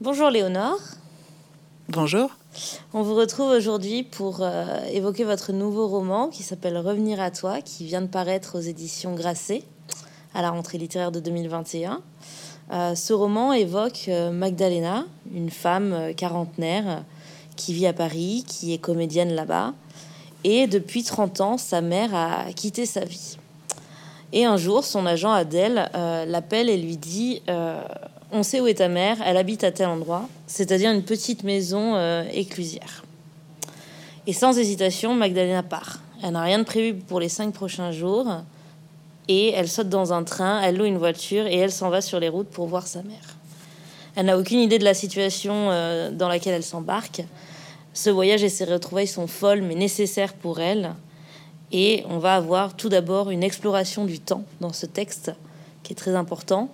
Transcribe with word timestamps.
Bonjour 0.00 0.30
Léonore. 0.30 0.78
Bonjour. 1.88 2.30
On 2.92 3.02
vous 3.02 3.16
retrouve 3.16 3.50
aujourd'hui 3.50 4.04
pour 4.04 4.42
euh, 4.42 4.64
évoquer 4.92 5.24
votre 5.24 5.52
nouveau 5.52 5.88
roman 5.88 6.28
qui 6.28 6.44
s'appelle 6.44 6.78
Revenir 6.78 7.20
à 7.20 7.32
toi, 7.32 7.60
qui 7.62 7.84
vient 7.84 8.00
de 8.00 8.06
paraître 8.06 8.56
aux 8.56 8.60
éditions 8.60 9.16
Grasset 9.16 9.64
à 10.34 10.42
la 10.42 10.50
rentrée 10.50 10.78
littéraire 10.78 11.10
de 11.10 11.18
2021. 11.18 12.00
Euh, 12.70 12.94
ce 12.94 13.12
roman 13.12 13.52
évoque 13.52 14.04
euh, 14.06 14.30
Magdalena, 14.30 15.04
une 15.34 15.50
femme 15.50 16.14
quarantenaire 16.16 17.02
qui 17.56 17.72
vit 17.72 17.88
à 17.88 17.92
Paris, 17.92 18.44
qui 18.46 18.72
est 18.72 18.78
comédienne 18.78 19.32
là-bas. 19.32 19.74
Et 20.44 20.68
depuis 20.68 21.02
30 21.02 21.40
ans, 21.40 21.58
sa 21.58 21.80
mère 21.80 22.14
a 22.14 22.52
quitté 22.54 22.86
sa 22.86 23.04
vie. 23.04 23.36
Et 24.32 24.44
un 24.44 24.58
jour, 24.58 24.84
son 24.84 25.06
agent 25.06 25.32
Adèle 25.32 25.90
l'appelle 25.92 26.68
et 26.68 26.76
lui 26.76 26.96
dit 26.96 27.42
on 28.32 28.42
sait 28.42 28.60
où 28.60 28.66
est 28.66 28.74
ta 28.74 28.88
mère, 28.88 29.16
elle 29.24 29.36
habite 29.36 29.64
à 29.64 29.72
tel 29.72 29.88
endroit, 29.88 30.28
c'est-à-dire 30.46 30.90
une 30.90 31.02
petite 31.02 31.44
maison 31.44 31.94
euh, 31.94 32.24
éclusière. 32.32 33.04
Et 34.26 34.32
sans 34.32 34.58
hésitation, 34.58 35.14
Magdalena 35.14 35.62
part. 35.62 36.00
Elle 36.22 36.32
n'a 36.32 36.42
rien 36.42 36.58
de 36.58 36.64
prévu 36.64 36.94
pour 36.94 37.20
les 37.20 37.28
cinq 37.28 37.54
prochains 37.54 37.92
jours. 37.92 38.26
Et 39.28 39.52
elle 39.52 39.68
saute 39.68 39.88
dans 39.88 40.12
un 40.12 40.24
train, 40.24 40.60
elle 40.62 40.76
loue 40.76 40.84
une 40.84 40.98
voiture 40.98 41.46
et 41.46 41.56
elle 41.56 41.72
s'en 41.72 41.90
va 41.90 42.00
sur 42.00 42.18
les 42.18 42.28
routes 42.28 42.48
pour 42.48 42.66
voir 42.66 42.86
sa 42.86 43.02
mère. 43.02 43.36
Elle 44.16 44.26
n'a 44.26 44.38
aucune 44.38 44.58
idée 44.58 44.78
de 44.78 44.84
la 44.84 44.94
situation 44.94 45.70
euh, 45.70 46.10
dans 46.10 46.28
laquelle 46.28 46.54
elle 46.54 46.64
s'embarque. 46.64 47.22
Ce 47.94 48.10
voyage 48.10 48.42
et 48.42 48.48
ses 48.48 48.64
retrouvailles 48.64 49.06
sont 49.06 49.26
folles 49.26 49.62
mais 49.62 49.74
nécessaires 49.74 50.34
pour 50.34 50.60
elle. 50.60 50.94
Et 51.72 52.04
on 52.08 52.18
va 52.18 52.34
avoir 52.34 52.74
tout 52.74 52.88
d'abord 52.88 53.30
une 53.30 53.42
exploration 53.42 54.06
du 54.06 54.18
temps 54.18 54.44
dans 54.60 54.72
ce 54.72 54.86
texte 54.86 55.32
qui 55.82 55.92
est 55.92 55.96
très 55.96 56.14
important. 56.14 56.70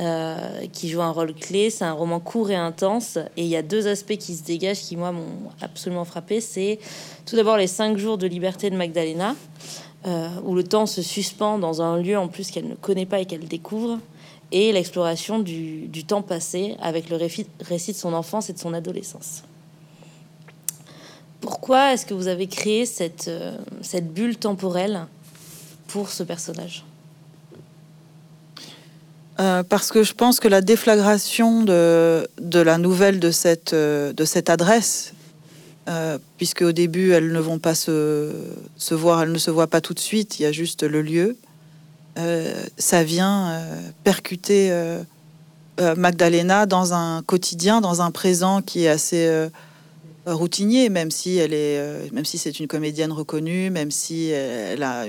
Euh, 0.00 0.66
qui 0.72 0.88
joue 0.88 1.02
un 1.02 1.10
rôle 1.10 1.34
clé. 1.34 1.68
C'est 1.68 1.84
un 1.84 1.92
roman 1.92 2.18
court 2.18 2.50
et 2.50 2.56
intense. 2.56 3.18
Et 3.36 3.42
il 3.42 3.48
y 3.48 3.56
a 3.56 3.62
deux 3.62 3.86
aspects 3.86 4.16
qui 4.16 4.34
se 4.34 4.42
dégagent 4.42 4.80
qui, 4.80 4.96
moi, 4.96 5.12
m'ont 5.12 5.50
absolument 5.60 6.06
frappé. 6.06 6.40
C'est 6.40 6.78
tout 7.26 7.36
d'abord 7.36 7.58
les 7.58 7.66
cinq 7.66 7.98
jours 7.98 8.16
de 8.16 8.26
liberté 8.26 8.70
de 8.70 8.76
Magdalena, 8.76 9.36
euh, 10.06 10.28
où 10.44 10.54
le 10.54 10.64
temps 10.64 10.86
se 10.86 11.02
suspend 11.02 11.58
dans 11.58 11.82
un 11.82 11.98
lieu 11.98 12.16
en 12.16 12.28
plus 12.28 12.50
qu'elle 12.50 12.68
ne 12.68 12.74
connaît 12.74 13.04
pas 13.04 13.20
et 13.20 13.26
qu'elle 13.26 13.46
découvre. 13.46 13.98
Et 14.50 14.72
l'exploration 14.72 15.40
du, 15.40 16.04
temps 16.06 16.22
passé 16.22 16.74
avec 16.80 17.10
le 17.10 17.16
récit, 17.16 17.92
de 17.92 17.96
son 17.96 18.14
enfance 18.14 18.48
et 18.48 18.54
de 18.54 18.58
son 18.58 18.72
adolescence. 18.72 19.42
Pourquoi 21.42 21.92
est-ce 21.92 22.06
que 22.06 22.14
vous 22.14 22.28
avez 22.28 22.46
créé 22.46 22.86
cette, 22.86 23.28
euh, 23.28 23.58
cette 23.82 24.10
bulle 24.10 24.38
temporelle 24.38 25.06
pour 25.88 26.08
ce 26.08 26.22
personnage? 26.22 26.82
Euh, 29.40 29.62
parce 29.62 29.90
que 29.90 30.02
je 30.02 30.12
pense 30.12 30.40
que 30.40 30.48
la 30.48 30.60
déflagration 30.60 31.62
de, 31.62 32.28
la 32.52 32.78
nouvelle 32.78 33.18
de 33.18 33.30
cette, 33.30 33.72
euh, 33.72 34.12
adresse, 34.46 35.14
euh, 35.88 36.18
puisque 36.36 36.62
au 36.62 36.72
début 36.72 37.12
elles 37.12 37.32
ne 37.32 37.40
vont 37.40 37.58
pas 37.58 37.74
se, 37.74 38.30
voir, 38.90 39.22
elles 39.22 39.32
ne 39.32 39.38
se 39.38 39.50
voient 39.50 39.68
pas 39.68 39.80
tout 39.80 39.94
de 39.94 40.00
suite, 40.00 40.38
il 40.38 40.42
y 40.42 40.46
a 40.46 40.52
juste 40.52 40.82
le 40.82 41.02
lieu, 41.02 41.36
ça 42.76 43.02
vient 43.04 43.58
percuter 44.04 44.70
Magdalena 45.96 46.66
dans 46.66 46.92
un 46.92 47.22
quotidien, 47.22 47.80
dans 47.80 48.02
un 48.02 48.10
présent 48.10 48.60
qui 48.60 48.84
est 48.84 48.88
assez 48.88 49.48
routinier, 50.26 50.90
même 50.90 51.10
si 51.10 51.38
elle 51.38 51.54
est, 51.54 52.12
même 52.12 52.26
si 52.26 52.36
c'est 52.36 52.60
une 52.60 52.66
comédienne 52.68 53.12
reconnue, 53.12 53.70
même 53.70 53.90
si 53.90 54.26
elle 54.28 54.82
a, 54.82 55.06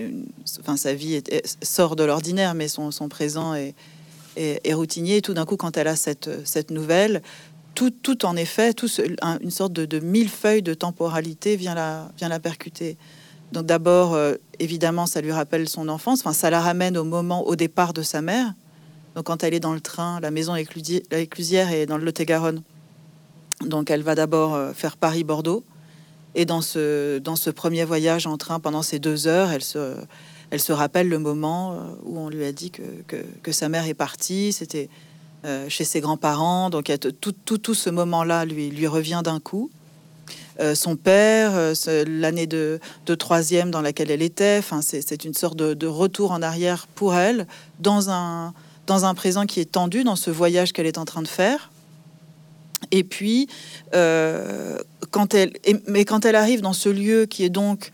sa 0.78 0.94
vie 0.94 1.22
sort 1.62 1.98
de 1.98 2.06
l'ordinaire, 2.06 2.54
mais 2.54 2.70
son, 2.70 2.90
son 2.92 3.10
présent 3.10 3.54
est 3.54 3.76
et, 4.36 4.73
routinier. 4.73 5.17
Et 5.17 5.22
tout 5.22 5.34
d'un 5.34 5.45
coup, 5.45 5.58
quand 5.58 5.78
elle 5.78 5.88
a 5.88 5.95
cette, 5.95 6.30
cette 6.45 6.72
nouvelle, 6.72 7.22
tout, 7.76 7.92
tout 7.92 8.26
en 8.26 8.36
effet, 8.36 8.73
tout 8.73 8.90
une 9.42 9.52
sorte 9.52 9.73
de, 9.73 9.86
de 9.86 10.00
millefeuille 10.00 10.62
de 10.62 10.73
temporalité 10.73 11.56
vient 11.56 11.75
la, 11.75 12.12
vient 12.17 12.30
la 12.30 12.40
percuter. 12.40 12.98
Donc 13.52 13.66
d'abord, 13.66 14.16
euh, 14.16 14.36
évidemment, 14.59 15.06
ça 15.06 15.22
lui 15.22 15.31
rappelle 15.31 15.69
son 15.69 15.88
enfance. 15.88 16.22
Enfin, 16.22 16.34
ça 16.34 16.50
la 16.50 16.59
ramène 16.59 16.97
au 16.97 17.03
moment, 17.03 17.46
au 17.46 17.56
départ 17.56 17.94
de 17.94 18.02
sa 18.02 18.22
mère. 18.22 18.53
Donc 19.16 19.25
quand 19.25 19.44
elle 19.44 19.53
est 19.53 19.59
dans 19.59 19.74
le 19.74 19.81
train, 19.81 20.19
la 20.19 20.31
maison 20.31 20.56
éclusière 20.56 21.72
est 21.72 21.85
dans 21.85 21.97
le 21.97 22.06
Lot-et-Garonne. 22.06 22.63
Donc 23.62 23.91
elle 23.91 24.02
va 24.02 24.16
d'abord 24.16 24.56
euh, 24.56 24.74
faire 24.74 24.97
Paris-Bordeaux. 24.97 25.63
Et 26.35 26.46
dans 26.46 26.62
ce, 26.62 27.19
dans 27.19 27.35
ce 27.35 27.52
premier 27.52 27.84
voyage 27.84 28.25
en 28.25 28.38
train, 28.38 28.59
pendant 28.59 28.81
ces 28.81 28.97
deux 28.97 29.28
heures, 29.28 29.52
elle 29.52 29.63
se, 29.63 29.96
elle 30.53 30.62
se 30.62 30.72
rappelle 30.72 31.09
le 31.09 31.18
moment 31.18 31.74
euh, 31.74 31.78
où 32.03 32.19
on 32.19 32.30
lui 32.30 32.46
a 32.46 32.52
dit 32.52 32.69
que, 32.69 32.84
que, 33.41 33.52
sa 33.52 33.69
mère 33.69 33.88
est 33.88 33.96
partie. 33.96 34.53
C'était 34.53 34.88
euh, 35.46 35.68
chez 35.68 35.84
ses 35.84 36.00
grands-parents. 36.00 36.69
Donc 36.69 36.91
tout, 37.22 37.31
tout, 37.31 37.58
tout 37.58 37.74
ce 37.74 37.90
moment-là 37.90 38.46
lui, 38.46 38.69
lui 38.69 38.86
revient 38.86 39.22
d'un 39.24 39.40
coup. 39.40 39.72
Euh, 40.59 40.75
son 40.75 40.96
père, 40.96 41.53
l'année 42.06 42.46
de, 42.46 42.80
de, 43.08 43.16
troisième 43.16 43.72
dans 43.72 43.81
laquelle 43.81 44.12
elle 44.12 44.22
était. 44.22 44.58
Enfin, 44.59 44.84
c'est 44.84 45.25
une 45.25 45.34
sorte 45.34 45.58
de, 45.58 45.88
retour 45.88 46.30
en 46.30 46.44
arrière 46.44 46.85
pour 46.85 47.16
elle 47.16 47.47
dans 47.80 48.12
un, 48.12 48.53
dans 48.85 49.06
un 49.06 49.16
présent 49.16 49.47
qui 49.47 49.59
est 49.59 49.72
tendu 49.72 50.03
dans 50.03 50.16
ce 50.16 50.30
voyage 50.30 50.72
qu'elle 50.72 50.85
est 50.85 51.00
en 51.00 51.06
train 51.06 51.24
de 51.24 51.28
faire. 51.28 51.72
Et 52.91 53.03
puis, 53.03 53.47
quand 53.91 55.34
elle, 55.34 55.53
mais 55.88 56.06
quand 56.06 56.25
elle 56.25 56.35
arrive 56.35 56.62
dans 56.62 56.74
ce 56.74 56.90
lieu 56.90 57.25
qui 57.25 57.44
est 57.44 57.50
donc 57.50 57.91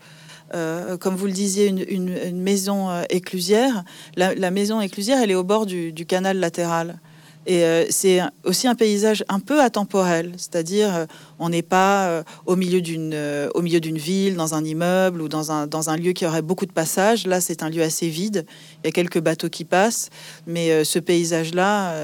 euh, 0.54 0.96
comme 0.96 1.14
vous 1.14 1.26
le 1.26 1.32
disiez, 1.32 1.68
une, 1.68 2.40
maison 2.40 2.90
euh, 2.90 3.02
éclusière. 3.10 3.84
La, 4.16 4.50
maison 4.50 4.80
éclusière, 4.80 5.18
elle 5.22 5.30
est 5.30 5.36
au 5.36 5.44
bord 5.44 5.66
du, 5.66 5.92
canal 6.06 6.38
latéral. 6.38 6.98
Et 7.46 7.64
euh, 7.64 7.86
c'est 7.88 8.20
aussi 8.44 8.68
un 8.68 8.74
paysage 8.74 9.24
un 9.28 9.40
peu 9.40 9.62
atemporel, 9.62 10.32
c'est-à-dire 10.36 11.06
on 11.38 11.48
n'est 11.48 11.62
pas 11.62 12.22
au 12.44 12.54
milieu 12.54 12.80
d'une 12.82 13.98
ville, 13.98 14.36
dans 14.36 14.54
un 14.54 14.62
immeuble 14.62 15.22
ou 15.22 15.28
dans 15.28 15.50
un, 15.50 15.66
dans 15.66 15.80
lieu 15.96 16.12
qui 16.12 16.26
aurait 16.26 16.42
beaucoup 16.42 16.66
de 16.66 16.72
passages. 16.72 17.26
Là, 17.26 17.40
c'est 17.40 17.62
un 17.62 17.70
lieu 17.70 17.82
assez 17.82 18.08
vide. 18.08 18.44
Il 18.82 18.86
y 18.86 18.90
a 18.90 18.92
quelques 18.92 19.20
bateaux 19.20 19.48
qui 19.48 19.64
passent, 19.64 20.10
mais 20.46 20.84
ce 20.84 20.98
paysage-là, 20.98 21.94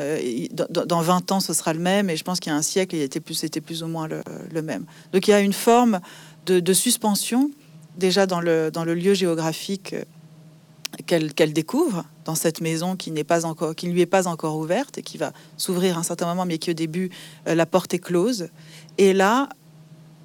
dans, 0.68 1.00
20 1.00 1.32
ans, 1.32 1.40
ce 1.40 1.52
sera 1.52 1.74
le 1.74 1.80
même. 1.80 2.08
Et 2.08 2.16
je 2.16 2.24
pense 2.24 2.40
qu'il 2.40 2.50
y 2.50 2.54
a 2.54 2.58
un 2.58 2.62
siècle, 2.62 2.96
il 2.96 3.02
était 3.02 3.20
plus, 3.20 3.34
c'était 3.34 3.60
plus 3.60 3.82
ou 3.82 3.88
moins 3.88 4.08
le, 4.08 4.62
même. 4.62 4.86
Donc 5.12 5.28
il 5.28 5.32
y 5.32 5.34
a 5.34 5.40
une 5.40 5.52
forme 5.52 6.00
de 6.46 6.72
suspension 6.72 7.50
déjà 7.96 8.26
dans 8.26 8.40
le, 8.40 8.70
lieu 8.94 9.14
géographique 9.14 9.94
euh, 9.94 10.04
qu'elle 11.06 11.52
découvre 11.52 12.04
dans 12.24 12.34
cette 12.34 12.60
maison 12.60 12.96
qui 12.96 13.10
n'est 13.10 13.24
pas 13.24 13.44
encore, 13.44 13.74
qui 13.74 13.86
ne 13.88 13.92
lui 13.92 14.00
est 14.00 14.06
pas 14.06 14.26
encore 14.26 14.56
ouverte 14.56 14.98
et 14.98 15.02
qui 15.02 15.18
va 15.18 15.32
s'ouvrir 15.56 15.98
un 15.98 16.02
certain 16.02 16.26
moment, 16.26 16.44
mais 16.44 16.58
qui 16.58 16.70
au 16.70 16.74
début 16.74 17.10
euh, 17.46 17.54
la 17.54 17.66
porte 17.66 17.94
est 17.94 17.98
close. 17.98 18.48
Et 18.98 19.12
là, 19.12 19.48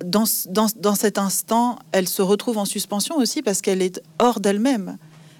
dans, 0.03 0.23
dans, 0.49 0.67
dans, 0.75 0.95
cet 0.95 1.17
instant, 1.17 1.77
elle 1.91 2.07
se 2.07 2.21
retrouve 2.21 2.57
en 2.57 2.65
suspension 2.65 3.17
aussi 3.17 3.41
parce 3.41 3.61
qu'elle 3.61 3.81
est 3.81 4.01
hors 4.19 4.39
d'elle-même. 4.39 4.97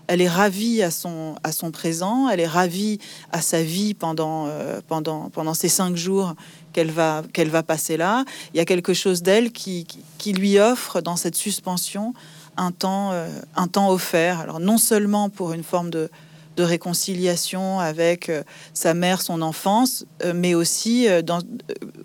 Elle 0.08 0.22
est 0.22 0.30
ravie 0.30 0.84
à 0.84 0.91
son, 0.91 1.36
à 1.44 1.52
son 1.52 1.72
présent, 1.72 2.28
elle 2.28 2.41
est 2.41 2.47
ravie 2.47 3.00
à 3.31 3.41
sa 3.41 3.64
vie 3.64 3.94
pendant, 3.94 4.47
euh, 4.47 4.81
pendant, 4.88 5.30
pendant 5.30 5.53
ces 5.53 5.70
cinq 5.70 5.96
jours 5.96 6.36
qu'elle 6.72 6.92
va, 6.92 7.24
va 7.38 7.64
passer 7.64 7.98
là. 7.98 8.26
Il 8.54 8.58
y 8.58 8.59
a 8.59 8.66
quelque 8.66 8.94
chose 8.94 9.22
d'elle 9.22 9.52
qui, 9.52 9.88
qui, 10.18 10.34
lui 10.34 10.59
offre 10.59 11.02
dans 11.02 11.16
cette 11.16 11.36
suspension 11.36 12.14
un 12.58 12.72
temps, 12.72 13.12
euh, 13.12 13.28
un 13.56 13.68
temps 13.68 13.90
offert. 13.90 14.40
Alors 14.40 14.59
non 14.59 14.78
seulement 14.78 15.30
pour 15.30 15.54
une 15.54 15.64
forme 15.64 15.90
de, 15.90 16.09
de 16.58 16.64
réconciliation 16.64 17.80
avec 17.80 18.30
euh, 18.30 18.44
sa 18.74 18.94
mère, 18.94 19.22
son 19.22 19.42
enfance, 19.42 20.06
euh, 20.24 20.34
mais 20.36 20.54
aussi, 20.54 21.08
dans, 21.24 21.40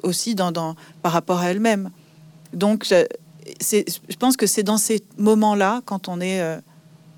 aussi 0.02 0.34
dans, 0.34 0.74
par 1.02 1.12
rapport 1.12 1.40
à 1.40 1.50
elle-même. 1.50 1.90
Donc 2.52 2.86
je, 2.88 3.04
je 3.60 4.16
pense 4.16 4.36
que 4.36 4.46
c'est 4.46 4.62
dans 4.62 4.78
ces 4.78 5.02
moments-là, 5.18 5.82
quand 5.84 6.08
on 6.08 6.20
est 6.20 6.42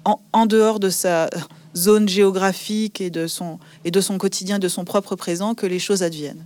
en, 0.05 0.21
en, 0.33 0.47
dehors 0.47 0.81
de 0.81 0.91
sa 0.91 1.29
zone 1.77 2.09
géographique 2.09 3.01
et 3.01 3.11
de, 3.11 3.27
son, 3.27 3.59
et 3.85 3.91
de 3.91 4.01
son 4.01 4.19
quotidien, 4.19 4.59
de 4.59 4.69
son 4.69 4.85
propre 4.85 5.17
présent, 5.17 5.55
que 5.55 5.67
les 5.67 5.79
choses 5.79 6.03
adviennent. 6.03 6.45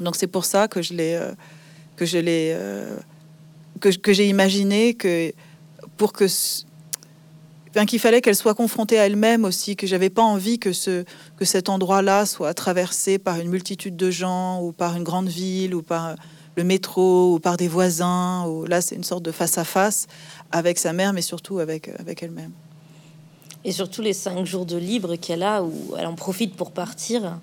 Donc 0.00 0.16
c'est 0.16 0.26
pour 0.26 0.44
ça 0.44 0.68
que 0.68 0.82
je 0.82 0.94
l'ai 0.94 1.14
euh, 1.14 1.32
que 1.96 2.06
je 2.06 2.18
l'ai 2.18 2.52
euh, 2.54 2.96
que, 3.80 4.12
j'ai 4.12 4.28
imaginé 4.28 4.94
que 4.94 5.32
pour 5.96 6.12
que 6.12 6.26
enfin, 7.70 7.86
qu'il 7.86 7.98
fallait 7.98 8.20
qu'elle 8.20 8.36
soit 8.36 8.54
confrontée 8.54 8.98
à 8.98 9.06
elle-même 9.06 9.44
aussi, 9.44 9.76
que 9.76 9.86
j'avais 9.86 10.10
pas 10.10 10.22
envie 10.22 10.58
que 10.58 10.72
ce 10.72 11.04
que 11.36 11.44
cet 11.44 11.68
endroit-là 11.68 12.26
soit 12.26 12.54
traversé 12.54 13.18
par 13.18 13.38
une 13.38 13.48
multitude 13.48 13.96
de 13.96 14.10
gens 14.10 14.62
ou 14.62 14.72
par 14.72 14.96
une 14.96 15.04
grande 15.04 15.28
ville 15.28 15.74
ou 15.74 15.82
par 15.82 16.14
le 16.56 16.64
métro 16.64 17.34
ou 17.34 17.38
par 17.38 17.56
des 17.56 17.68
voisins. 17.68 18.46
Ou 18.46 18.64
là, 18.64 18.80
c'est 18.80 18.96
une 18.96 19.04
sorte 19.04 19.22
de 19.22 19.32
face 19.32 19.58
à 19.58 19.64
face 19.64 20.06
avec 20.50 20.78
sa 20.78 20.92
mère, 20.92 21.12
mais 21.12 21.22
surtout 21.22 21.58
avec 21.58 21.88
avec 21.98 22.22
elle-même. 22.22 22.52
Et 23.64 23.72
surtout 23.72 24.02
les 24.02 24.12
cinq 24.12 24.44
jours 24.46 24.66
de 24.66 24.76
libre 24.76 25.16
qu'elle 25.16 25.42
a, 25.42 25.62
où 25.62 25.94
elle 25.98 26.06
en 26.06 26.14
profite 26.14 26.54
pour 26.54 26.70
partir. 26.70 27.38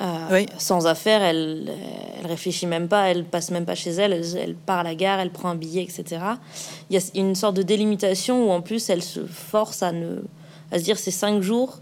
Euh, 0.00 0.44
sans 0.58 0.86
affaire, 0.86 1.22
elle, 1.22 1.70
elle 2.18 2.26
réfléchit 2.26 2.66
même 2.66 2.88
pas, 2.88 3.10
elle 3.10 3.24
passe 3.24 3.50
même 3.50 3.64
pas 3.64 3.74
chez 3.74 3.90
elle, 3.90 4.12
elle, 4.12 4.54
part 4.54 4.80
à 4.80 4.82
la 4.82 4.94
gare, 4.94 5.20
elle 5.20 5.30
prend 5.30 5.50
un 5.50 5.54
billet, 5.54 5.82
etc. 5.82 6.22
Il 6.90 6.94
y 6.94 6.98
a 6.98 7.02
une 7.14 7.34
sorte 7.34 7.54
de 7.54 7.62
délimitation 7.62 8.48
où 8.48 8.50
en 8.50 8.62
plus 8.62 8.90
elle 8.90 9.02
se 9.02 9.20
force 9.20 9.82
à 9.82 9.92
ne, 9.92 10.22
à 10.72 10.78
se 10.78 10.84
dire 10.84 10.98
ces 10.98 11.12
cinq 11.12 11.42
jours, 11.42 11.78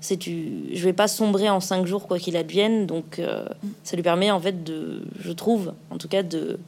c'est 0.00 0.16
tu, 0.16 0.64
je 0.72 0.84
vais 0.84 0.92
pas 0.92 1.08
sombrer 1.08 1.50
en 1.50 1.60
cinq 1.60 1.86
jours 1.86 2.06
quoi 2.06 2.18
qu'il 2.18 2.36
advienne. 2.36 2.86
Donc 2.86 3.18
euh, 3.18 3.44
ça 3.82 3.96
lui 3.96 4.02
permet 4.02 4.30
en 4.30 4.40
fait 4.40 4.62
de, 4.62 5.02
je 5.18 5.32
trouve, 5.32 5.72
en 5.90 5.98
tout 5.98 6.08
cas 6.08 6.22
de, 6.22 6.58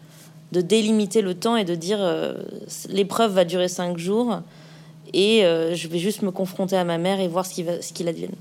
de 0.51 0.61
délimiter 0.61 1.23
le 1.23 1.35
temps 1.35 1.57
et 1.57 1.65
de 1.65 1.77
dire 1.77 1.99
euh, 2.01 2.35
l'épreuve 2.89 3.33
va 3.33 3.45
durer 3.45 3.69
cinq 3.69 3.99
jours 3.99 4.41
et 5.15 5.43
je 5.43 5.89
vais 5.89 5.99
juste 5.99 6.23
me 6.23 6.31
confronter 6.31 6.75
à 6.75 6.85
ma 6.85 6.97
mère 6.97 7.21
et 7.21 7.29
voir 7.29 7.45
ce 7.45 7.53
qui 7.53 7.63
va, 7.63 7.83
ce 7.83 7.93
qu'il 7.93 8.09
advienne. 8.09 8.35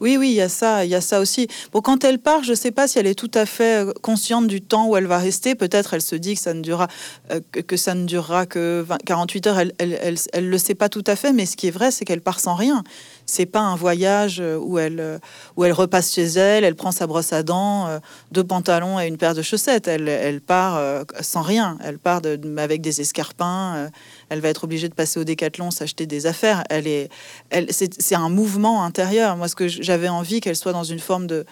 Oui, 0.00 0.16
oui, 0.16 0.30
il 0.30 0.34
y 0.34 0.40
a 0.40 0.48
ça, 0.48 0.84
il 0.84 0.90
y 0.90 0.94
a 0.94 1.00
ça 1.00 1.20
aussi. 1.20 1.48
Bon, 1.72 1.80
quand 1.80 2.04
elle 2.04 2.18
part, 2.18 2.42
je 2.42 2.50
ne 2.50 2.56
sais 2.56 2.70
pas 2.70 2.88
si 2.88 2.98
elle 2.98 3.06
est 3.06 3.14
tout 3.14 3.30
à 3.34 3.46
fait 3.46 3.84
euh, 3.84 3.92
consciente 4.02 4.46
du 4.46 4.60
temps 4.60 4.86
où 4.86 4.96
elle 4.96 5.06
va 5.06 5.18
rester. 5.18 5.54
Peut-être 5.54 5.94
elle 5.94 6.02
se 6.02 6.16
dit 6.16 6.34
que 6.34 6.40
ça 6.40 6.54
ne 6.54 6.60
durera 6.60 6.88
euh, 7.30 7.40
que, 7.50 7.76
ça 7.76 7.94
ne 7.94 8.06
que 8.44 8.84
48 9.04 9.46
heures. 9.46 9.58
Elle, 9.58 9.72
elle, 9.78 10.16
elle, 10.32 10.48
le 10.48 10.58
sait 10.58 10.74
pas 10.74 10.88
tout 10.88 11.04
à 11.06 11.16
fait, 11.16 11.32
mais 11.32 11.46
ce 11.46 11.56
qui 11.56 11.68
est 11.68 11.72
vrai, 11.72 11.90
c'est 11.90 12.04
qu'elle 12.04 12.20
part 12.20 12.40
sans 12.40 12.54
rien. 12.54 12.82
C'est 13.26 13.46
pas 13.46 13.60
un 13.60 13.76
voyage 13.76 14.40
euh, 14.40 14.56
où 14.56 14.78
elle 14.78 15.20
où 15.56 15.64
elle 15.64 15.72
repasse 15.72 16.12
chez 16.12 16.24
elle, 16.24 16.64
elle 16.64 16.74
prend 16.74 16.92
sa 16.92 17.06
brosse 17.06 17.32
à 17.32 17.42
dents, 17.42 18.00
deux 18.30 18.44
pantalons 18.44 19.00
et 19.00 19.06
une 19.06 19.16
paire 19.16 19.34
de 19.34 19.42
chaussettes. 19.42 19.88
Elle, 19.88 20.08
elle 20.08 20.40
part 20.40 20.80
sans 21.20 21.42
rien. 21.42 21.78
Elle 21.82 21.98
part 21.98 22.20
avec 22.56 22.80
des 22.80 23.00
escarpins 23.00 23.90
elle 24.32 24.40
va 24.40 24.48
être 24.48 24.64
obligée 24.64 24.88
de 24.88 24.94
passer 24.94 25.20
au 25.20 25.24
décathlon, 25.24 25.70
s'acheter 25.70 26.06
des 26.06 26.24
affaires. 26.24 26.64
Elle 26.70 26.86
est, 26.86 27.10
elle, 27.50 27.66
c'est 27.70 28.14
un 28.14 28.30
mouvement 28.30 28.82
intérieur. 28.82 29.36
Moi, 29.36 29.46
ce 29.46 29.54
que 29.54 29.68
j'avais 29.68 30.08
envie 30.08 30.40
qu'elle 30.40 30.56
soit 30.56 30.72
dans 30.72 30.84
une 30.84 31.00
forme 31.00 31.26
de. 31.26 31.44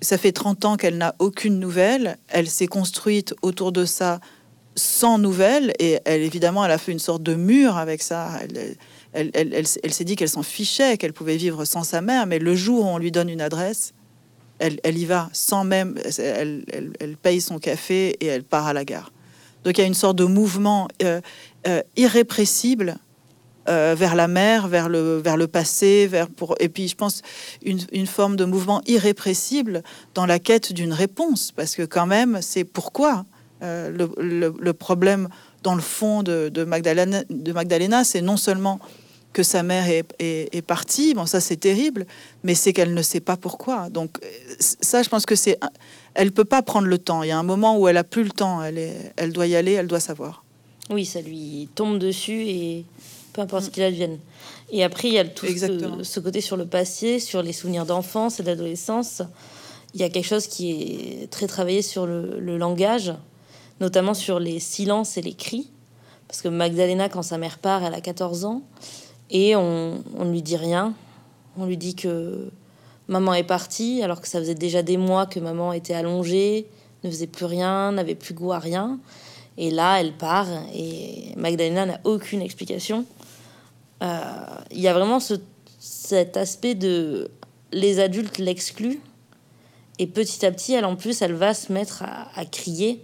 Ça 0.00 0.18
fait 0.18 0.32
30 0.32 0.64
ans 0.64 0.76
qu'elle 0.76 0.98
n'a 0.98 1.14
aucune 1.20 1.60
nouvelle. 1.60 2.18
Elle 2.26 2.48
s'est 2.48 2.66
construite 2.66 3.36
autour 3.42 3.70
de 3.70 3.84
ça 3.84 4.18
sans 4.74 5.18
nouvelles. 5.18 5.72
Et 5.78 6.00
elle, 6.04 6.22
évidemment, 6.22 6.64
elle 6.64 6.72
a 6.72 6.78
fait 6.78 6.90
une 6.90 6.98
sorte 6.98 7.22
de 7.22 7.34
mur 7.34 7.76
avec 7.76 8.02
ça. 8.02 8.30
Elle, 8.42 9.30
elle, 9.34 9.54
elle, 9.54 9.92
s'est 9.92 10.04
dit 10.04 10.16
qu'elle 10.16 10.28
s'en 10.28 10.42
fichait, 10.42 10.96
qu'elle 10.96 11.12
pouvait 11.12 11.36
vivre 11.36 11.64
sans 11.64 11.84
sa 11.84 12.00
mère. 12.00 12.26
Mais 12.26 12.40
le 12.40 12.56
jour 12.56 12.84
où 12.84 12.88
on 12.88 12.98
lui 12.98 13.12
donne 13.12 13.28
une 13.28 13.40
adresse, 13.40 13.94
elle, 14.58 14.98
y 14.98 15.04
va 15.04 15.30
sans 15.32 15.62
même. 15.62 15.96
Elle, 16.18 17.16
paye 17.22 17.40
son 17.40 17.60
café 17.60 18.16
et 18.20 18.26
elle 18.26 18.42
part 18.42 18.66
à 18.66 18.72
la 18.72 18.84
gare. 18.84 19.12
Donc 19.64 19.78
il 19.78 19.80
y 19.80 19.84
a 19.84 19.86
une 19.86 19.94
sorte 19.94 20.16
de 20.16 20.24
mouvement 20.24 20.88
euh, 21.02 21.20
euh, 21.66 21.82
irrépressible 21.96 22.96
euh, 23.68 23.94
vers 23.96 24.14
la 24.14 24.28
mer, 24.28 24.68
vers 24.68 24.88
le, 24.88 25.18
vers 25.18 25.36
le 25.36 25.46
passé, 25.46 26.06
vers 26.06 26.28
pour, 26.28 26.54
et 26.60 26.68
puis 26.68 26.88
je 26.88 26.94
pense 26.94 27.22
une, 27.62 27.80
une 27.92 28.06
forme 28.06 28.36
de 28.36 28.44
mouvement 28.44 28.80
irrépressible 28.86 29.82
dans 30.14 30.26
la 30.26 30.38
quête 30.38 30.72
d'une 30.72 30.92
réponse, 30.92 31.52
parce 31.52 31.74
que 31.74 31.82
quand 31.82 32.06
même, 32.06 32.38
c'est 32.40 32.64
pourquoi 32.64 33.24
le, 33.60 34.08
le, 34.20 34.72
problème 34.72 35.28
dans 35.64 35.74
le 35.74 35.82
fond 35.82 36.22
de, 36.22 36.48
de 36.48 36.62
Magdalena, 36.62 37.24
de 37.28 37.52
Magdalena 37.52 38.04
c'est 38.04 38.20
non 38.20 38.36
seulement 38.36 38.78
que 39.38 39.44
sa 39.44 39.62
mère 39.62 39.88
est, 39.88 40.04
est, 40.18 40.62
partie, 40.62 41.14
bon 41.14 41.24
ça 41.24 41.38
c'est 41.38 41.58
terrible, 41.58 42.08
mais 42.42 42.56
c'est 42.56 42.72
qu'elle 42.72 42.92
ne 42.92 43.02
sait 43.02 43.20
pas 43.20 43.36
pourquoi. 43.36 43.88
Donc 43.88 44.18
ça, 44.58 45.04
je 45.04 45.08
pense 45.08 45.26
que 45.26 45.36
c'est, 45.36 45.60
elle 46.14 46.32
peut 46.32 46.44
pas 46.44 46.60
prendre 46.60 46.88
le 46.88 46.98
temps. 46.98 47.22
Il 47.22 47.28
y 47.28 47.30
a 47.30 47.38
un 47.38 47.44
moment 47.44 47.78
où 47.78 47.86
elle 47.86 47.98
a 47.98 48.02
plus 48.02 48.24
le 48.24 48.30
temps. 48.30 48.64
Elle 48.64 48.78
est, 48.78 49.12
elle 49.16 49.32
doit 49.32 49.46
y 49.46 49.54
aller, 49.54 49.74
elle 49.74 49.86
doit 49.86 50.00
savoir. 50.00 50.42
Oui, 50.90 51.04
ça 51.04 51.20
lui 51.20 51.68
tombe 51.76 52.00
dessus 52.00 52.48
et 52.48 52.84
peu 53.32 53.40
importe 53.40 53.66
ce 53.66 53.70
qu'il 53.70 53.84
advienne. 53.84 54.18
Et 54.72 54.82
après, 54.82 55.06
il 55.06 55.14
y 55.14 55.20
a 55.20 55.24
tout 55.24 55.46
ce, 55.46 56.02
ce, 56.02 56.18
côté 56.18 56.40
sur 56.40 56.56
le 56.56 56.66
passé, 56.66 57.20
sur 57.20 57.40
les 57.40 57.52
souvenirs 57.52 57.86
d'enfance 57.86 58.40
et 58.40 58.42
d'adolescence. 58.42 59.22
Il 59.94 60.00
y 60.00 60.02
a 60.02 60.08
quelque 60.08 60.26
chose 60.26 60.48
qui 60.48 60.72
est 60.72 61.30
très 61.30 61.46
travaillé 61.46 61.82
sur 61.82 62.08
le, 62.08 62.40
le 62.40 62.58
langage, 62.58 63.14
notamment 63.80 64.14
sur 64.14 64.40
les 64.40 64.58
silences 64.58 65.16
et 65.16 65.22
les 65.22 65.34
cris. 65.34 65.70
Parce 66.26 66.42
que 66.42 66.48
Magdalena, 66.48 67.08
quand 67.08 67.22
sa 67.22 67.38
mère 67.38 67.58
part, 67.58 67.84
elle 67.84 67.94
a 67.94 68.00
14 68.00 68.44
ans. 68.44 68.62
Et 69.30 69.56
on 69.56 70.02
ne 70.18 70.30
lui 70.30 70.42
dit 70.42 70.56
rien. 70.56 70.94
On 71.58 71.66
lui 71.66 71.76
dit 71.76 71.94
que 71.94 72.50
maman 73.08 73.34
est 73.34 73.44
partie, 73.44 74.02
alors 74.02 74.20
que 74.20 74.28
ça 74.28 74.38
faisait 74.38 74.54
déjà 74.54 74.82
des 74.82 74.96
mois 74.96 75.26
que 75.26 75.40
maman 75.40 75.72
était 75.72 75.94
allongée, 75.94 76.66
ne 77.04 77.10
faisait 77.10 77.26
plus 77.26 77.46
rien, 77.46 77.92
n'avait 77.92 78.14
plus 78.14 78.34
goût 78.34 78.52
à 78.52 78.58
rien. 78.58 78.98
Et 79.56 79.70
là, 79.70 80.00
elle 80.00 80.12
part 80.12 80.46
et 80.72 81.32
Magdalena 81.36 81.86
n'a 81.86 82.00
aucune 82.04 82.42
explication. 82.42 83.04
Euh, 84.02 84.20
il 84.70 84.80
y 84.80 84.88
a 84.88 84.94
vraiment 84.94 85.18
ce, 85.18 85.34
cet 85.80 86.36
aspect 86.36 86.74
de 86.74 87.30
les 87.72 87.98
adultes 87.98 88.38
l'excluent. 88.38 89.00
Et 89.98 90.06
petit 90.06 90.46
à 90.46 90.52
petit, 90.52 90.74
elle 90.74 90.84
en 90.84 90.94
plus, 90.94 91.22
elle 91.22 91.32
va 91.32 91.54
se 91.54 91.72
mettre 91.72 92.04
à, 92.04 92.44
crier 92.44 93.02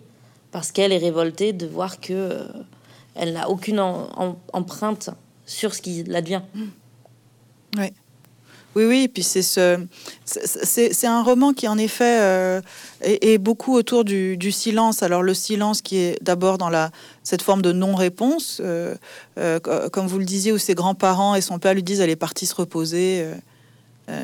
parce 0.53 0.71
qu'elle 0.71 0.93
est 0.93 0.99
révoltée 0.99 1.53
de 1.53 1.67
voir 1.67 1.99
que 1.99 2.13
euh, 2.13 2.47
elle 3.17 3.33
n'a 3.33 3.51
aucune 3.51 3.81
empreinte 4.53 5.11
sur 5.47 5.75
ce 5.75 5.83
qui 5.83 6.03
l'advient. 6.05 6.43
Oui. 7.77 7.93
Oui, 8.77 8.85
oui, 8.87 9.09
puis 9.09 9.23
c'est 9.23 9.43
ce, 9.43 9.87
c'est 10.25 11.07
un 11.07 11.23
roman 11.23 11.53
qui 11.53 11.69
en 11.69 11.79
effet 11.79 12.19
euh, 12.21 12.61
est, 13.03 13.39
beaucoup 13.39 13.75
autour 13.75 14.05
du, 14.05 14.51
silence. 14.51 15.03
Alors 15.05 15.23
le 15.23 15.33
silence 15.33 15.81
qui 15.81 15.99
est 15.99 16.19
d'abord 16.23 16.59
dans 16.59 16.71
la 16.71 16.91
cette 17.23 17.43
forme 17.43 17.63
de 17.63 17.73
non-réponse, 17.73 18.61
euh, 18.63 18.97
euh, 19.39 19.61
comme 19.61 20.09
vous 20.09 20.19
le 20.19 20.25
disiez, 20.25 20.51
où 20.51 20.59
ses 20.59 20.75
grands-parents 20.75 21.37
et 21.37 21.41
son 21.41 21.59
père 21.59 21.75
lui 21.75 21.85
disent 21.85 22.01
elle 22.01 22.11
est 22.11 22.17
partie 22.17 22.47
se 22.47 22.55
reposer. 22.55 23.25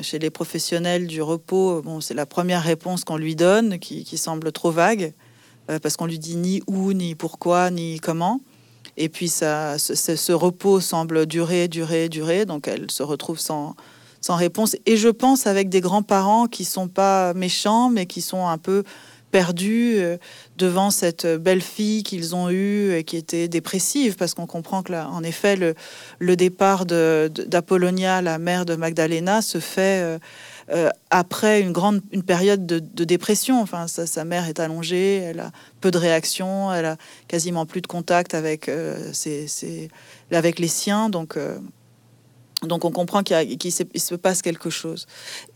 chez 0.02 0.18
les 0.18 0.30
professionnels 0.30 1.06
du 1.06 1.22
repos, 1.22 1.80
bon, 1.82 2.00
c'est 2.00 2.14
la 2.14 2.26
première 2.26 2.62
réponse 2.62 3.04
qu'on 3.04 3.16
lui 3.16 3.34
donne, 3.34 3.78
qui, 3.78 4.18
semble 4.18 4.52
trop 4.52 4.70
vague, 4.70 5.14
parce 5.80 5.96
qu'on 5.96 6.06
lui 6.06 6.18
dit 6.18 6.36
ni 6.36 6.62
où, 6.66 6.92
ni 6.92 7.14
pourquoi, 7.14 7.70
ni 7.70 7.98
comment. 8.00 8.40
Et 9.02 9.08
puis 9.08 9.28
ça, 9.28 9.78
ce, 9.78 10.32
repos 10.32 10.78
semble 10.80 11.24
durer, 11.24 11.68
durer, 11.68 12.10
durer, 12.10 12.44
donc 12.44 12.68
elle 12.68 12.90
se 12.90 13.02
retrouve 13.02 13.40
sans, 13.40 13.74
sans 14.20 14.36
réponse. 14.36 14.76
Et 14.84 14.98
je 14.98 15.08
pense 15.08 15.46
avec 15.46 15.70
des 15.70 15.80
grands-parents 15.80 16.48
qui 16.48 16.66
sont 16.66 16.86
pas 16.86 17.32
méchants, 17.32 17.88
mais 17.88 18.04
qui 18.04 18.20
sont 18.20 18.46
un 18.46 18.58
peu 18.58 18.84
perdus 19.30 19.94
euh, 19.96 20.18
devant 20.58 20.90
cette 20.90 21.26
belle 21.26 21.62
fille 21.62 22.02
qu'ils 22.02 22.34
ont 22.34 22.50
eue 22.50 22.92
et 22.92 23.02
qui 23.04 23.16
était 23.16 23.48
dépressive, 23.48 24.16
parce 24.16 24.34
qu'on 24.34 24.46
comprend 24.46 24.82
que 24.82 24.92
en 24.92 25.22
effet, 25.22 25.56
le, 25.56 25.74
le 26.18 26.36
départ 26.36 26.84
d'Apollonia, 26.84 28.20
la 28.20 28.38
mère 28.38 28.66
de 28.66 28.76
Magdalena, 28.76 29.40
se 29.40 29.60
fait 29.60 30.20
euh, 30.70 30.86
euh, 30.86 30.90
après 31.10 31.60
une 31.60 31.72
grande 31.72 32.00
une 32.12 32.22
période 32.22 32.66
de, 32.66 33.04
dépression. 33.04 33.60
Enfin, 33.60 33.86
sa, 33.88 34.24
mère 34.24 34.46
est 34.46 34.60
allongée, 34.60 35.16
elle 35.16 35.40
a 35.40 35.50
peu 35.80 35.90
de 35.90 35.98
réactions, 35.98 36.72
elle 36.72 36.84
a 36.84 36.96
quasiment 37.28 37.66
plus 37.66 37.80
de 37.80 37.86
contact 37.86 38.34
avec 38.34 38.70
ses, 39.12 39.90
avec 40.30 40.58
les 40.58 40.68
siens, 40.68 41.10
donc 41.10 41.36
donc 42.62 42.84
on 42.84 42.90
comprend 42.90 43.22
qu'il 43.22 43.72
se 43.72 44.14
passe 44.14 44.42
quelque 44.42 44.70
chose. 44.70 45.06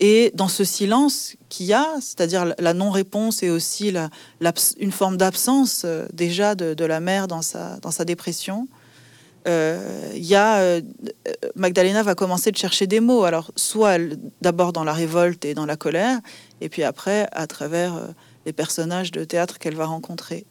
Et 0.00 0.32
dans 0.34 0.49
ce 0.49 0.64
silence 0.64 1.37
qu'il 1.49 1.66
y 1.66 1.72
a, 1.72 1.87
c'est-à-dire 2.00 2.55
la 2.58 2.75
non-réponse 2.75 3.43
et 3.43 3.50
aussi 3.50 3.90
la, 3.90 4.11
une 4.78 4.92
forme 4.92 5.16
d'absence 5.16 5.83
euh, 5.85 6.06
déjà 6.12 6.54
de, 6.54 6.85
la 6.85 7.00
mère 7.00 7.28
dans 7.28 7.42
sa, 7.42 7.76
dans 7.80 7.90
sa 7.90 8.04
dépression, 8.04 8.68
euh, 8.71 8.84
il 9.47 10.25
y 10.25 10.35
a 10.35 10.59
euh, 10.59 10.81
Magdalena 11.55 12.03
va 12.03 12.15
commencer 12.15 12.51
de 12.51 12.57
chercher 12.57 12.87
des 12.87 13.01
mots. 13.01 13.25
Alors 13.25 13.53
soit 13.57 13.99
d'abord 14.41 14.73
dans 14.73 14.85
la 14.85 14.93
révolte 14.93 15.45
et 15.45 15.55
dans 15.55 15.67
la 15.67 15.77
colère, 15.77 16.19
et 16.61 16.69
puis 16.69 16.83
après 16.83 17.29
à 17.33 17.47
travers 17.47 17.95
les 18.47 18.53
personnages 18.53 19.11
de 19.11 19.25
théâtre 19.25 19.59
qu'elle 19.59 19.77
va 19.77 19.87
rencontrer. 19.87 20.47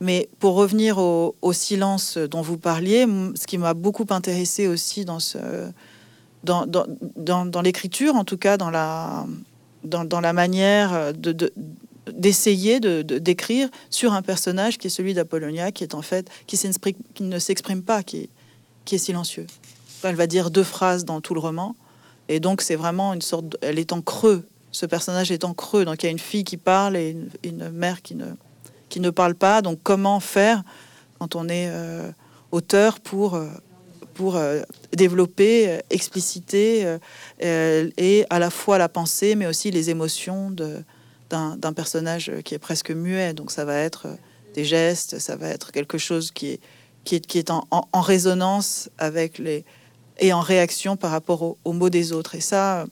Mais 0.00 0.28
pour 0.38 0.54
revenir 0.54 0.98
au, 0.98 1.52
silence 1.52 2.18
dont 2.18 2.40
vous 2.40 2.56
parliez, 2.56 3.04
ce 3.34 3.46
qui 3.46 3.58
m'a 3.58 3.74
beaucoup 3.74 4.06
intéressé 4.10 4.68
aussi 4.68 5.04
dans 5.04 5.18
dans, 6.44 7.62
l'écriture, 7.62 8.14
en 8.14 8.24
tout 8.24 8.38
cas 8.38 8.56
dans 8.56 8.70
la, 8.70 9.26
dans, 9.82 10.04
dans 10.04 10.20
la 10.20 10.32
manière 10.32 11.12
de, 11.12 11.50
d'essayer 12.12 12.80
de, 12.80 13.02
d'écrire 13.02 13.68
sur 13.90 14.12
un 14.12 14.22
personnage 14.22 14.78
qui 14.78 14.86
est 14.86 14.90
celui 14.90 15.14
d'Apollonia, 15.14 15.72
qui 15.72 15.84
est 15.84 15.94
en 15.94 16.02
fait 16.02 16.30
qui, 16.46 16.58
qui 17.14 17.22
ne 17.22 17.38
s'exprime 17.38 17.82
pas, 17.82 18.02
qui, 18.02 18.30
qui 18.88 18.94
est 18.94 18.98
silencieux. 18.98 19.46
Elle 20.02 20.14
va 20.14 20.26
dire 20.26 20.50
deux 20.50 20.64
phrases 20.64 21.04
dans 21.04 21.20
tout 21.20 21.34
le 21.34 21.40
roman, 21.40 21.76
et 22.28 22.40
donc 22.40 22.62
c'est 22.62 22.74
vraiment 22.74 23.12
une 23.12 23.20
sorte, 23.20 23.58
elle 23.60 23.78
est 23.78 23.92
en 23.92 24.00
creux. 24.00 24.46
Ce 24.72 24.86
personnage 24.86 25.30
est 25.30 25.44
en 25.44 25.52
creux, 25.52 25.84
donc 25.84 26.02
il 26.02 26.06
y 26.06 26.08
a 26.08 26.12
une 26.12 26.18
fille 26.18 26.44
qui 26.44 26.56
parle 26.56 26.96
et 26.96 27.14
une, 27.42 27.68
mère 27.68 28.00
qui 28.00 28.14
ne 28.14 28.24
qui 28.88 29.00
ne 29.00 29.10
parle 29.10 29.34
pas. 29.34 29.60
Donc 29.60 29.80
comment 29.82 30.20
faire 30.20 30.62
quand 31.18 31.36
on 31.36 31.50
est 31.50 31.68
euh, 31.68 32.10
auteur 32.50 33.00
pour 33.00 33.34
euh, 33.34 33.48
pour 34.14 34.36
euh, 34.36 34.62
développer, 34.94 35.80
expliciter 35.90 36.96
et 37.40 38.24
à 38.30 38.38
la 38.38 38.50
fois 38.50 38.78
la 38.78 38.88
pensée, 38.88 39.34
mais 39.34 39.46
aussi 39.46 39.70
les 39.70 39.90
émotions 39.90 40.50
d'un 41.30 41.72
personnage 41.74 42.32
qui 42.42 42.54
est 42.54 42.58
presque 42.58 42.90
muet. 42.90 43.34
Donc 43.34 43.50
ça 43.50 43.66
va 43.66 43.76
être 43.76 44.06
des 44.54 44.64
gestes, 44.64 45.18
ça 45.18 45.36
va 45.36 45.48
être 45.48 45.72
quelque 45.72 45.98
chose 45.98 46.30
qui 46.30 46.52
est, 46.52 46.60
qui 47.04 47.16
est, 47.16 47.26
qui 47.26 47.38
est 47.38 47.50
en, 47.50 47.64
en, 47.70 48.00
résonance 48.00 48.90
avec 48.98 49.38
les 49.38 49.64
et 50.20 50.32
en 50.32 50.40
réaction 50.40 50.96
par 50.96 51.12
rapport 51.12 51.56
aux, 51.64 51.72
mots 51.72 51.90
des 51.90 52.12
autres. 52.12 52.34
Et 52.34 52.40
ça, 52.40 52.86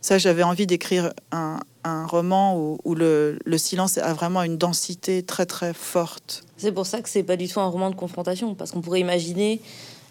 ça 0.00 0.16
j'avais 0.16 0.42
envie 0.42 0.66
d'écrire 0.66 1.12
un, 1.30 1.60
un, 1.84 2.06
roman 2.06 2.58
où, 2.58 2.78
où 2.84 2.94
le, 2.94 3.38
le, 3.44 3.58
silence 3.58 3.98
a 3.98 4.14
vraiment 4.14 4.42
une 4.42 4.56
densité 4.56 5.22
très 5.22 5.44
très 5.44 5.74
forte. 5.74 6.44
C'est 6.56 6.72
pour 6.72 6.86
ça 6.86 7.02
que 7.02 7.10
c'est 7.10 7.22
pas 7.22 7.36
du 7.36 7.46
tout 7.46 7.60
un 7.60 7.68
roman 7.68 7.90
de 7.90 7.94
confrontation, 7.94 8.54
parce 8.54 8.70
qu'on 8.70 8.80
pourrait 8.80 9.00
imaginer 9.00 9.60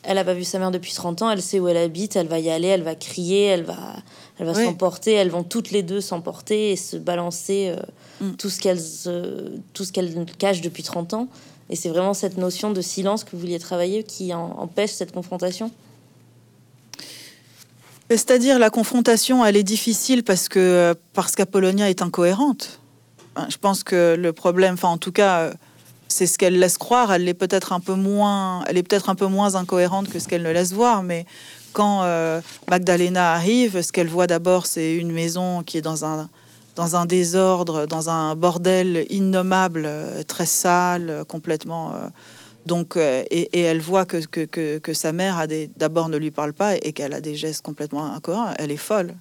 elle 0.08 0.16
n'a 0.16 0.24
pas 0.24 0.34
vu 0.34 0.44
sa 0.44 0.60
mère 0.60 0.72
depuis 0.72 0.94
30 0.94 1.22
ans, 1.24 1.32
elle 1.32 1.42
sait 1.42 1.60
où 1.60 1.68
elle 1.68 1.78
habite, 1.78 2.16
elle 2.16 2.28
va 2.28 2.40
y 2.40 2.50
aller, 2.50 2.68
elle 2.68 2.84
va 2.84 2.96
crier, 2.96 3.46
elle 3.46 3.64
va, 3.64 3.96
elle 4.40 4.46
va 4.46 4.54
s'emporter, 4.54 5.14
elles 5.14 5.30
vont 5.30 5.44
toutes 5.44 5.72
les 5.72 5.84
deux 5.84 6.02
s'emporter 6.02 6.72
et 6.72 6.76
se 6.76 6.98
balancer 6.98 7.74
euh, 8.22 8.26
mm. 8.26 8.36
tout 8.36 8.50
ce 8.50 8.60
qu'elles 8.60 8.82
tout 9.74 9.84
ce 9.84 9.92
qu'elles 9.92 10.26
cachent 10.38 10.62
depuis 10.62 10.84
30 10.84 11.14
ans. 11.14 11.28
Et 11.70 11.76
c'est 11.76 11.90
vraiment 11.90 12.14
cette 12.14 12.38
notion 12.38 12.72
de 12.72 12.82
silence 12.82 13.24
que 13.24 13.32
vous 13.32 13.40
vouliez 13.40 13.60
travailler 13.60 14.04
qui 14.04 14.34
empêche 14.34 14.92
cette 14.92 15.12
confrontation? 15.12 15.72
C'est-à-dire 18.10 18.60
la 18.60 18.70
confrontation, 18.70 19.44
elle 19.44 19.58
est 19.58 19.64
difficile 19.64 20.24
parce 20.24 20.48
que 20.48 20.96
parce 21.14 21.36
qu'Apollonia 21.36 21.90
est 21.90 22.04
incohérente. 22.04 22.80
Je 23.50 23.58
pense 23.58 23.84
que 23.84 24.16
le 24.16 24.32
problème, 24.32 24.76
enfin 24.76 24.90
en 24.90 25.00
tout 25.00 25.12
cas, 25.12 25.52
c'est 26.08 26.28
ce 26.28 26.38
qu'elle 26.38 26.60
laisse 26.60 26.78
croire. 26.78 27.12
Elle 27.12 27.28
est 27.28 27.34
peut-être 27.34 27.74
un 27.74 27.80
peu 27.80 27.96
moins, 27.96 28.64
elle 28.68 28.78
est 28.78 28.84
peut-être 28.84 29.10
un 29.10 29.16
peu 29.16 29.26
moins 29.26 29.56
incohérente 29.56 30.10
que 30.10 30.20
ce 30.20 30.28
qu'elle 30.28 30.44
ne 30.44 30.52
laisse 30.52 30.72
voir, 30.72 31.02
mais 31.02 31.26
quand 31.74 32.04
euh, 32.04 32.42
Magdalena 32.70 33.34
arrive, 33.34 33.82
ce 33.82 33.92
qu'elle 33.92 34.08
voit 34.08 34.28
d'abord, 34.28 34.66
c'est 34.66 34.94
une 34.96 35.12
maison 35.12 35.64
qui 35.64 35.78
est 35.78 35.82
dans 35.82 36.06
un, 36.06 36.30
dans 36.76 36.96
un 36.96 37.06
désordre, 37.06 37.86
dans 37.86 38.10
un 38.10 38.36
bordel 38.36 39.06
innommable, 39.10 39.84
euh, 39.86 40.24
très 40.24 40.46
sale, 40.46 41.24
complètement. 41.28 41.94
Euh, 41.94 42.08
donc, 42.66 42.98
et, 42.98 43.60
elle 43.60 43.80
voit 43.80 44.06
que, 44.06 44.18
que, 44.26 44.80
que, 44.80 44.94
sa 44.94 45.12
mère 45.12 45.46
d'abord 45.78 46.10
ne 46.10 46.18
lui 46.18 46.32
parle 46.32 46.52
pas 46.52 46.76
et 46.76 46.94
qu'elle 46.94 47.14
a 47.14 47.22
des 47.22 47.36
gestes 47.36 47.64
complètement 47.64 48.12
incohérents. 48.12 48.54
Elle 48.58 48.72
est 48.72 48.78
folle. 48.78 49.14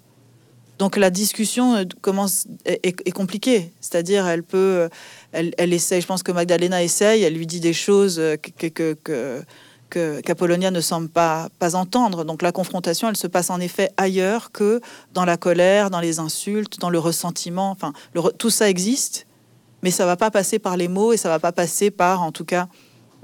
Donc 0.78 0.96
la 0.96 1.10
discussion 1.10 1.84
commence 2.00 2.46
est, 2.64 3.12
compliquée, 3.12 3.70
c'est-à-dire 3.82 4.26
elle 4.26 4.42
peut, 4.42 4.88
elle, 5.32 5.52
elle, 5.58 5.74
essaye. 5.74 6.00
Je 6.00 6.06
pense 6.06 6.22
que 6.22 6.32
Magdalena 6.32 6.82
essaye. 6.82 7.22
Elle 7.22 7.34
lui 7.34 7.46
dit 7.46 7.60
des 7.60 7.74
choses 7.74 8.16
que, 8.58 8.68
que 8.68 9.44
qu'Apollonia 9.94 10.70
ne 10.70 10.80
semble 10.80 11.08
pas, 11.08 11.48
entendre. 11.74 12.24
Donc 12.24 12.42
la 12.42 12.52
confrontation, 12.52 13.08
elle 13.08 13.16
se 13.16 13.26
passe 13.26 13.50
en 13.50 13.60
effet 13.60 13.90
ailleurs 13.96 14.52
que 14.52 14.80
dans 15.12 15.24
la 15.24 15.36
colère, 15.36 15.90
dans 15.90 16.00
les 16.00 16.18
insultes, 16.18 16.78
dans 16.78 16.90
le 16.90 16.98
ressentiment. 16.98 17.70
Enfin, 17.70 17.92
tout 18.38 18.50
ça 18.50 18.68
existe, 18.68 19.26
mais 19.82 19.90
ça 19.90 20.06
va 20.06 20.16
pas 20.16 20.30
passer 20.30 20.58
par 20.58 20.76
les 20.76 20.88
mots 20.88 21.12
et 21.12 21.16
ça 21.16 21.28
va 21.28 21.38
pas 21.38 21.52
passer 21.52 21.90
par, 21.90 22.22
en 22.22 22.32
tout 22.32 22.44
cas, 22.44 22.68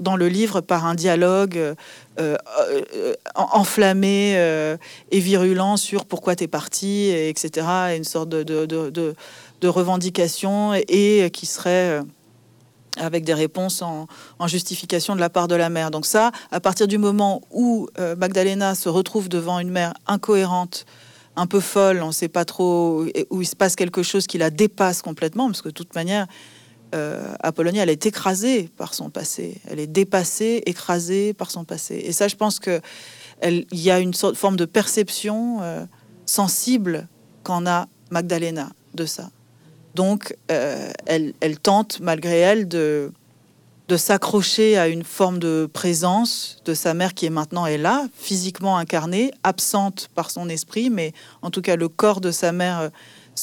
dans 0.01 0.15
le 0.15 0.27
livre, 0.27 0.61
par 0.61 0.85
un 0.85 0.95
dialogue 0.95 1.57
euh, 1.57 1.75
euh, 2.19 3.13
enflammé 3.35 4.33
euh, 4.35 4.75
et 5.11 5.19
virulent 5.19 5.77
sur 5.77 6.05
pourquoi 6.05 6.35
tu 6.35 6.45
es 6.45 6.47
parti, 6.47 7.09
etc. 7.09 7.67
Et 7.91 7.97
une 7.97 8.03
sorte 8.03 8.29
de 8.29 9.15
revendication 9.63 10.73
et 10.73 11.29
qui 11.31 11.45
serait 11.45 12.01
avec 12.97 13.23
des 13.23 13.33
réponses 13.33 13.81
en, 13.81 14.07
justification 14.47 15.15
de 15.15 15.19
la 15.19 15.29
part 15.29 15.47
de 15.47 15.55
la 15.55 15.69
mère. 15.69 15.91
Donc 15.91 16.05
ça, 16.05 16.31
à 16.51 16.59
partir 16.59 16.87
du 16.87 16.97
moment 16.97 17.41
où 17.51 17.87
euh, 17.99 18.15
Magdalena 18.15 18.75
se 18.75 18.89
retrouve 18.89 19.29
devant 19.29 19.59
une 19.59 19.69
mère 19.69 19.93
incohérente, 20.07 20.85
un 21.35 21.47
peu 21.47 21.61
folle, 21.61 22.01
on 22.03 22.07
ne 22.07 22.11
sait 22.11 22.27
pas 22.27 22.43
trop, 22.43 23.05
où 23.29 23.41
il 23.41 23.47
se 23.47 23.55
passe 23.55 23.75
quelque 23.75 24.03
chose 24.03 24.27
qui 24.27 24.37
la 24.37 24.49
dépasse 24.49 25.01
complètement, 25.01 25.47
parce 25.47 25.61
que 25.61 25.69
de 25.69 25.73
toute 25.73 25.95
manière, 25.95 26.27
euh, 26.93 27.33
Apollonia, 27.39 27.83
elle 27.83 27.89
est 27.89 28.05
écrasée 28.05 28.69
par 28.77 28.93
son 28.93 29.09
passé, 29.09 29.61
elle 29.69 29.79
est 29.79 29.87
dépassée, 29.87 30.61
écrasée 30.65 31.33
par 31.33 31.49
son 31.49 31.63
passé. 31.63 31.95
Et 32.03 32.11
ça, 32.11 32.27
je 32.27 32.35
pense 32.35 32.59
que 32.59 32.81
il 33.43 33.65
y 33.71 33.89
a 33.89 33.99
une 33.99 34.13
sorte, 34.13 34.35
forme 34.35 34.55
de 34.55 34.65
perception 34.65 35.59
euh, 35.61 35.85
sensible 36.25 37.07
qu'en 37.43 37.65
a 37.65 37.87
Magdalena 38.11 38.69
de 38.93 39.05
ça. 39.05 39.29
Donc, 39.95 40.35
euh, 40.51 40.91
elle, 41.05 41.59
tente, 41.59 41.99
malgré 41.99 42.39
elle, 42.39 42.67
de, 42.67 43.11
de 43.87 43.97
s'accrocher 43.97 44.77
à 44.77 44.87
une 44.87 45.03
forme 45.03 45.39
de 45.39 45.69
présence 45.71 46.61
de 46.63 46.73
sa 46.73 46.93
mère 46.93 47.13
qui 47.13 47.25
est 47.25 47.31
maintenant 47.31 47.65
est 47.65 47.77
là, 47.77 48.07
physiquement 48.15 48.77
incarnée, 48.77 49.31
absente 49.43 50.09
par 50.15 50.31
son 50.31 50.47
esprit, 50.47 50.89
mais 50.89 51.11
en 51.41 51.51
tout 51.51 51.61
cas 51.61 51.75
le 51.75 51.89
corps 51.89 52.21
de 52.21 52.31
sa 52.31 52.53
mère 52.53 52.89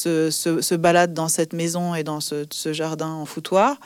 euh, 0.06 0.30
se, 0.30 0.74
balade 0.74 1.12
dans 1.12 1.28
cette 1.28 1.52
maison 1.52 1.94
et 1.94 2.02
dans 2.02 2.20
ce, 2.20 2.46
jardin 2.72 3.08
en 3.08 3.26
foutoir. 3.26 3.76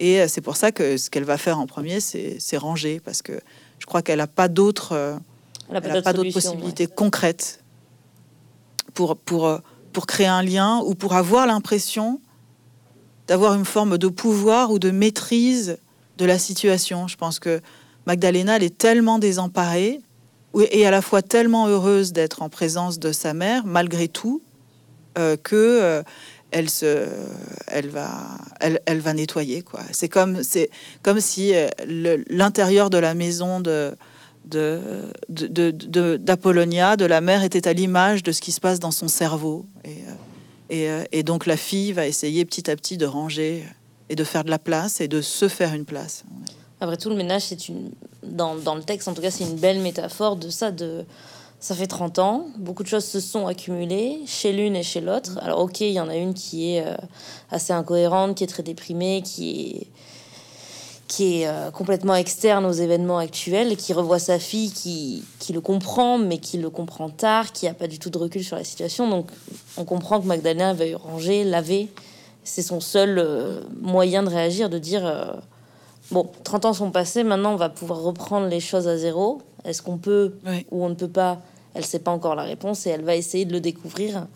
Et 0.00 0.20
euh, 0.20 0.26
c'est 0.28 0.40
pour 0.40 0.56
ça 0.56 0.72
que 0.72 0.96
ce 0.96 1.08
qu'elle 1.08 1.24
va 1.24 1.38
faire 1.38 1.60
en 1.60 1.66
premier, 1.66 2.00
c'est 2.00 2.56
ranger, 2.56 3.00
parce 3.04 3.22
que 3.22 3.38
je 3.78 3.86
crois 3.86 4.02
qu'elle 4.02 4.18
n'a 4.18 4.26
pas 4.26 4.48
d'autres 4.48 5.20
possibilités 6.32 6.88
concrètes 6.88 7.62
pour, 8.92 9.16
pour 9.16 9.60
pour 9.92 10.06
créer 10.06 10.26
un 10.26 10.42
lien 10.42 10.80
ou 10.84 10.94
pour 10.94 11.14
avoir 11.14 11.46
l'impression 11.46 12.20
d'avoir 13.26 13.54
une 13.54 13.64
forme 13.64 13.98
de 13.98 14.08
pouvoir 14.08 14.70
ou 14.70 14.78
de 14.78 14.90
maîtrise 14.90 15.78
de 16.16 16.24
la 16.24 16.38
situation. 16.38 17.08
Je 17.08 17.16
pense 17.16 17.38
que 17.38 17.60
Magdalena, 18.06 18.56
elle 18.56 18.62
est 18.62 18.76
tellement 18.76 19.18
désemparée 19.18 20.00
et 20.70 20.86
à 20.86 20.90
la 20.90 21.02
fois 21.02 21.22
tellement 21.22 21.68
heureuse 21.68 22.12
d'être 22.12 22.42
en 22.42 22.48
présence 22.48 22.98
de 22.98 23.12
sa 23.12 23.34
mère, 23.34 23.66
malgré 23.66 24.08
tout, 24.08 24.40
euh, 25.18 25.36
que 25.36 25.54
euh, 25.56 26.02
elle 26.50 26.70
se, 26.70 27.06
elle 27.66 27.88
va, 27.88 28.38
elle, 28.60 29.00
va 29.00 29.12
nettoyer 29.12 29.62
quoi. 29.62 29.80
C'est 29.92 30.08
comme, 30.08 30.40
comme 31.02 31.20
si 31.20 31.54
euh, 31.54 31.68
l'intérieur 32.30 32.88
de 32.88 32.98
la 32.98 33.14
maison 33.14 33.60
de 33.60 33.94
d'Apollonia, 34.48 36.96
de, 36.96 37.04
de, 37.04 37.08
la 37.08 37.20
mère, 37.20 37.44
était 37.44 37.68
à 37.68 37.72
l'image 37.72 38.22
de 38.22 38.32
ce 38.32 38.40
qui 38.40 38.52
se 38.52 38.60
passe 38.60 38.80
dans 38.80 38.90
son 38.90 39.08
cerveau. 39.08 39.66
Et, 39.84 39.90
euh, 39.90 39.92
euh, 40.72 41.04
et, 41.12 41.22
donc 41.22 41.46
la 41.46 41.56
fille 41.56 41.92
va 41.92 42.06
essayer 42.06 42.44
petit 42.44 42.70
à 42.70 42.76
petit 42.76 42.96
de 42.96 43.06
ranger 43.06 43.64
et 44.08 44.16
de 44.16 44.24
faire 44.24 44.44
de 44.44 44.50
la 44.50 44.58
place 44.58 45.00
et 45.00 45.08
de 45.08 45.20
se 45.20 45.48
faire 45.48 45.74
une 45.74 45.84
place. 45.84 46.24
Après 46.80 46.96
tout, 46.96 47.10
le 47.10 47.16
ménage, 47.16 47.42
c'est 47.42 47.68
une. 47.68 47.90
Dans, 48.22 48.56
dans, 48.56 48.74
le 48.74 48.82
texte, 48.82 49.08
en 49.08 49.14
tout 49.14 49.22
cas, 49.22 49.30
c'est 49.30 49.44
une 49.44 49.56
belle 49.56 49.80
métaphore 49.80 50.36
de 50.36 50.48
ça. 50.48 50.70
De... 50.70 51.04
Ça 51.60 51.74
fait 51.74 51.88
30 51.88 52.20
ans, 52.20 52.46
beaucoup 52.56 52.84
de 52.84 52.88
choses 52.88 53.04
se 53.04 53.18
sont 53.18 53.48
accumulées 53.48 54.20
chez 54.26 54.52
l'une 54.52 54.76
et 54.76 54.84
chez 54.84 55.00
l'autre. 55.00 55.40
Alors, 55.42 55.58
ok, 55.58 55.80
il 55.80 55.90
y 55.90 55.98
en 55.98 56.08
a 56.08 56.14
une 56.14 56.32
qui 56.32 56.74
est 56.74 56.86
euh, 56.86 56.94
assez 57.50 57.72
incohérente, 57.72 58.36
qui 58.36 58.44
est 58.44 58.48
très 58.48 58.62
déprimée, 58.62 59.22
qui 59.24 59.72
est 59.72 59.86
qui 61.08 61.40
est 61.40 61.48
euh, 61.48 61.70
complètement 61.70 62.14
externe 62.14 62.66
aux 62.66 62.72
événements 62.72 63.18
actuels, 63.18 63.76
qui 63.76 63.94
revoit 63.94 64.18
sa 64.18 64.38
fille, 64.38 64.70
qui, 64.70 65.24
qui 65.38 65.54
le 65.54 65.62
comprend, 65.62 66.18
mais 66.18 66.36
qui 66.36 66.58
le 66.58 66.68
comprend 66.68 67.08
tard, 67.08 67.50
qui 67.52 67.64
n'a 67.64 67.72
pas 67.72 67.88
du 67.88 67.98
tout 67.98 68.10
de 68.10 68.18
recul 68.18 68.44
sur 68.44 68.56
la 68.56 68.62
situation. 68.62 69.08
Donc 69.08 69.30
on 69.78 69.84
comprend 69.84 70.20
que 70.20 70.26
Magdalena 70.26 70.74
veuille 70.74 70.94
ranger, 70.94 71.44
laver. 71.44 71.88
C'est 72.44 72.62
son 72.62 72.80
seul 72.80 73.18
euh, 73.18 73.62
moyen 73.80 74.22
de 74.22 74.28
réagir, 74.28 74.68
de 74.68 74.78
dire, 74.78 75.06
euh, 75.06 75.32
bon, 76.10 76.30
30 76.44 76.66
ans 76.66 76.72
sont 76.74 76.90
passés, 76.90 77.24
maintenant 77.24 77.54
on 77.54 77.56
va 77.56 77.70
pouvoir 77.70 78.02
reprendre 78.02 78.46
les 78.46 78.60
choses 78.60 78.86
à 78.86 78.98
zéro. 78.98 79.40
Est-ce 79.64 79.80
qu'on 79.80 79.96
peut 79.96 80.34
ou 80.70 80.84
on 80.84 80.90
ne 80.90 80.94
peut 80.94 81.08
pas? 81.08 81.40
Elle 81.74 81.82
ne 81.82 81.86
sait 81.86 81.98
pas 81.98 82.10
encore 82.10 82.34
la 82.34 82.42
réponse 82.42 82.86
et 82.86 82.90
elle 82.90 83.02
va 83.02 83.16
essayer 83.16 83.46
de 83.46 83.52
le 83.52 83.60
découvrir. 83.60 84.26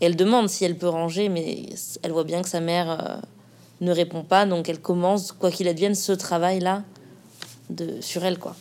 Et 0.00 0.06
elle 0.06 0.16
demande 0.16 0.48
si 0.48 0.64
elle 0.64 0.76
peut 0.76 0.88
ranger, 0.88 1.28
mais 1.28 1.66
elle 2.02 2.12
voit 2.12 2.24
bien 2.24 2.42
que 2.42 2.48
sa 2.48 2.60
mère 2.60 3.20
ne 3.80 3.92
répond 3.92 4.22
pas, 4.22 4.46
donc 4.46 4.68
elle 4.68 4.80
commence, 4.80 5.32
quoi 5.32 5.50
qu'il 5.50 5.68
advienne, 5.68 5.94
ce 5.94 6.12
travail-là 6.12 6.82
de, 7.70 8.00
sur 8.00 8.24
elle, 8.24 8.38
quoi. 8.38 8.56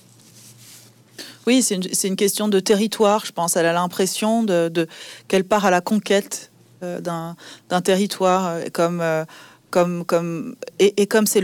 Oui, 1.47 1.61
c'est 1.63 1.75
une, 1.75 1.83
une, 2.03 2.15
question 2.15 2.47
de 2.47 2.59
territoire, 2.59 3.25
je 3.25 3.31
pense. 3.31 3.55
Elle 3.55 3.65
a 3.65 3.73
l'impression 3.73 4.43
de, 4.43 4.69
de 4.69 4.87
qu'elle 5.27 5.45
part 5.45 5.65
à 5.65 5.71
la 5.71 5.81
conquête 5.81 6.51
euh, 6.81 7.01
d'un 7.01 7.81
territoire, 7.81 8.47
euh, 8.47 8.65
comme, 8.71 9.01
euh, 9.01 9.25
comme, 9.69 10.05
comme, 10.05 10.55
et, 10.79 11.07
comme 11.07 11.27
c'est 11.27 11.43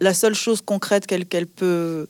la 0.00 0.12
seule 0.12 0.34
chose 0.34 0.60
concrète 0.60 1.06
qu'elle 1.06 1.24
qu'elle 1.24 1.46
peut, 1.46 2.08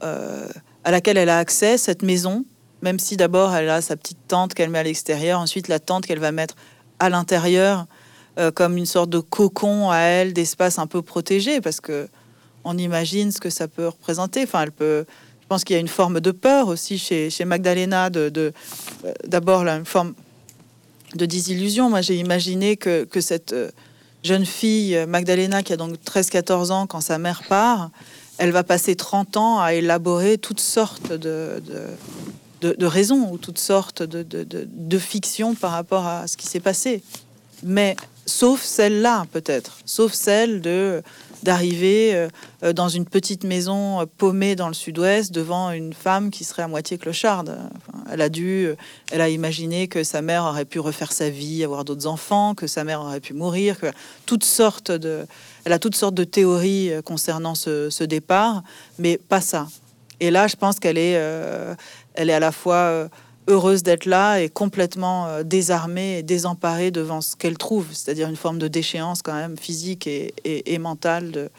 à 0.00 0.90
laquelle 0.90 1.16
elle 1.16 1.28
a 1.28 1.38
accès, 1.38 1.76
cette 1.76 2.02
maison, 2.02 2.44
même 2.82 3.00
si 3.00 3.16
d'abord 3.16 3.54
elle 3.54 3.68
a 3.68 3.80
sa 3.80 3.96
petite 3.96 4.18
tente 4.28 4.54
qu'elle 4.54 4.70
met 4.70 4.78
à 4.78 4.82
l'extérieur, 4.84 5.40
ensuite 5.40 5.66
la 5.66 5.80
tente 5.80 6.06
qu'elle 6.06 6.20
va 6.20 6.30
mettre 6.30 6.54
à 7.00 7.08
l'intérieur 7.08 7.86
euh, 8.38 8.50
comme 8.50 8.76
une 8.76 8.86
sorte 8.86 9.10
de 9.10 9.20
cocon 9.20 9.90
à 9.90 9.98
elle, 9.98 10.32
d'espace 10.32 10.78
un 10.78 10.86
peu 10.86 11.02
protégé, 11.02 11.60
parce 11.60 11.80
que 11.80 12.08
on 12.64 12.76
imagine 12.78 13.30
ce 13.30 13.40
que 13.40 13.50
ça 13.50 13.68
peut 13.68 13.88
représenter. 13.88 14.42
Enfin, 14.44 14.62
elle 14.62 14.72
peut. 14.72 15.04
Je 15.42 15.46
pense 15.46 15.64
qu'il 15.64 15.74
y 15.74 15.76
a 15.76 15.80
une 15.80 15.88
forme 15.88 16.20
de 16.20 16.30
peur 16.30 16.68
aussi 16.68 16.98
chez, 16.98 17.28
chez 17.28 17.44
Magdalena, 17.44 18.08
de, 18.08 18.32
euh, 18.34 18.50
d'abord 19.26 19.66
une 19.66 19.84
forme 19.84 20.14
de 21.14 21.26
désillusion. 21.26 21.90
Moi, 21.90 22.00
j'ai 22.00 22.16
imaginé 22.16 22.76
que, 22.76 23.04
que 23.04 23.20
cette 23.20 23.52
euh, 23.52 23.70
jeune 24.22 24.46
fille, 24.46 25.04
Magdalena, 25.06 25.62
qui 25.62 25.72
a 25.74 25.76
donc 25.76 25.96
13-14 26.04 26.72
ans 26.72 26.86
quand 26.86 27.02
sa 27.02 27.18
mère 27.18 27.42
part, 27.46 27.90
elle 28.38 28.50
va 28.50 28.64
passer 28.64 28.96
30 28.96 29.36
ans 29.36 29.60
à 29.60 29.74
élaborer 29.74 30.38
toutes 30.38 30.60
sortes 30.60 31.12
de, 31.12 31.62
de, 32.60 32.74
de, 32.74 32.86
raisons 32.86 33.30
ou 33.30 33.38
toutes 33.38 33.58
sortes 33.58 34.02
de, 34.02 34.22
de, 34.22 34.44
de, 34.44 34.98
fictions 34.98 35.54
par 35.54 35.70
rapport 35.70 36.06
à 36.06 36.26
ce 36.26 36.36
qui 36.36 36.46
s'est 36.46 36.60
passé. 36.60 37.02
Mais 37.62 37.96
sauf 38.26 38.62
celle-là 38.62 39.26
peut-être, 39.32 39.78
sauf 39.84 40.12
celle 40.12 40.60
de 40.60 41.02
d'arriver 41.44 42.28
euh, 42.64 42.72
dans 42.72 42.88
une 42.88 43.04
petite 43.04 43.44
maison 43.44 44.00
euh, 44.00 44.04
paumée 44.18 44.56
dans 44.56 44.68
le 44.68 44.74
sud-ouest 44.74 45.30
devant 45.30 45.70
une 45.70 45.92
femme 45.92 46.30
qui 46.30 46.42
serait 46.42 46.62
à 46.62 46.68
moitié 46.68 46.98
clocharde. 46.98 47.58
elle 48.10 48.22
a 48.22 48.28
dû, 48.28 48.70
elle 49.12 49.20
a 49.20 49.28
imaginé 49.28 49.86
que 49.86 50.02
sa 50.02 50.22
mère 50.22 50.44
aurait 50.44 50.64
pu 50.64 50.80
refaire 50.80 51.12
sa 51.12 51.28
vie, 51.28 51.62
avoir 51.62 51.84
d'autres 51.84 52.06
enfants, 52.06 52.54
que 52.54 52.66
sa 52.66 52.82
mère 52.82 53.02
aurait 53.02 53.20
pu 53.20 53.34
mourir, 53.34 53.78
que 53.78 53.92
toutes 54.26 54.44
sortes 54.44 54.90
de, 54.90 55.26
elle 55.64 55.72
a 55.72 55.78
toutes 55.78 55.96
sortes 55.96 56.14
de 56.14 56.24
théories 56.24 56.90
euh, 56.90 57.02
concernant 57.02 57.54
ce, 57.54 57.90
ce 57.90 58.04
départ, 58.04 58.62
mais 58.98 59.18
pas 59.18 59.42
ça. 59.42 59.68
Et 60.20 60.30
là, 60.30 60.46
je 60.46 60.56
pense 60.56 60.80
qu'elle 60.80 60.96
est, 60.96 61.20
elle 62.14 62.30
est 62.30 62.32
à 62.32 62.40
la 62.40 62.52
fois 62.52 63.08
heureuse 63.48 63.82
d'être 63.82 64.06
là 64.06 64.40
et 64.40 64.48
complètement 64.48 65.42
désarmée 65.42 66.18
et 66.18 66.22
désemparée 66.22 66.90
devant 66.90 67.20
ce 67.20 67.36
qu'elle 67.36 67.58
trouve, 67.58 67.86
c'est-à-dire 67.92 68.28
une 68.28 68.36
forme 68.36 68.58
de 68.58 68.68
déchéance 68.68 69.22
quand 69.22 69.34
même 69.34 69.58
physique 69.58 70.06
et, 70.06 70.34
et 70.44 70.78
mentale 70.78 71.30
de, 71.30 71.50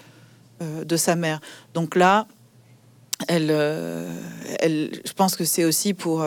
de 0.83 0.97
sa 0.97 1.15
mère. 1.15 1.41
Donc 1.73 1.95
là, 1.95 2.27
elle, 3.27 3.51
elle, 4.59 4.91
je 5.05 5.13
pense 5.13 5.35
que 5.35 5.45
c'est 5.45 5.63
aussi 5.63 5.93
pour 5.93 6.23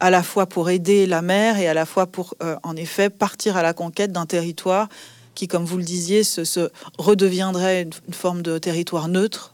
à 0.00 0.10
la 0.10 0.22
fois 0.22 0.44
pour 0.46 0.68
aider 0.68 1.06
la 1.06 1.22
mère 1.22 1.58
et 1.58 1.66
à 1.66 1.72
la 1.72 1.86
fois 1.86 2.06
pour, 2.06 2.34
euh, 2.42 2.56
en 2.62 2.76
effet, 2.76 3.08
partir 3.08 3.56
à 3.56 3.62
la 3.62 3.72
conquête 3.72 4.12
d'un 4.12 4.26
territoire 4.26 4.88
qui, 5.34 5.48
comme 5.48 5.64
vous 5.64 5.78
le 5.78 5.82
disiez, 5.82 6.24
se, 6.24 6.68
redeviendrait 6.98 7.82
une, 7.82 7.92
forme 8.12 8.42
de 8.42 8.58
territoire 8.58 9.08
neutre 9.08 9.53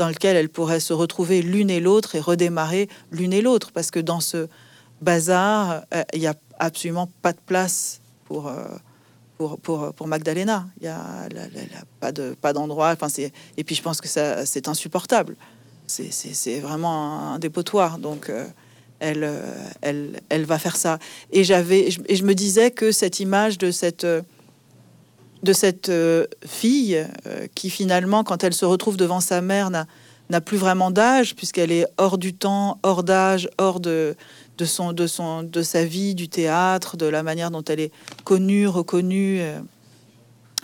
dans 0.00 0.08
lequel 0.08 0.34
elle 0.34 0.48
pourrait 0.48 0.80
se 0.80 0.94
retrouver 0.94 1.42
l'une 1.42 1.68
et 1.68 1.78
l'autre 1.78 2.14
et 2.14 2.20
redémarrer 2.20 2.88
l'une 3.12 3.34
et 3.34 3.42
l'autre. 3.42 3.70
Parce 3.70 3.90
que 3.90 4.00
dans 4.00 4.20
ce 4.20 4.48
bazar, 5.02 5.82
euh, 5.94 6.02
il 6.14 6.20
n'y 6.20 6.26
a 6.26 6.34
absolument 6.58 7.10
pas 7.20 7.34
de 7.34 7.38
place 7.44 8.00
pour, 8.24 8.48
euh, 8.48 8.64
pour, 9.36 9.58
pour, 9.58 9.92
pour, 9.92 10.06
Magdalena. 10.06 10.66
Il 10.80 10.84
n'y 10.84 10.88
a, 10.88 11.28
pas 12.00 12.12
de 12.12 12.34
pas 12.40 12.54
d'endroit. 12.54 12.92
Enfin, 12.92 13.08
et 13.58 13.62
puis 13.62 13.74
je 13.74 13.82
pense 13.82 14.00
que 14.00 14.08
ça, 14.08 14.46
c'est 14.46 14.68
insupportable. 14.68 15.36
C'est 15.86 16.60
vraiment 16.60 17.34
un, 17.34 17.38
dépotoir. 17.38 17.98
Donc 17.98 18.32
elle, 19.00 19.24
euh, 19.24 19.42
elle, 19.82 20.20
elle 20.30 20.46
va 20.46 20.58
faire 20.58 20.76
ça. 20.76 20.98
Et 21.30 21.44
j'avais, 21.44 21.90
et 22.08 22.16
je 22.16 22.24
me 22.24 22.34
disais 22.34 22.70
que 22.70 22.90
cette 22.90 23.20
image 23.20 23.58
de 23.58 23.70
cette 23.70 24.06
de 25.42 25.52
cette 25.52 25.88
euh, 25.88 26.26
fille 26.46 27.06
euh, 27.26 27.46
qui 27.54 27.70
finalement, 27.70 28.24
quand 28.24 28.44
elle 28.44 28.54
se 28.54 28.64
retrouve 28.64 28.96
devant 28.96 29.20
sa 29.20 29.40
mère, 29.40 29.70
n'a 29.70 30.40
plus 30.40 30.58
vraiment 30.58 30.90
d'âge 30.90 31.34
puisqu'elle 31.34 31.72
est 31.72 31.86
hors 31.98 32.18
du 32.18 32.34
temps, 32.34 32.78
hors 32.82 33.02
d'âge, 33.02 33.48
hors 33.58 33.80
de, 33.80 34.14
de, 34.58 34.64
son, 34.64 34.92
de, 34.92 35.06
son, 35.06 35.42
de 35.42 35.62
sa 35.62 35.84
vie, 35.84 36.14
du 36.14 36.28
théâtre, 36.28 36.96
de 36.96 37.06
la 37.06 37.22
manière 37.22 37.50
dont 37.50 37.64
elle 37.64 37.80
est 37.80 37.92
connue, 38.24 38.68
reconnue. 38.68 39.40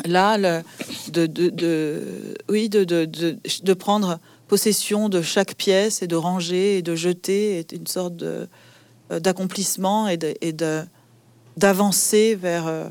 Là, 0.04 0.36
de, 1.10 1.26
de, 1.26 2.02
oui, 2.50 2.68
de, 2.68 2.84
de, 2.84 3.72
prendre 3.74 4.18
possession 4.46 5.08
de 5.08 5.22
chaque 5.22 5.54
pièce 5.54 6.02
et 6.02 6.06
de 6.06 6.16
ranger 6.16 6.78
et 6.78 6.82
de 6.82 6.94
jeter 6.94 7.58
est 7.58 7.72
une 7.72 7.86
sorte 7.86 8.22
euh, 9.12 9.20
d'accomplissement 9.20 10.08
et, 10.08 10.18
et 10.40 10.52
d'avancer 11.56 12.34
vers, 12.34 12.66
euh, 12.66 12.88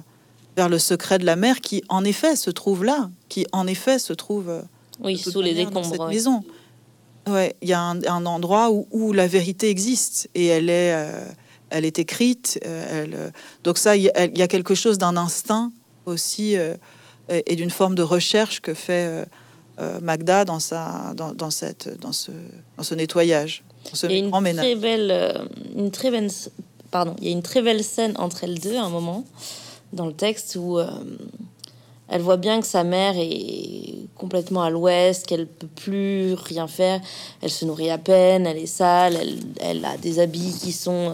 vers 0.56 0.70
le 0.70 0.80
secret 0.80 1.20
de 1.20 1.26
la 1.26 1.36
mer 1.36 1.62
qui, 1.62 1.84
en 1.90 2.04
effet, 2.04 2.36
se 2.36 2.50
trouve 2.50 2.84
là, 2.84 3.10
qui, 3.30 3.46
en 3.52 3.68
effet, 3.68 4.00
se 4.00 4.14
trouve 4.14 4.50
euh, 4.50 4.62
oui, 5.02 5.18
sous 5.18 5.42
les 5.42 5.54
décombres 5.54 5.86
cette 5.86 6.08
maison. 6.08 6.44
Ouais, 7.28 7.56
il 7.62 7.70
y 7.70 7.74
a 7.74 7.82
un, 7.82 8.26
endroit 8.26 8.72
où, 8.72 8.88
où, 8.92 9.12
la 9.12 9.28
vérité 9.28 9.70
existe 9.70 10.30
et 10.36 10.46
elle 10.46 10.70
est, 10.70 10.96
elle 11.72 11.84
est 11.84 11.98
écrite. 11.98 12.60
elle, 12.64 13.34
donc 13.64 13.80
ça, 13.80 13.98
il 13.98 14.04
y, 14.04 14.38
y, 14.38 14.42
a 14.44 14.48
quelque 14.48 14.76
chose 14.76 15.00
d'un 15.00 15.18
instinct 15.18 15.72
aussi 16.06 16.56
et 17.30 17.56
d'une 17.56 17.72
forme 17.72 17.96
de 17.96 18.04
recherche 18.04 18.62
que 18.62 18.76
fait 18.76 19.26
euh, 19.78 20.00
Magda 20.00 20.46
dans, 20.46 20.62
sa, 20.62 21.14
dans, 21.18 21.34
dans, 21.34 21.52
cette, 21.52 22.00
dans, 22.00 22.14
ce, 22.14 22.32
dans 22.78 22.84
ce 22.84 22.96
nettoyage. 22.96 23.64
Il 24.04 24.12
y 24.12 24.16
a 24.16 24.18
une 24.18 24.32
très 24.32 24.76
belle, 24.76 25.12
euh, 25.12 25.46
une 25.76 25.92
très 25.92 26.12
belle, 26.12 26.32
pardon, 26.92 27.14
il 27.20 27.26
y 27.26 27.28
a 27.28 27.32
une 27.32 27.42
très 27.42 27.62
belle 27.62 27.84
scène 27.84 28.14
entre 28.16 28.46
elles 28.46 28.60
deux 28.60 28.78
à 28.78 28.84
un 28.84 28.90
moment 28.90 29.26
dans 29.96 30.06
le 30.06 30.14
texte 30.14 30.58
où 30.60 30.78
euh, 30.78 30.88
elle 32.08 32.22
voit 32.22 32.38
bien 32.38 32.62
que 32.62 32.68
sa 32.68 32.84
mère 32.84 33.16
est 33.18 34.08
complètement 34.16 34.62
à 34.62 34.70
l'ouest, 34.70 35.26
qu'elle 35.26 35.48
peut 35.48 35.68
plus 35.68 36.34
rien 36.34 36.68
faire, 36.68 37.02
elle 37.42 37.50
se 37.50 37.66
nourrit 37.66 37.90
à 37.90 37.98
peine, 37.98 38.46
elle 38.46 38.58
est 38.58 38.68
sale, 38.68 39.18
elle, 39.60 39.84
a 39.84 39.98
des 39.98 40.20
habits 40.20 40.56
qui 40.62 40.72
sont 40.72 41.12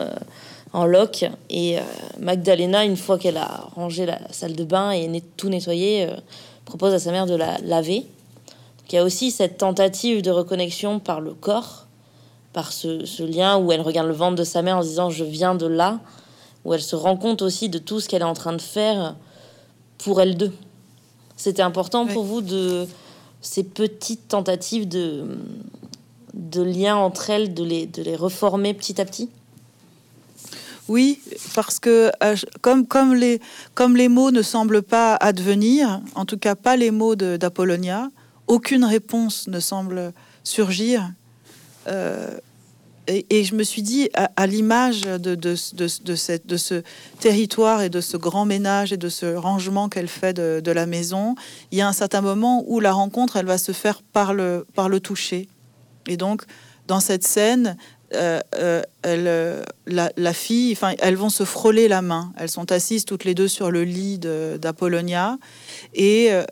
en 0.74 0.86
loc. 0.86 1.26
Et 1.50 1.78
Magdalena, 2.20 2.84
une 2.84 2.98
fois 2.98 3.18
qu'elle 3.18 3.38
a 3.38 3.70
rangé 3.76 4.06
la 4.06 4.20
salle 4.32 4.56
de 4.56 4.66
bain 4.66 4.92
et 4.92 5.24
tout 5.38 5.50
nettoyé, 5.50 6.08
propose 6.66 6.94
à 6.94 7.00
sa 7.00 7.12
mère 7.12 7.26
de 7.26 7.36
la 7.36 7.58
laver. 7.60 8.06
Il 8.92 8.96
y 8.96 8.98
a 8.98 9.06
aussi 9.06 9.32
cette 9.32 9.58
tentative 9.58 10.22
de 10.22 10.32
reconnexion 10.32 11.00
par 11.00 11.22
le 11.22 11.34
corps, 11.34 11.86
par 12.52 12.74
ce, 12.74 13.24
lien 13.24 13.58
où 13.58 13.72
elle 13.72 13.80
regarde 13.80 14.08
le 14.08 14.14
ventre 14.14 14.36
de 14.36 14.44
sa 14.44 14.62
mère 14.62 14.78
en 14.78 14.82
disant 14.82 15.10
je 15.10 15.24
viens 15.24 15.56
de 15.56 15.66
là, 15.66 16.02
où 16.66 16.74
elle 16.74 16.82
se 16.82 16.96
rend 16.96 17.18
compte 17.18 17.42
aussi 17.42 17.70
de 17.70 17.78
tout 17.80 18.00
ce 18.00 18.08
qu'elle 18.08 18.22
est 18.22 18.26
en 18.26 18.34
train 18.34 18.54
de 18.54 18.62
faire 18.62 19.16
pour 19.98 20.22
elle 20.22 20.38
deux. 20.38 20.54
C'était 21.38 21.62
important 21.62 22.06
pour 22.06 22.24
vous 22.24 22.42
de 22.42 22.88
ces 23.42 23.64
petites 23.64 24.28
tentatives 24.28 24.88
de, 24.88 25.26
de 26.34 26.62
lien 26.62 26.96
entre 26.96 27.30
elles, 27.30 27.54
de 27.54 27.64
les, 27.64 27.88
de 27.88 28.04
les 28.04 28.16
reformer 28.16 28.74
petit 28.74 29.02
à 29.02 29.06
petit? 29.06 29.30
Oui, 30.88 31.20
parce 31.56 31.80
que 31.80 32.12
euh, 32.24 32.36
comme, 32.62 32.86
comme, 32.86 33.16
les, 33.16 33.40
comme 33.74 33.96
les 33.96 34.10
mots 34.10 34.32
ne 34.32 34.42
semblent 34.42 34.82
pas 34.82 35.16
advenir, 35.16 36.02
en 36.16 36.26
tout 36.26 36.38
cas 36.38 36.56
pas 36.56 36.76
les 36.76 36.92
mots 36.92 37.16
d'Apollonia, 37.16 38.10
aucune 38.48 38.84
réponse 38.84 39.48
ne 39.48 39.60
semble 39.60 40.14
surgir. 40.44 41.12
Euh, 41.88 42.38
et, 43.08 43.44
je 43.44 43.56
me 43.56 43.64
suis 43.64 43.82
dit, 43.82 44.10
à, 44.14 44.48
l'image 44.48 45.02
de, 45.02 45.56
ce 45.56 46.84
territoire 47.20 47.82
et 47.82 47.90
de 47.90 48.02
ce 48.02 48.18
grand 48.18 48.46
ménage 48.46 48.94
et 48.94 48.98
de 48.98 49.10
ce 49.10 49.36
rangement 49.36 49.90
qu'elle 49.90 50.08
fait 50.08 50.34
de, 50.34 50.72
la 50.72 50.86
maison, 50.86 51.36
il 51.72 51.78
y 51.78 51.82
a 51.82 51.88
un 51.88 51.94
certain 51.94 52.22
moment 52.22 52.64
où 52.68 52.80
la 52.80 52.94
rencontre, 52.94 53.38
elle 53.38 53.46
va 53.46 53.58
se 53.58 53.72
faire 53.72 54.02
par 54.02 54.34
le 54.34 55.00
toucher. 55.00 55.50
Et 56.08 56.18
donc, 56.18 56.44
dans 56.88 57.00
cette 57.00 57.24
scène, 57.24 57.78
euh, 58.14 58.42
euh, 58.56 58.82
elle, 59.04 59.64
la, 59.88 60.34
fille, 60.34 60.74
enfin, 60.74 60.94
elles 61.00 61.16
vont 61.16 61.30
se 61.30 61.44
frôler 61.44 61.88
la 61.88 62.02
main. 62.02 62.34
Elles 62.38 62.50
sont 62.50 62.72
assises 62.72 63.06
toutes 63.06 63.24
les 63.24 63.34
deux 63.34 63.48
sur 63.48 63.72
le 63.72 63.84
lit 63.84 64.20
d'Apollonia 64.20 65.38
et 65.94 66.30
euh, 66.32 66.44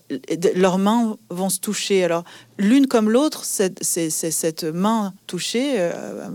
leurs 0.55 0.77
mains 0.77 1.17
vont 1.29 1.49
se 1.49 1.59
toucher. 1.59 2.03
Alors, 2.03 2.23
l'une 2.57 2.87
comme 2.87 3.09
l'autre, 3.09 3.43
c'est 3.43 4.09
cette 4.09 4.63
main 4.63 5.13
touchée. 5.27 5.89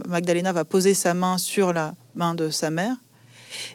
Magdalena 0.07 0.53
va 0.53 0.65
poser 0.65 0.95
sa 0.95 1.15
main 1.15 1.39
sur 1.39 1.73
la 1.73 1.95
main 2.15 2.35
de 2.35 2.51
sa 2.51 2.71
mère 2.71 2.97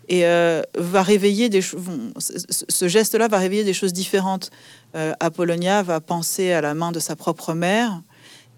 et 0.08 0.24
va 0.24 1.04
réveiller 1.04 1.50
des 1.50 1.62
ce 1.62 2.88
geste-là 2.88 3.28
va 3.28 3.38
réveiller 3.38 3.64
des 3.64 3.74
choses 3.74 3.94
différentes. 3.94 4.52
Apollonia 4.94 5.84
va 5.84 6.00
penser 6.00 6.52
à 6.52 6.62
la 6.62 6.74
main 6.74 6.92
de 6.92 7.00
sa 7.00 7.16
propre 7.16 7.54
mère 7.54 8.02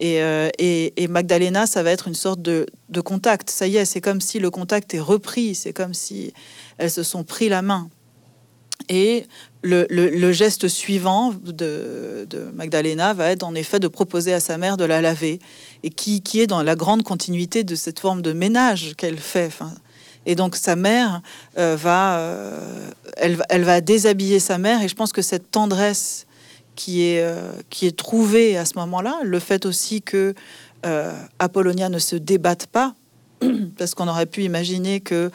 euh, 0.03 0.49
et, 0.57 1.07
Magdalena, 1.07 1.67
ça 1.67 1.83
va 1.83 1.91
être 1.91 2.07
une 2.07 2.15
sorte 2.15 2.41
de, 2.41 2.65
contact. 3.03 3.49
Ça 3.49 3.67
y 3.67 3.77
est, 3.77 3.85
c'est 3.85 4.01
comme 4.01 4.21
si 4.21 4.39
le 4.39 4.49
contact 4.49 4.93
est 4.93 4.99
repris. 4.99 5.55
C'est 5.55 5.73
comme 5.73 5.93
si 5.93 6.33
elles 6.77 6.91
se 6.91 7.03
sont 7.03 7.23
pris 7.23 7.49
la 7.49 7.61
main. 7.61 7.89
Et 8.89 9.25
le, 9.61 10.31
geste 10.31 10.67
suivant 10.67 11.33
de, 11.43 12.27
Magdalena 12.53 13.13
va 13.13 13.31
être 13.31 13.43
en 13.43 13.53
effet 13.53 13.79
de 13.79 13.87
proposer 13.87 14.33
à 14.33 14.39
sa 14.39 14.57
mère 14.57 14.75
de 14.75 14.85
la 14.85 15.01
laver, 15.01 15.39
et 15.83 15.89
qui, 15.91 16.21
est 16.39 16.47
dans 16.47 16.63
la 16.63 16.75
grande 16.75 17.03
continuité 17.03 17.63
de 17.63 17.75
cette 17.75 17.99
forme 17.99 18.23
de 18.23 18.33
ménage 18.33 18.93
qu'elle 18.97 19.19
fait. 19.19 19.51
et 20.25 20.33
donc 20.33 20.55
sa 20.55 20.75
mère 20.75 21.21
euh, 21.59 21.75
va, 21.75 22.17
euh, 22.17 22.89
elle, 23.17 23.37
elle, 23.49 23.63
va 23.63 23.81
déshabiller 23.81 24.39
sa 24.39 24.57
mère, 24.57 24.81
et 24.81 24.87
je 24.87 24.95
pense 24.95 25.13
que 25.13 25.21
cette 25.21 25.51
tendresse 25.51 26.25
qui 26.81 27.03
est, 27.03 27.21
euh, 27.21 27.51
qui 27.69 27.85
est 27.85 27.95
trouvé 27.95 28.57
à 28.57 28.65
ce 28.65 28.73
moment-là. 28.79 29.19
Le 29.23 29.37
fait 29.37 29.67
aussi 29.67 30.01
que 30.01 30.33
euh, 30.83 31.13
Apollonia 31.37 31.89
ne 31.89 31.99
se 31.99 32.15
débatte 32.15 32.65
pas, 32.65 32.95
parce 33.77 33.93
qu'on 33.93 34.07
aurait 34.07 34.25
pu 34.25 34.43
imaginer 34.43 34.99
que 34.99 35.29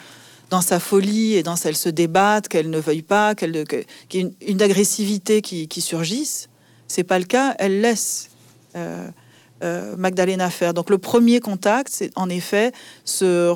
dans 0.49 0.59
sa 0.59 0.81
folie 0.81 1.35
et 1.35 1.43
dans 1.43 1.55
elle 1.55 1.77
se 1.77 1.87
débatte, 1.87 2.49
qu'elle 2.49 2.69
ne 2.69 2.79
veuille 2.79 3.01
pas, 3.01 3.33
qu'elle 3.33 3.65
qu'il 3.65 3.85
y 4.13 4.25
ait 4.25 4.33
une, 4.45 4.61
agressivité 4.61 5.41
qui, 5.41 5.69
qui, 5.69 5.79
surgisse. 5.79 6.49
C'est 6.89 7.05
pas 7.05 7.17
le 7.17 7.25
cas. 7.25 7.55
Elle 7.59 7.79
laisse 7.79 8.29
euh, 8.75 9.95
Magdalena 9.95 10.49
faire. 10.49 10.73
Donc 10.73 10.89
le 10.89 10.97
premier 10.97 11.39
contact, 11.39 11.87
c'est 11.93 12.11
en 12.17 12.27
effet 12.27 12.73
ce, 13.05 13.55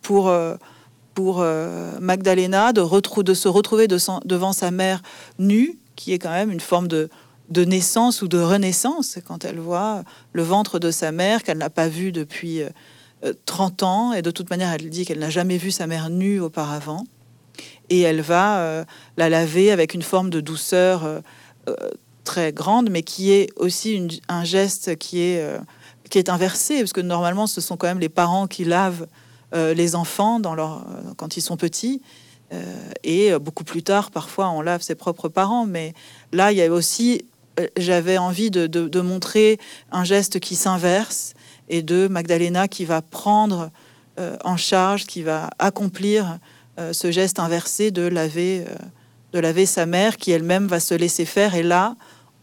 pour 0.00 0.32
pour 1.14 1.46
Magdalena 2.00 2.72
de, 2.72 3.22
de 3.22 3.34
se 3.34 3.48
retrouver 3.48 3.88
devant 3.88 4.52
sa 4.54 4.70
mère 4.70 5.02
nue 5.38 5.78
qui 5.96 6.12
est 6.12 6.18
quand 6.18 6.30
même 6.30 6.50
une 6.50 6.60
forme 6.60 6.88
de, 6.88 7.08
de 7.50 7.64
naissance 7.64 8.22
ou 8.22 8.28
de 8.28 8.38
renaissance 8.38 9.18
quand 9.26 9.44
elle 9.44 9.58
voit 9.58 10.02
le 10.32 10.42
ventre 10.42 10.78
de 10.78 10.90
sa 10.90 11.12
mère 11.12 11.42
qu'elle 11.42 11.58
n'a 11.58 11.70
pas 11.70 11.88
vu 11.88 12.12
depuis 12.12 12.62
30 13.46 13.82
euh, 13.82 13.86
ans. 13.86 14.12
Et 14.12 14.22
de 14.22 14.30
toute 14.30 14.50
manière, 14.50 14.72
elle 14.72 14.88
dit 14.88 15.04
qu'elle 15.04 15.18
n'a 15.18 15.30
jamais 15.30 15.58
vu 15.58 15.70
sa 15.70 15.86
mère 15.86 16.10
nue 16.10 16.40
auparavant. 16.40 17.04
Et 17.90 18.00
elle 18.00 18.22
va 18.22 18.58
euh, 18.58 18.84
la 19.16 19.28
laver 19.28 19.70
avec 19.70 19.94
une 19.94 20.02
forme 20.02 20.30
de 20.30 20.40
douceur 20.40 21.04
euh, 21.04 21.20
très 22.24 22.52
grande, 22.52 22.90
mais 22.90 23.02
qui 23.02 23.30
est 23.30 23.50
aussi 23.56 24.22
un 24.28 24.44
geste 24.44 24.96
qui 24.96 25.20
est, 25.20 25.46
qui 26.08 26.18
est 26.18 26.30
inversé, 26.30 26.78
parce 26.78 26.94
que 26.94 27.02
normalement, 27.02 27.46
ce 27.46 27.60
sont 27.60 27.76
quand 27.76 27.86
même 27.86 28.00
les 28.00 28.08
parents 28.08 28.46
qui 28.46 28.64
lavent 28.64 29.06
les 29.52 29.94
enfants 29.94 30.40
quand 31.16 31.36
ils 31.36 31.42
sont 31.42 31.58
petits. 31.58 32.00
Euh, 32.52 32.62
et 33.02 33.38
beaucoup 33.38 33.64
plus 33.64 33.82
tard, 33.82 34.10
parfois, 34.10 34.50
on 34.50 34.60
lave 34.60 34.82
ses 34.82 34.94
propres 34.94 35.28
parents. 35.28 35.66
Mais 35.66 35.94
là, 36.32 36.52
il 36.52 36.58
y 36.58 36.62
a 36.62 36.72
aussi 36.72 37.24
j'avais 37.76 38.18
envie 38.18 38.50
de, 38.50 39.00
montrer 39.00 39.60
un 39.92 40.02
geste 40.02 40.40
qui 40.40 40.56
s'inverse 40.56 41.34
et 41.68 41.82
de 41.82 42.08
Magdalena 42.08 42.66
qui 42.66 42.84
va 42.84 43.00
prendre 43.00 43.70
en 44.44 44.56
charge, 44.56 45.06
qui 45.06 45.22
va 45.22 45.50
accomplir 45.60 46.40
ce 46.90 47.12
geste 47.12 47.38
inversé 47.38 47.92
de 47.92 48.02
laver, 48.02 48.64
de 49.32 49.38
laver 49.38 49.66
sa 49.66 49.86
mère, 49.86 50.16
qui 50.16 50.32
elle-même 50.32 50.66
va 50.66 50.80
se 50.80 50.94
laisser 50.94 51.24
faire. 51.26 51.54
Et 51.54 51.62
là, 51.62 51.94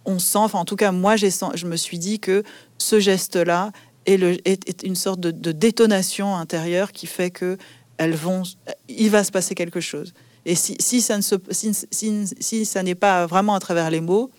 on 0.05 0.19
sent, 0.19 0.37
en 0.53 0.65
tout 0.65 0.75
cas 0.75 0.91
moi, 0.91 1.15
je 1.15 1.65
me 1.65 1.75
suis 1.75 1.99
dit 1.99 2.19
que 2.19 2.43
ce 2.77 2.99
geste-là 2.99 3.71
est, 4.05 4.83
une 4.83 4.95
sorte 4.95 5.19
de, 5.19 5.51
détonation 5.51 6.35
intérieure 6.35 6.91
qui 6.91 7.07
fait 7.07 7.31
que 7.31 7.57
elles 8.01 8.15
vont, 8.15 8.41
il 8.89 9.11
va 9.11 9.23
se 9.23 9.31
passer 9.31 9.53
quelque 9.53 9.79
chose. 9.79 10.11
Et 10.43 10.55
si, 10.55 11.01
ça 11.01 11.17
ne 11.17 11.21
se, 11.21 11.35
si, 11.51 12.67
n'est 12.83 12.95
pas 12.95 13.27
vraiment 13.27 13.53
à 13.53 13.59
travers 13.59 13.91
les 13.91 14.01
mots, 14.01 14.31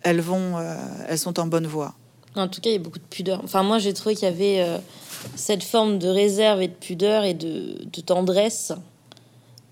elles 0.00 0.22
vont, 0.22 0.56
euh, 0.56 0.76
elles 1.06 1.18
sont 1.18 1.38
en 1.38 1.46
bonne 1.46 1.66
voie. 1.66 1.94
En 2.36 2.48
tout 2.48 2.62
cas, 2.62 2.70
il 2.70 2.72
y 2.72 2.76
a 2.76 2.78
beaucoup 2.78 2.98
de 2.98 3.04
pudeur. 3.04 3.42
Enfin, 3.44 3.62
moi, 3.62 3.78
j'ai 3.78 3.92
trouvé 3.92 4.14
qu'il 4.14 4.24
y 4.24 4.30
avait 4.30 4.62
euh, 4.62 4.78
cette 5.34 5.62
forme 5.62 5.98
de 5.98 6.08
réserve 6.08 6.62
et 6.62 6.68
de 6.68 6.72
pudeur 6.72 7.24
et 7.24 7.34
de, 7.34 7.84
de 7.84 8.00
tendresse 8.00 8.72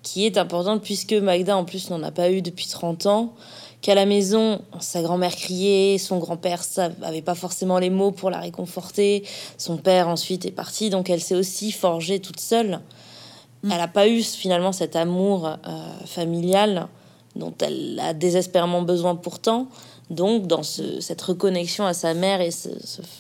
qui 0.03 0.27
est 0.27 0.37
importante 0.37 0.83
puisque 0.83 1.15
Magda, 1.15 1.57
en 1.57 1.65
plus, 1.65 1.89
n'en 1.89 2.03
a 2.03 2.11
pas 2.11 2.31
eu 2.31 2.43
depuis 2.43 2.67
30 2.67 3.07
ans 3.07 3.33
qu'à 3.81 3.95
la 3.95 4.05
maison, 4.05 4.61
sa 4.81 5.01
grand-mère 5.01 5.35
criait, 5.35 5.97
son 5.97 6.19
grand-père 6.19 6.63
n'avait 7.01 7.23
pas 7.23 7.35
forcément 7.35 7.79
les 7.79 7.91
mots 7.91 8.13
pour 8.13 8.29
la 8.29 8.41
réconforter, 8.41 9.25
son 9.57 9.79
père 9.79 10.09
ensuite 10.09 10.45
est 10.45 10.51
parti, 10.51 10.91
donc 10.91 11.09
elle 11.09 11.21
s'est 11.23 11.35
aussi 11.35 11.73
forgée 11.73 12.19
toute 12.19 12.41
seule. 12.41 12.81
Mm. 13.65 13.73
Elle 13.73 13.79
n'a 13.79 13.89
pas 13.89 14.09
eu 14.09 14.23
finalement 14.23 14.73
cet 14.73 14.95
amour 14.95 15.49
euh, 15.49 15.57
familial 16.07 16.87
dont 17.35 17.55
elle 17.61 17.99
a 17.99 18.13
désespérément 18.13 18.83
besoin 18.83 19.17
pourtant. 19.17 19.67
Donc, 20.11 20.47
dans 20.47 20.63
cette 20.63 21.23
reconnexion 21.23 21.87
à 21.87 21.95
sa 21.95 22.13
mère 22.13 22.43
et 22.43 22.51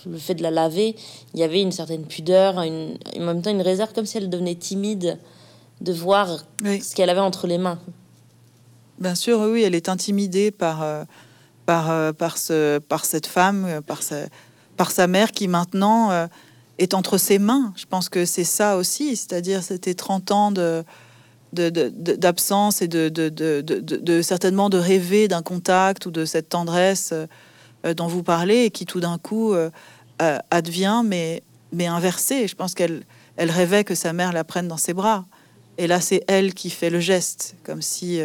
le 0.06 0.18
fait 0.18 0.34
de 0.34 0.42
la 0.42 0.50
laver, 0.50 0.94
il 1.32 1.40
y 1.40 1.42
avait 1.42 1.62
une 1.62 1.72
certaine 1.72 2.04
pudeur, 2.04 2.60
une, 2.60 2.98
en 3.16 3.20
même 3.20 3.40
temps 3.40 3.50
une 3.50 3.62
réserve, 3.62 3.92
comme 3.94 4.04
si 4.04 4.18
elle 4.18 4.28
devenait 4.28 4.54
timide 4.54 5.18
de 5.80 5.92
voir 5.92 6.44
ce 6.62 6.94
qu'elle 6.94 7.08
avait 7.08 7.20
entre 7.20 7.46
les 7.46 7.56
mains. 7.56 7.78
Bien 8.98 9.14
sûr, 9.14 9.40
oui, 9.40 9.62
elle 9.62 9.74
est 9.74 9.88
intimidée 9.88 10.50
par, 10.50 10.82
euh, 10.82 11.04
par, 11.64 11.90
euh, 11.90 12.12
par, 12.12 12.36
ce, 12.36 12.78
par 12.78 13.06
cette 13.06 13.26
femme, 13.26 13.80
par 13.86 14.02
sa, 14.02 14.26
par 14.76 14.90
sa 14.90 15.06
mère 15.06 15.32
qui 15.32 15.48
maintenant 15.48 16.28
est 16.78 16.94
entre 16.94 17.18
ses 17.18 17.38
mains. 17.38 17.72
Je 17.76 17.86
pense 17.86 18.08
que 18.08 18.24
c'est 18.24 18.44
ça 18.44 18.76
aussi, 18.76 19.16
c'est-à-dire 19.16 19.62
c'était 19.62 19.94
30 19.94 20.30
ans 20.30 20.50
de 20.52 20.84
d'absence 21.52 22.82
et 22.82 22.88
de, 22.88 23.08
de, 23.08 23.28
de, 23.28 24.22
certainement 24.22 24.68
de 24.70 24.76
rêver 24.76 25.28
d'un 25.28 25.42
contact 25.42 26.04
ou 26.06 26.10
de 26.10 26.24
cette 26.24 26.48
tendresse 26.48 27.14
dont 27.96 28.08
vous 28.08 28.24
parlez 28.24 28.64
et 28.64 28.70
qui 28.72 28.86
tout 28.86 28.98
d'un 28.98 29.18
coup 29.18 29.54
advient 30.18 31.02
mais, 31.04 31.44
mais 31.70 31.86
inversée. 31.86 32.48
Je 32.48 32.56
pense 32.56 32.74
qu'elle 32.74 33.04
elle 33.36 33.50
rêvait 33.50 33.84
que 33.84 33.94
sa 33.94 34.12
mère 34.12 34.32
la 34.32 34.44
prenne 34.44 34.68
dans 34.68 34.76
ses 34.76 34.94
bras. 34.94 35.26
Et 35.78 35.86
là, 35.86 36.00
c'est 36.00 36.22
elle 36.28 36.54
qui 36.54 36.70
fait 36.70 36.90
le 36.90 37.00
geste, 37.00 37.56
comme 37.64 37.82
si 37.82 38.20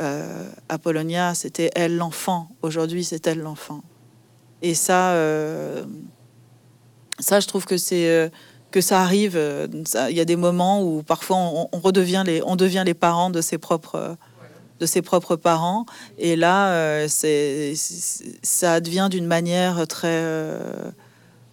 euh, 0.00 0.48
Apollonia, 0.68 1.34
c'était 1.34 1.70
elle 1.74 1.96
l'enfant. 1.96 2.48
Aujourd'hui, 2.62 3.04
c'est 3.04 3.26
elle 3.26 3.40
l'enfant. 3.40 3.82
Et 4.62 4.74
ça, 4.74 5.12
euh, 5.12 5.84
ça, 7.22 7.40
je 7.40 7.46
trouve 7.46 7.64
que 7.64 7.76
c'est 7.76 8.08
euh, 8.08 8.28
que 8.70 8.80
ça 8.80 9.00
arrive. 9.00 9.38
Il 10.10 10.16
y 10.16 10.20
a 10.20 10.24
des 10.24 10.36
moments 10.36 10.82
où 10.82 11.02
parfois 11.02 11.36
on, 11.36 11.78
redevient 11.78 12.22
les, 12.26 12.42
on 12.44 12.56
devient 12.56 12.82
les 12.86 12.94
parents 12.94 13.30
de 13.30 13.40
ses 13.40 13.58
propres 13.58 14.16
de 14.80 14.86
ses 14.86 15.02
propres 15.02 15.36
parents. 15.36 15.84
Et 16.18 16.36
là, 16.36 17.06
c'est 17.08 17.74
ça 18.42 18.80
devient 18.80 19.08
d'une 19.10 19.26
manière 19.26 19.86
très, 19.86 20.24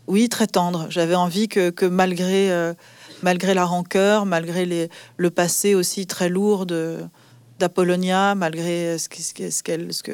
oui, 0.08 0.30
très 0.30 0.48
tendre. 0.48 0.88
J'avais 0.90 1.16
envie 1.16 1.50
que, 1.50 1.72
que 1.72 1.86
malgré 1.86 2.74
malgré 3.22 3.54
la 3.54 3.66
rancœur, 3.66 4.26
malgré 4.26 4.66
les, 4.66 4.90
le 5.18 5.30
passé 5.30 5.76
aussi 5.76 6.08
très 6.08 6.30
lourd 6.30 6.66
de 6.66 6.98
d'Apollonia, 7.60 8.36
malgré 8.36 8.98
ce 8.98 9.10
qu'elle, 9.10 9.52
ce 9.52 9.64
qu'elle, 9.64 9.94
ce 9.94 10.02
que, 10.02 10.14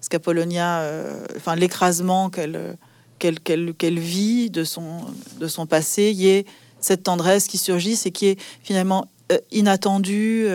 ce 0.00 0.08
qu'Apollonia, 0.08 0.80
euh, 0.80 1.22
enfin 1.36 1.54
l'écrasement 1.54 2.30
qu'elle, 2.30 2.76
qu'elle, 3.18 3.40
qu'elle, 3.40 3.98
vit 3.98 4.50
de 4.50 4.64
son, 4.64 5.00
de 5.38 5.48
son 5.48 5.66
passé, 5.66 6.10
il 6.12 6.20
y 6.20 6.28
ait 6.28 6.46
cette 6.80 7.04
tendresse 7.04 7.46
qui 7.46 7.58
surgit 7.58 7.98
et 8.04 8.10
qui 8.10 8.26
est 8.26 8.40
finalement 8.62 9.06
euh, 9.32 9.38
inattendue, 9.50 10.46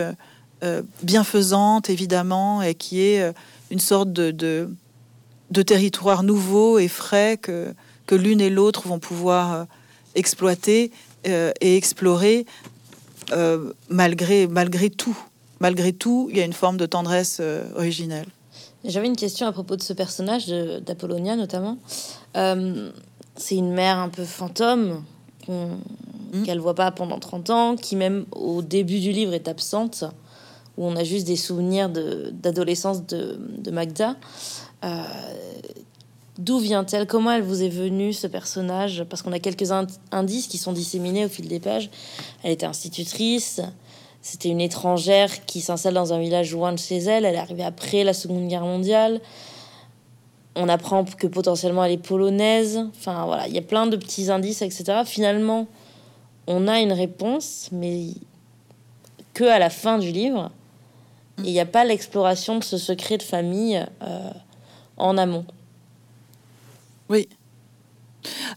euh, 0.62 0.82
bienfaisante 1.02 1.90
évidemment, 1.90 2.62
et 2.62 2.74
qui 2.74 3.00
est 3.00 3.32
une 3.70 3.80
sorte 3.80 4.12
de, 4.12 4.30
de, 4.30 5.62
territoire 5.62 6.22
nouveau 6.22 6.78
et 6.78 6.88
frais 6.88 7.38
que, 7.40 7.74
que 8.06 8.14
l'une 8.14 8.40
et 8.40 8.50
l'autre 8.50 8.88
vont 8.88 8.98
pouvoir 8.98 9.66
exploiter 10.14 10.90
et 11.24 11.76
explorer 11.76 12.46
malgré, 13.90 14.46
malgré 14.46 14.88
tout 14.88 15.16
malgré 15.64 15.94
tout, 15.94 16.28
il 16.30 16.36
y 16.36 16.42
a 16.42 16.44
une 16.44 16.52
forme 16.52 16.76
de 16.76 16.84
tendresse 16.84 17.38
euh, 17.40 17.64
originelle. 17.74 18.26
J'avais 18.84 19.06
une 19.06 19.16
question 19.16 19.46
à 19.46 19.52
propos 19.52 19.76
de 19.76 19.82
ce 19.82 19.94
personnage 19.94 20.46
d'Apollonia 20.46 21.36
notamment. 21.36 21.78
Euh, 22.36 22.90
c'est 23.36 23.56
une 23.56 23.72
mère 23.72 23.98
un 23.98 24.08
peu 24.08 24.24
fantôme 24.24 25.02
mmh. 25.48 26.42
qu'elle 26.44 26.58
voit 26.58 26.74
pas 26.74 26.90
pendant 26.90 27.18
30 27.18 27.50
ans, 27.50 27.76
qui 27.76 27.96
même 27.96 28.26
au 28.32 28.62
début 28.62 29.00
du 29.00 29.12
livre 29.12 29.34
est 29.34 29.48
absente, 29.48 30.04
où 30.76 30.86
on 30.86 30.96
a 30.96 31.04
juste 31.04 31.26
des 31.26 31.36
souvenirs 31.36 31.88
d'adolescence 31.88 33.06
de, 33.06 33.38
de, 33.58 33.70
Magda. 33.70 34.16
Euh, 34.84 35.02
d'où 36.38 36.58
vient-elle? 36.58 37.06
Comment 37.06 37.32
elle 37.32 37.42
vous 37.42 37.62
est 37.62 37.68
venue 37.68 38.12
ce 38.12 38.26
personnage? 38.26 39.04
Parce 39.08 39.22
qu'on 39.22 39.32
a 39.32 39.38
quelques 39.38 39.72
indices 40.12 40.46
qui 40.46 40.58
sont 40.58 40.72
disséminés 40.72 41.24
au 41.24 41.28
fil 41.28 41.48
des 41.48 41.60
pages. 41.60 41.90
Elle 42.42 42.52
était 42.52 42.66
institutrice, 42.66 43.60
c'était 44.24 44.48
une 44.48 44.60
étrangère 44.62 45.44
qui 45.44 45.60
s'installe 45.60 45.94
dans 45.94 46.14
un 46.14 46.18
village 46.18 46.50
loin 46.52 46.72
de 46.72 46.78
chez 46.78 46.96
elle. 46.96 47.24
Elle 47.24 47.34
est 47.34 47.38
arrivée 47.38 47.62
après 47.62 48.04
la 48.04 48.14
Seconde 48.14 48.48
Guerre 48.48 48.64
mondiale. 48.64 49.20
On 50.56 50.68
apprend 50.68 51.04
que 51.04 51.26
potentiellement 51.26 51.84
elle 51.84 51.92
est 51.92 51.96
polonaise. 51.96 52.86
Enfin 52.96 53.24
voilà, 53.26 53.48
il 53.48 53.54
y 53.54 53.58
a 53.58 53.62
plein 53.62 53.86
de 53.86 53.96
petits 53.96 54.30
indices, 54.30 54.62
etc. 54.62 55.02
Finalement, 55.04 55.66
on 56.46 56.68
a 56.68 56.80
une 56.80 56.92
réponse, 56.92 57.68
mais 57.72 58.08
que 59.34 59.44
à 59.44 59.58
la 59.58 59.70
fin 59.70 59.98
du 59.98 60.10
livre. 60.10 60.50
Il 61.38 61.50
n'y 61.50 61.60
a 61.60 61.66
pas 61.66 61.84
l'exploration 61.84 62.58
de 62.58 62.64
ce 62.64 62.78
secret 62.78 63.18
de 63.18 63.22
famille 63.22 63.84
euh, 64.02 64.30
en 64.96 65.18
amont. 65.18 65.44
Oui. 67.08 67.28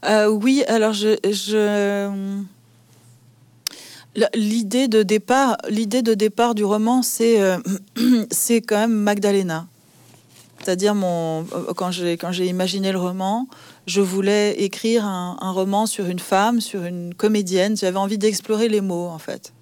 Euh, 0.04 0.28
oui, 0.28 0.64
alors 0.68 0.92
je, 0.92 1.18
L'idée 4.34 4.88
de 4.88 5.02
départ, 5.02 5.58
l'idée 5.68 6.02
de 6.02 6.14
départ 6.14 6.54
du 6.54 6.64
roman, 6.64 7.02
c'est 7.02 7.40
euh, 7.40 7.58
c'est 8.30 8.62
quand 8.62 8.78
même 8.78 8.94
Magdalena. 8.94 9.66
C'est-à-dire 10.62 10.94
euh, 10.96 11.42
quand 11.76 11.90
j'ai 11.90 12.46
imaginé 12.46 12.92
le 12.92 12.98
roman, 12.98 13.48
je 13.86 14.00
voulais 14.00 14.60
écrire 14.60 15.04
un, 15.04 15.52
roman 15.52 15.86
sur 15.86 16.06
une 16.06 16.18
femme, 16.18 16.60
sur 16.60 16.84
une 16.84 17.14
comédienne. 17.14 17.76
J'avais 17.76 17.98
envie 17.98 18.18
d'explorer 18.18 18.68
les 18.68 18.80
mots 18.80 19.08
en 19.08 19.18
fait. 19.18 19.52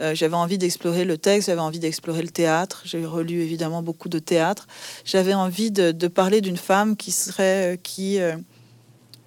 Euh, 0.00 0.14
j'avais 0.14 0.36
envie 0.36 0.58
d'explorer 0.58 1.04
le 1.04 1.18
texte, 1.18 1.48
j'avais 1.48 1.60
envie 1.60 1.80
d'explorer 1.80 2.22
le 2.22 2.28
théâtre. 2.28 2.82
J'ai 2.84 3.04
relu 3.04 3.40
évidemment 3.42 3.82
beaucoup 3.82 4.08
de 4.08 4.20
théâtre. 4.20 4.68
J'avais 5.04 5.34
envie 5.34 5.70
de, 5.70 5.92
parler 6.06 6.40
d'une 6.40 6.56
femme 6.56 6.96
qui 6.96 7.10
serait 7.10 7.80
qui, 7.82 8.18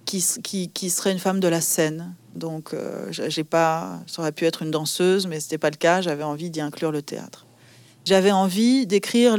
qui, 0.06 0.24
qui, 0.42 0.68
qui 0.70 0.90
serait 0.90 1.12
une 1.12 1.18
femme 1.18 1.40
de 1.40 1.48
la 1.48 1.60
scène, 1.60 2.14
donc, 2.34 2.72
euh, 2.72 3.08
j'ai 3.10 3.44
pas, 3.44 4.00
ça 4.06 4.22
aurait 4.22 4.32
pu 4.32 4.46
être 4.46 4.62
une 4.62 4.70
danseuse, 4.70 5.26
mais 5.26 5.40
c'était 5.40 5.58
pas 5.58 5.70
le 5.70 5.76
cas. 5.76 6.00
J'avais 6.00 6.22
envie 6.22 6.50
d'y 6.50 6.60
inclure 6.60 6.92
le 6.92 7.02
théâtre. 7.02 7.46
J'avais 8.04 8.32
envie 8.32 8.86
d'écrire 8.86 9.36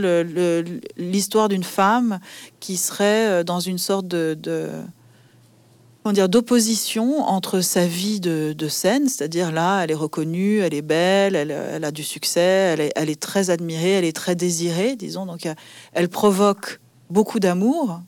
l'histoire 0.97 1.49
d'une 1.49 1.63
femme 1.63 2.19
qui 2.59 2.77
serait 2.77 3.27
euh, 3.27 3.43
dans 3.43 3.59
une 3.59 3.77
sorte 3.77 4.07
de, 4.07 4.37
dire 6.11 6.29
d'opposition 6.29 7.19
entre 7.19 7.61
sa 7.61 7.85
vie 7.85 8.19
de, 8.19 8.67
scène, 8.67 9.07
c'est-à-dire 9.07 9.51
là, 9.51 9.83
elle 9.83 9.91
est 9.91 9.95
reconnue, 9.95 10.59
elle 10.59 10.73
est 10.73 10.81
belle, 10.81 11.35
elle, 11.35 11.83
a 11.83 11.91
du 11.91 12.03
succès, 12.03 12.91
elle 12.95 13.09
est, 13.09 13.19
très 13.19 13.49
admirée, 13.49 13.91
elle 13.91 14.05
est 14.05 14.15
très 14.15 14.35
désirée, 14.35 14.95
disons. 14.95 15.25
Donc, 15.25 15.47
elle 15.93 16.09
provoque 16.09 16.79
beaucoup 17.09 17.39
d'amour, 17.39 18.01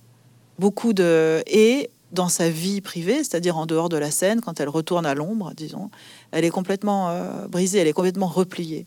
beaucoup 0.57 0.93
de 0.93 1.43
et 1.47 1.89
dans 2.11 2.29
sa 2.29 2.49
vie 2.49 2.81
privée, 2.81 3.17
c'est-à-dire 3.17 3.57
en 3.57 3.65
dehors 3.65 3.89
de 3.89 3.97
la 3.97 4.09
scène, 4.09 4.41
quand 4.41 4.59
elle 4.59 4.69
retourne 4.69 5.05
à 5.05 5.13
l'ombre, 5.13 5.53
disons, 5.55 5.89
elle 6.31 6.45
est 6.45 6.49
complètement 6.49 7.09
euh, 7.09 7.47
brisée, 7.47 7.79
elle 7.79 7.87
est 7.87 7.93
complètement 7.93 8.27
repliée. 8.27 8.85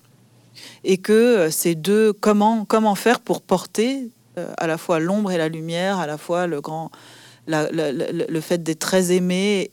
Et 0.85 0.99
que 0.99 1.13
euh, 1.13 1.51
ces 1.51 1.75
deux, 1.75 2.13
comment, 2.13 2.65
comment 2.65 2.95
faire 2.95 3.21
pour 3.21 3.43
porter 3.43 4.09
euh, 4.37 4.53
à 4.57 4.67
la 4.67 4.79
fois 4.79 5.01
l'ombre 5.01 5.33
et 5.33 5.39
la 5.39 5.49
lumière, 5.49 5.99
à 5.99 6.07
la 6.07 6.19
fois 6.19 6.47
le 6.47 6.61
grand, 6.61 6.91
le 7.47 8.41
fait 8.41 8.63
d'être 8.63 8.79
très 8.79 9.13
aimé 9.13 9.71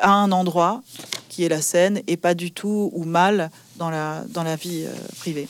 à 0.00 0.10
un 0.10 0.32
endroit 0.32 0.82
qui 1.28 1.44
est 1.44 1.48
la 1.48 1.60
scène 1.60 2.00
et 2.06 2.16
pas 2.16 2.34
du 2.34 2.50
tout 2.50 2.90
ou 2.94 3.04
mal 3.04 3.50
dans 3.76 3.90
la, 3.90 4.24
dans 4.30 4.42
la 4.42 4.56
vie 4.56 4.86
privée. 5.18 5.48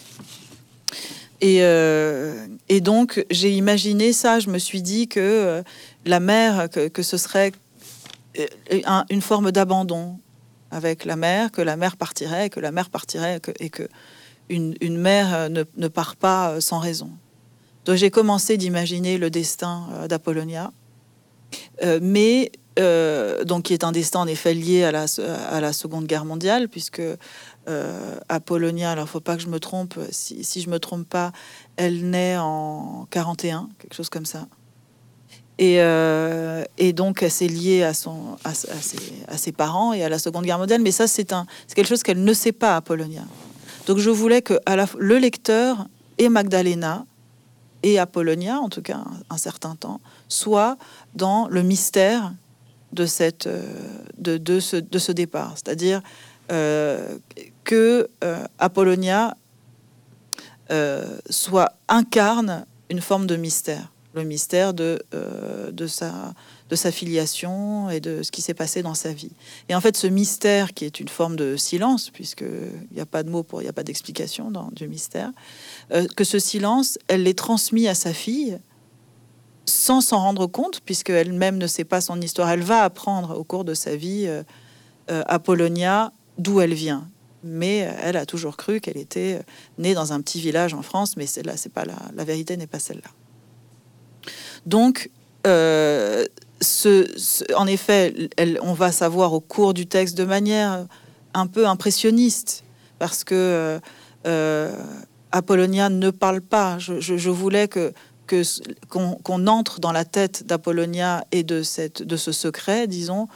Et, 1.40 1.59
et 2.68 2.81
donc, 2.81 3.24
j'ai 3.31 3.53
imaginé 3.53 4.12
ça. 4.12 4.40
Je 4.40 4.48
me 4.48 4.59
suis 4.59 4.83
dit 4.83 5.07
que 5.07 5.62
la 6.07 6.18
mère, 6.18 6.68
que, 6.70 7.03
ce 7.03 7.16
serait 7.16 7.53
une 9.11 9.22
forme 9.22 9.53
d'abandon 9.53 10.18
avec 10.70 11.05
la 11.05 11.16
mère, 11.16 11.51
que 11.51 11.62
la 11.62 11.77
mère 11.77 11.96
partirait, 11.96 12.51
que 12.51 12.61
la 12.61 12.72
mère 12.72 12.90
partirait, 12.90 13.40
et 13.59 13.70
que 13.70 13.88
une, 14.49 14.99
mère 14.99 15.51
ne, 15.51 15.65
ne, 15.77 15.89
part 15.89 16.17
pas 16.17 16.61
sans 16.61 16.79
raison. 16.79 17.11
Donc 17.85 17.97
j'ai 17.97 18.11
commencé 18.11 18.57
d'imaginer 18.57 19.19
le 19.19 19.31
destin 19.31 19.87
d'Apollonia, 20.09 20.73
mais 22.03 22.53
euh, 22.79 23.43
donc 23.45 23.65
qui 23.65 23.73
est 23.73 23.83
un 23.83 23.91
destin 23.91 24.21
en 24.21 24.27
effet 24.27 24.55
lié 24.55 24.85
à 24.85 24.93
la, 24.93 25.07
à 25.51 25.73
Seconde 25.73 26.07
Guerre 26.07 26.25
mondiale, 26.25 26.69
puisque 26.69 27.03
euh, 27.69 28.17
Apollonia, 28.29 28.93
alors 28.93 29.09
faut 29.09 29.21
pas 29.21 29.37
que 29.37 29.43
je 29.43 29.49
me 29.49 29.59
trompe, 29.59 29.99
si, 30.11 30.61
je 30.61 30.71
me 30.71 30.79
trompe 30.79 31.09
pas, 31.09 31.33
elle 31.77 32.09
naît 32.11 32.37
en 32.39 33.07
41, 33.11 33.69
quelque 33.79 33.95
chose 33.95 34.11
comme 34.11 34.27
ça. 34.27 34.47
Et, 35.59 35.81
euh, 35.81 36.65
donc, 36.95 37.25
c'est 37.29 37.49
lié 37.49 37.83
à, 37.83 37.95
son, 37.95 38.37
à, 38.45 38.55
ses, 38.55 38.69
à, 39.27 39.37
ses, 39.37 39.51
parents 39.51 39.93
et 39.93 40.05
à 40.05 40.09
la 40.09 40.21
Seconde 40.21 40.45
Guerre 40.45 40.59
mondiale. 40.59 40.81
Mais 40.81 40.93
ça, 40.93 41.09
c'est 41.09 41.27
quelque 41.75 41.89
chose 41.89 42.05
qu'elle 42.05 42.23
ne 42.23 42.33
sait 42.33 42.53
pas, 42.53 42.77
Apollonia. 42.77 43.23
Donc, 43.88 43.96
je 43.96 44.11
voulais 44.11 44.42
que 44.42 44.53
le 44.98 45.16
lecteur 45.16 45.88
et 46.18 46.29
Magdalena 46.29 47.07
et 47.83 47.98
Apollonia, 47.98 48.61
en 48.61 48.68
tout 48.68 48.83
cas 48.83 49.03
un, 49.31 49.38
certain 49.38 49.77
temps, 49.77 50.03
soient 50.29 50.77
dans 51.14 51.48
le 51.48 51.62
mystère 51.62 52.35
de, 52.92 53.07
cette, 53.07 53.46
euh, 53.46 53.64
de, 54.18 54.37
de, 54.37 54.61
ce, 54.61 54.77
de 54.77 54.98
ce 54.98 55.11
départ. 55.11 55.53
C'est-à-dire 55.55 56.03
euh, 56.53 57.16
que 57.64 58.11
euh, 58.22 58.44
Apollonia 58.59 59.35
soit 61.31 61.72
incarne 61.88 62.66
une 62.90 63.01
forme 63.01 63.27
de 63.27 63.37
mystère, 63.37 63.90
le 64.12 64.22
mystère 64.24 64.74
de, 64.74 64.98
sa, 65.87 66.35
de 66.69 66.77
sa 66.77 66.91
filiation 66.91 67.91
et 67.91 68.01
de 68.01 68.23
ce 68.23 68.31
qui 68.31 68.43
s'est 68.43 68.55
passé 68.55 68.83
dans 68.83 68.95
sa 68.95 69.13
vie. 69.13 69.33
Et 69.69 69.75
en 69.75 69.81
fait, 69.81 69.97
ce 69.97 70.07
mystère, 70.07 70.75
qui 70.75 70.85
est 70.85 71.01
une 71.01 71.09
forme 71.09 71.37
de 71.37 71.57
silence, 71.57 72.11
puisqu'il 72.11 72.95
n'y 72.95 73.01
a 73.01 73.07
pas 73.07 73.23
de 73.23 73.31
mots 73.31 73.43
pour, 73.43 73.61
il 73.61 73.65
n'y 73.65 73.71
a 73.71 73.73
pas 73.73 73.85
d'explication 73.85 74.51
dans 74.51 74.71
du 74.73 74.87
mystère, 74.87 75.31
que 76.17 76.25
ce 76.25 76.39
silence, 76.39 76.99
elle 77.09 77.23
l'est 77.23 77.39
transmis 77.39 77.89
à 77.89 77.95
sa 77.95 78.13
fille 78.13 78.59
sans 79.69 80.01
s'en 80.01 80.19
rendre 80.19 80.47
compte, 80.47 80.81
puisqu'elle-même 80.81 81.59
ne 81.59 81.67
sait 81.67 81.85
pas 81.85 82.01
son 82.01 82.21
histoire. 82.21 82.51
Elle 82.51 82.63
va 82.63 82.83
apprendre 82.83 83.39
au 83.39 83.45
cours 83.45 83.65
de 83.65 83.75
sa 83.75 83.95
vie 83.95 84.25
euh, 84.27 84.43
euh, 85.11 85.23
Apollonia 85.27 86.13
d'où 86.39 86.61
elle 86.61 86.75
vient. 86.75 87.09
Mais 87.45 87.89
elle 88.03 88.17
a 88.17 88.27
toujours 88.27 88.57
cru 88.57 88.81
qu'elle 88.81 88.97
était 88.97 89.41
née 89.79 89.95
dans 89.95 90.13
un 90.13 90.21
petit 90.21 90.41
village 90.41 90.75
en 90.75 90.83
France, 90.83 91.17
mais 91.17 91.27
celle-là, 91.27 91.57
c'est 91.57 91.73
pas 91.73 91.85
la, 91.85 92.25
vérité 92.25 92.57
n'est 92.57 92.67
pas 92.67 92.81
celle-là. 92.81 93.11
Donc, 94.67 95.11
euh, 95.47 96.27
en 97.55 97.66
effet, 97.66 98.31
on 98.62 98.73
va 98.73 98.92
savoir 98.92 99.33
au 99.33 99.40
cours 99.40 99.75
du 99.75 99.87
texte 99.87 100.16
de 100.16 100.25
manière 100.25 100.87
un 101.35 101.47
peu 101.47 101.66
impressionniste, 101.66 102.64
parce 102.99 103.25
que 103.25 103.81
Apollonia 105.31 105.88
ne 105.88 106.11
parle 106.11 106.40
pas. 106.40 106.79
je 106.79 107.31
voulais 107.31 107.68
que 107.68 107.92
qu'on 108.88 109.47
entre 109.47 109.81
dans 109.81 109.92
la 109.92 110.05
tête 110.05 110.47
d'Apollonia 110.47 111.25
et 111.33 111.42
de, 111.42 111.62
cette, 111.62 112.03
de 112.03 112.16
ce 112.16 112.33
secret, 112.33 112.87
disons, 112.87 113.29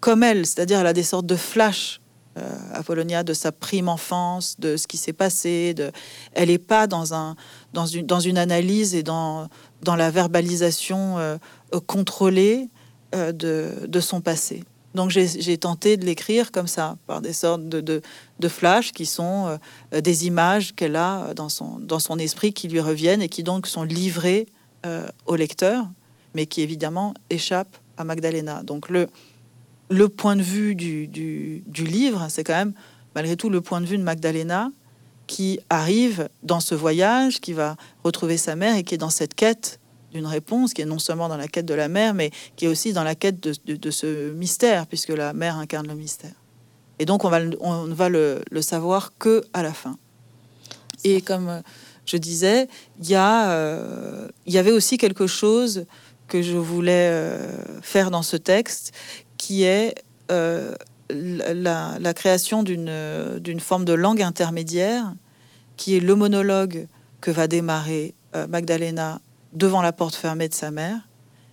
comme 0.00 0.22
elle, 0.22 0.46
c'est-à-dire 0.46 0.80
elle 0.80 0.86
a 0.86 0.92
des 0.92 1.02
sortes 1.02 1.26
de 1.26 1.36
flashs, 1.36 2.00
euh, 2.38 2.48
Apollonia, 2.72 3.22
de 3.22 3.34
sa 3.34 3.50
prime 3.50 3.88
enfance, 3.88 4.56
de 4.58 4.76
ce 4.76 4.86
qui 4.86 4.96
s'est 4.96 5.12
passé. 5.12 5.74
Elle 6.32 6.48
n'est 6.48 6.58
pas 6.58 6.86
dans, 6.86 7.12
un, 7.12 7.34
dans, 7.72 7.86
une, 7.86 8.06
dans 8.06 8.20
une 8.20 8.38
analyse 8.38 8.94
et 8.94 9.02
dans, 9.02 9.48
dans 9.82 9.96
la 9.96 10.10
verbalisation 10.10 11.18
euh, 11.18 11.38
contrôlée 11.78 12.68
euh, 13.14 13.32
de, 13.32 14.00
son 14.00 14.20
passé. 14.20 14.62
Donc 14.94 15.10
j'ai 15.10 15.58
tenté 15.58 15.96
de 15.96 16.04
l'écrire 16.04 16.52
comme 16.52 16.68
ça, 16.68 16.96
par 17.08 17.20
des 17.20 17.32
sortes 17.32 17.68
de, 17.68 17.80
de, 17.80 18.48
flashs 18.48 18.92
qui 18.92 19.04
sont 19.04 19.58
euh, 19.92 20.00
des 20.00 20.28
images 20.28 20.76
qu'elle 20.76 20.94
a 20.94 21.34
dans 21.34 21.48
son, 21.48 22.18
esprit 22.18 22.52
qui 22.52 22.68
lui 22.68 22.78
reviennent 22.78 23.20
et 23.20 23.28
qui 23.28 23.42
donc 23.42 23.66
sont 23.66 23.82
livrées 23.82 24.46
euh, 24.86 25.08
au 25.26 25.34
lecteur, 25.34 25.86
mais 26.34 26.46
qui 26.46 26.62
évidemment 26.62 27.14
échappent 27.30 27.76
à 27.96 28.04
Magdalena. 28.04 28.62
Donc 28.62 28.88
le, 28.88 29.08
point 30.08 30.36
de 30.36 30.42
vue 30.42 30.76
du, 30.76 31.08
du 31.08 31.84
livre, 31.84 32.26
c'est 32.28 32.44
quand 32.44 32.54
même 32.54 32.74
malgré 33.16 33.36
tout 33.36 33.50
le 33.50 33.60
point 33.60 33.80
de 33.80 33.86
vue 33.86 33.98
de 33.98 34.04
Magdalena 34.04 34.70
qui 35.26 35.58
arrive 35.68 36.28
dans 36.44 36.60
ce 36.60 36.76
voyage, 36.76 37.40
qui 37.40 37.54
va 37.54 37.76
retrouver 38.04 38.36
sa 38.36 38.54
mère 38.54 38.76
et 38.76 38.84
qui 38.84 38.94
est 38.94 38.98
dans 38.98 39.10
cette 39.10 39.34
quête 39.34 39.80
d'une 40.12 40.26
réponse 40.26 40.74
qui 40.74 40.82
est 40.82 40.86
non 40.86 40.98
seulement 40.98 41.28
dans 41.28 41.36
la 41.36 41.48
quête 41.48 41.66
de 41.66 41.74
la 41.74 41.88
mère, 41.88 42.14
mais 42.14 42.30
qui 42.56 42.64
est 42.66 42.68
aussi 42.68 42.92
dans 42.92 43.04
la 43.04 43.14
quête 43.14 43.40
de, 43.40 43.90
ce 43.90 44.32
mystère, 44.32 44.86
puisque 44.86 45.10
la 45.10 45.32
mère 45.32 45.56
incarne 45.56 45.86
le 45.86 45.94
mystère. 45.94 46.32
Et 46.98 47.06
donc, 47.06 47.24
on 47.24 47.30
va, 47.30 47.40
on 47.60 47.86
va 47.86 48.08
le, 48.08 48.42
savoir 48.60 49.12
que 49.18 49.44
à 49.52 49.62
la 49.62 49.72
fin. 49.72 49.96
Et 51.04 51.22
comme 51.22 51.48
euh, 51.48 51.60
je 52.04 52.16
disais, 52.16 52.68
il 53.00 53.08
y, 53.08 53.14
euh, 53.16 54.28
y 54.46 54.58
avait 54.58 54.72
aussi 54.72 54.98
quelque 54.98 55.26
chose 55.26 55.86
que 56.28 56.42
je 56.42 56.56
voulais 56.56 57.08
euh, 57.10 57.80
faire 57.80 58.10
dans 58.10 58.22
ce 58.22 58.36
texte, 58.36 58.92
qui 59.36 59.64
est 59.64 59.94
la, 60.28 61.96
la, 61.98 62.14
création 62.14 62.62
d'une 62.62 63.60
forme 63.60 63.84
de 63.84 63.94
langue 63.94 64.22
intermédiaire, 64.22 65.12
qui 65.76 65.96
est 65.96 66.00
le 66.00 66.14
monologue 66.14 66.86
que 67.20 67.32
va 67.32 67.48
démarrer 67.48 68.14
Magdalena 68.48 69.20
devant 69.52 69.82
la 69.82 69.92
porte 69.92 70.14
fermée 70.14 70.48
de 70.48 70.54
sa 70.54 70.70
mère, 70.70 71.08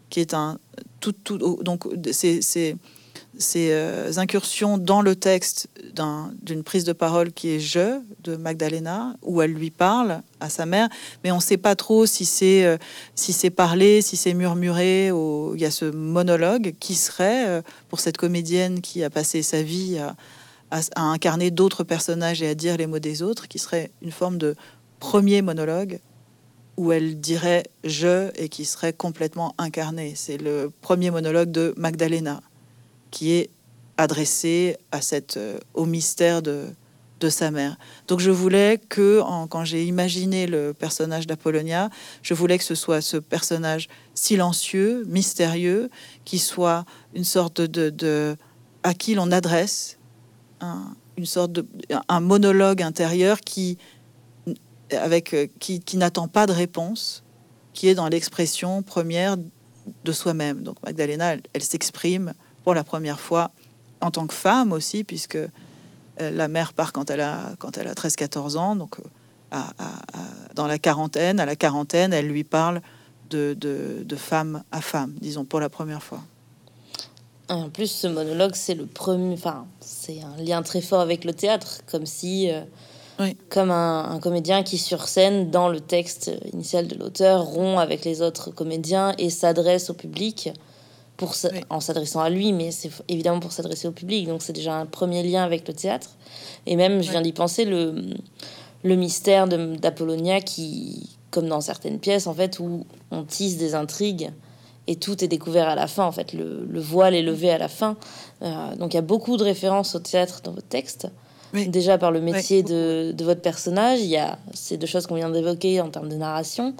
qui 0.10 0.20
est 0.20 0.34
un 0.34 0.58
tout, 1.00 1.12
tout 1.12 1.38
donc 1.62 1.88
ces, 2.12 2.42
ces, 2.42 2.76
euh, 3.56 4.12
incursions 4.18 4.78
dans 4.78 5.02
le 5.02 5.16
texte 5.16 5.70
d'une 6.42 6.64
prise 6.64 6.84
de 6.84 6.94
parole 6.94 7.32
qui 7.32 7.50
est 7.50 7.60
je 7.60 8.00
de 8.24 8.36
Magdalena 8.36 9.16
où 9.22 9.42
elle 9.42 9.52
lui 9.52 9.70
parle 9.70 10.22
à 10.40 10.50
sa 10.50 10.66
mère, 10.66 10.90
mais 11.24 11.32
on 11.32 11.38
ne 11.38 11.42
sait 11.42 11.58
pas 11.58 11.76
trop 11.76 12.06
si 12.06 12.26
c'est 12.26 12.66
euh, 12.66 12.78
si 13.16 13.34
c'est 13.34 13.50
parlé, 13.50 14.02
si 14.02 14.18
c'est 14.18 14.34
murmuré. 14.34 15.12
Ou, 15.12 15.54
il 15.56 15.62
y 15.62 15.66
a 15.66 15.72
ce 15.72 15.86
monologue 15.86 16.74
qui 16.80 16.96
serait 16.96 17.48
euh, 17.48 17.62
pour 17.90 18.00
cette 18.00 18.18
comédienne 18.18 18.82
qui 18.82 19.04
a 19.04 19.10
passé 19.10 19.42
sa 19.42 19.62
vie 19.62 19.98
à, 20.00 20.16
à 20.96 21.02
incarner 21.02 21.52
d'autres 21.52 21.84
personnages 21.84 22.42
et 22.42 22.48
à 22.48 22.56
dire 22.56 22.78
les 22.78 22.88
mots 22.88 23.00
des 23.00 23.22
autres, 23.22 23.48
qui 23.48 23.60
serait 23.60 23.92
une 24.02 24.12
forme 24.12 24.38
de 24.38 24.56
premier 25.00 25.42
monologue 25.42 26.00
où 26.78 26.92
elle 26.92 27.20
dirait 27.20 27.64
je 27.84 28.30
et 28.36 28.50
qui 28.50 28.66
serait 28.66 28.94
complètement 28.94 29.54
incarnée. 29.58 30.14
C'est 30.16 30.38
le 30.38 30.72
premier 30.82 31.12
monologue 31.12 31.52
de 31.52 31.74
Magdalena 31.76 32.42
qui 33.12 33.34
est 33.34 33.50
adressé 33.98 34.78
à 34.92 35.02
cette, 35.02 35.38
euh, 35.38 35.58
au 35.74 35.86
mystère 35.86 36.42
de, 36.42 36.66
de 37.20 37.30
sa 37.30 37.52
mère. 37.52 37.78
Donc 38.08 38.20
je 38.20 38.32
voulais 38.32 38.80
que, 38.90 39.22
quand 39.50 39.66
j'ai 39.66 39.86
imaginé 39.86 40.46
le 40.46 40.74
personnage 40.74 41.26
d'Apollonia, 41.26 41.90
je 42.22 42.34
voulais 42.34 42.58
que 42.58 42.64
ce 42.64 42.76
soit 42.76 43.02
ce 43.02 43.18
personnage 43.18 43.90
silencieux, 44.14 45.04
mystérieux, 45.08 45.90
qui 46.26 46.38
soit 46.38 46.86
une 47.16 47.24
sorte 47.24 47.62
de, 47.62 48.36
à 48.84 48.94
qui 48.94 49.16
l'on 49.16 49.32
adresse 49.32 49.98
un, 50.62 50.96
une 51.18 51.26
sorte 51.26 51.52
de 51.52 51.66
un 52.08 52.20
monologue 52.20 52.82
intérieur 52.84 53.42
qui 53.42 53.78
avec, 54.96 55.34
euh, 55.34 55.48
qui, 55.60 55.98
n'attend 55.98 56.28
pas 56.28 56.46
de 56.46 56.54
réponse, 56.54 57.24
qui 57.74 57.88
est 57.88 57.96
dans 57.96 58.08
l'expression 58.08 58.82
première 58.82 59.38
de 60.04 60.12
soi-même. 60.12 60.64
Donc 60.64 60.78
Magdalena, 60.84 61.36
elle, 61.54 61.64
s'exprime 61.64 62.34
pour 62.64 62.74
la 62.74 62.84
première 62.84 63.20
fois 63.20 63.52
en 64.02 64.12
tant 64.12 64.28
que 64.28 64.34
femme 64.34 64.72
aussi, 64.72 65.04
puisque 65.04 65.36
euh, 65.36 65.50
la 66.18 66.48
mère 66.48 66.74
part 66.74 66.94
quand 66.94 67.10
elle 67.10 67.22
a, 67.22 67.56
quand 67.60 67.78
elle 67.78 67.88
a 67.88 67.94
13-14 67.94 68.58
ans, 68.58 68.76
donc 68.76 68.98
euh, 69.54 69.58
dans 70.56 70.68
la 70.68 70.78
quarantaine. 70.78 71.40
À 71.40 71.46
la 71.46 71.56
quarantaine, 71.56 72.14
elle 72.14 72.28
lui 72.28 72.44
parle 72.44 72.82
de, 73.30 73.56
de, 73.60 74.16
femme 74.16 74.64
à 74.72 74.82
femme, 74.82 75.14
disons, 75.20 75.44
pour 75.44 75.60
la 75.60 75.70
première 75.70 76.02
fois. 76.02 76.22
En 77.50 77.70
plus, 77.70 77.92
ce 77.92 78.08
monologue, 78.08 78.56
c'est 78.56 78.74
le 78.74 78.86
premier, 78.86 79.34
enfin, 79.34 79.66
c'est 79.80 80.22
un 80.22 80.42
lien 80.42 80.62
très 80.64 80.82
fort 80.82 81.00
avec 81.02 81.24
le 81.24 81.34
théâtre, 81.34 81.82
comme 81.86 82.06
si 82.06 82.50
comme 83.50 83.72
un, 83.72 84.20
comédien 84.20 84.64
qui 84.64 84.78
sur 84.78 85.08
scène, 85.08 85.50
dans 85.50 85.70
le 85.70 85.80
texte 85.80 86.32
initial 86.54 86.88
de 86.88 86.96
l'auteur, 86.96 87.44
rompt 87.44 87.80
avec 87.80 88.06
les 88.06 88.22
autres 88.22 88.52
comédiens 88.52 89.14
et 89.18 89.30
s'adresse 89.30 89.90
au 89.90 89.94
public 89.94 90.52
pour 91.18 91.34
en 91.72 91.80
s'adressant 91.80 92.22
à 92.22 92.30
lui, 92.30 92.54
mais 92.54 92.70
c'est 92.70 92.92
évidemment 93.08 93.40
pour 93.40 93.52
s'adresser 93.52 93.88
au 93.88 93.92
public. 93.92 94.28
Donc 94.28 94.44
c'est 94.44 94.54
déjà 94.54 94.76
un 94.76 94.86
premier 94.86 95.24
lien 95.24 95.44
avec 95.44 95.68
le 95.68 95.74
théâtre. 95.74 96.12
Et 96.68 96.76
même, 96.76 97.02
je 97.02 97.10
viens 97.10 97.22
d'y 97.22 97.34
penser, 97.34 97.66
le, 97.66 97.96
le 98.84 98.96
mystère 98.96 99.48
d'Apollonia 99.48 100.42
qui, 100.42 101.18
comme 101.32 101.48
dans 101.48 101.62
certaines 101.62 102.00
pièces, 102.00 102.28
en 102.28 102.36
fait, 102.36 102.60
où 102.60 102.86
on 103.10 103.24
tisse 103.24 103.58
des 103.58 103.74
intrigues 103.74 104.32
et 104.88 104.96
tout 104.96 105.24
est 105.24 105.28
découvert 105.28 105.68
à 105.68 105.76
la 105.76 105.88
fin. 105.88 106.06
En 106.06 106.12
fait, 106.12 106.34
le, 106.34 106.80
voile 106.80 107.14
est 107.14 107.22
levé 107.22 107.50
à 107.50 107.58
la 107.58 107.68
fin. 107.68 107.98
Euh, 108.42 108.76
donc 108.76 108.94
il 108.94 108.96
y 108.96 109.00
a 109.00 109.04
beaucoup 109.04 109.38
de 109.38 109.44
références 109.44 109.96
au 109.96 110.00
théâtre 110.00 110.42
dans 110.44 110.52
votre 110.52 110.68
texte. 110.68 111.08
Déjà 111.54 111.98
par 111.98 112.12
le 112.12 112.20
métier 112.20 112.62
de, 112.62 113.14
de, 113.16 113.24
votre 113.24 113.42
personnage, 113.42 114.02
il 114.02 114.08
y 114.08 114.18
a 114.18 114.38
ces 114.54 114.78
deux 114.78 114.88
choses 114.88 115.08
qu'on 115.08 115.16
vient 115.16 115.30
d'évoquer 115.30 115.80
en 115.80 115.90
termes 115.90 116.10
de 116.10 116.16
narration, 116.16 116.74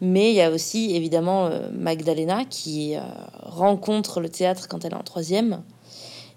mais 0.00 0.30
il 0.30 0.36
y 0.36 0.42
a 0.42 0.50
aussi 0.50 0.94
évidemment 0.94 1.46
euh, 1.46 1.68
Magdalena 1.72 2.44
qui 2.44 2.96
euh, 2.96 3.00
rencontre 3.42 4.20
le 4.20 4.28
théâtre 4.28 4.68
quand 4.68 4.84
elle 4.84 4.92
est 4.92 4.96
en 4.96 5.02
troisième 5.02 5.62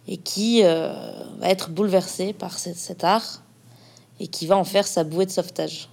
et 0.07 0.17
qui 0.17 0.61
euh, 0.63 0.93
va 1.39 1.49
être 1.49 1.71
bouleversée 1.71 2.31
par 2.31 2.57
cet 2.57 3.03
art 3.03 3.43
et 4.19 4.27
qui 4.27 4.47
va 4.47 4.57
en 4.57 4.63
faire 4.63 4.87
sa 4.87 5.03
bouée 5.03 5.25
de 5.25 5.31
sauvetage. 5.31 5.89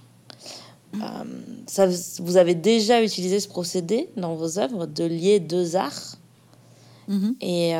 ça, 1.67 1.87
vous 2.19 2.37
avez 2.37 2.55
déjà 2.55 3.01
utilisé 3.01 3.39
ce 3.39 3.47
procédé 3.49 4.09
dans 4.15 4.35
vos 4.35 4.59
œuvres 4.59 4.85
de 4.85 5.03
lier 5.03 5.39
deux 5.39 5.75
arts. 5.75 6.17
Mm-hmm. 7.09 7.33
Et 7.41 7.73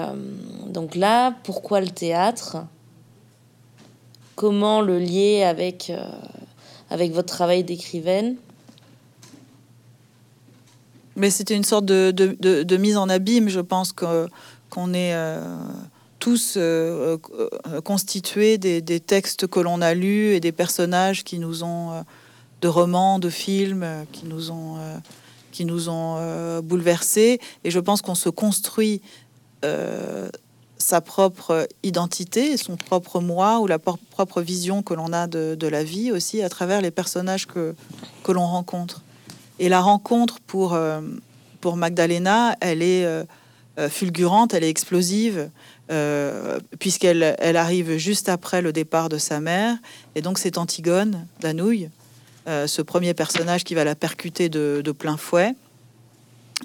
donc 0.69 0.95
là, 0.95 1.35
pourquoi 1.43 1.79
le 1.79 1.89
théâtre? 1.89 2.57
Comment 4.41 4.81
le 4.81 4.97
lier 4.97 5.43
avec, 5.43 5.91
euh, 5.91 6.03
avec 6.89 7.13
votre 7.13 7.31
travail 7.31 7.63
d'écrivaine 7.63 8.37
Mais 11.15 11.29
c'était 11.29 11.55
une 11.55 11.63
sorte 11.63 11.85
de, 11.85 12.77
mise 12.77 12.97
en 12.97 13.07
abîme, 13.07 13.49
je 13.49 13.59
pense 13.59 13.93
que 13.93 14.27
qu'on 14.71 14.95
est 14.95 15.13
euh, 15.13 15.43
tous 16.17 16.55
euh, 16.57 17.17
constitués 17.83 18.57
des, 18.57 18.81
des, 18.81 18.99
textes 18.99 19.45
que 19.45 19.59
l'on 19.59 19.79
a 19.79 19.93
lus 19.93 20.33
et 20.33 20.39
des 20.39 20.53
personnages 20.53 21.23
qui 21.23 21.37
nous 21.37 21.63
ont, 21.63 22.03
de 22.61 22.67
romans, 22.67 23.19
de 23.19 23.29
films, 23.29 23.85
qui 24.11 24.25
nous 24.25 24.49
ont, 24.49 24.77
qui 25.51 25.65
nous 25.65 25.89
ont 25.89 26.61
bouleversés. 26.61 27.39
Et 27.63 27.69
je 27.69 27.79
pense 27.79 28.01
qu'on 28.01 28.15
se 28.15 28.29
construit 28.29 29.01
sa 30.81 31.01
propre 31.01 31.67
identité, 31.83 32.57
son 32.57 32.75
propre 32.75 33.19
moi 33.19 33.59
ou 33.59 33.67
la 33.67 33.79
propre 33.79 34.41
vision 34.41 34.83
que 34.83 34.93
l'on 34.93 35.13
a 35.13 35.27
de, 35.27 35.67
la 35.67 35.83
vie 35.83 36.11
aussi 36.11 36.41
à 36.41 36.49
travers 36.49 36.81
les 36.81 36.91
personnages 36.91 37.47
que, 37.47 37.75
que 38.23 38.31
l'on 38.31 38.45
rencontre. 38.45 39.01
Et 39.59 39.69
la 39.69 39.79
rencontre 39.79 40.39
pour, 40.45 40.73
euh, 40.73 41.01
pour 41.61 41.77
Magdalena, 41.77 42.55
elle 42.61 42.81
est 42.81 43.05
euh, 43.05 43.23
euh, 43.77 43.89
fulgurante, 43.89 44.53
elle 44.53 44.63
est 44.63 44.69
explosive, 44.69 45.49
puisqu'elle 46.79 47.35
elle 47.37 47.57
arrive 47.57 47.97
juste 47.97 48.29
après 48.29 48.61
le 48.61 48.71
départ 48.71 49.09
de 49.09 49.17
sa 49.17 49.41
mère. 49.41 49.75
Et 50.15 50.21
donc 50.21 50.39
c'est 50.39 50.57
Antigone 50.57 51.27
d'Anouille, 51.41 51.89
ce 52.47 52.81
premier 52.81 53.13
personnage 53.13 53.65
qui 53.65 53.75
va 53.75 53.83
la 53.83 53.93
percuter 53.93 54.47
de, 54.47 54.81
de 54.81 54.91
plein 54.93 55.17
fouet 55.17 55.53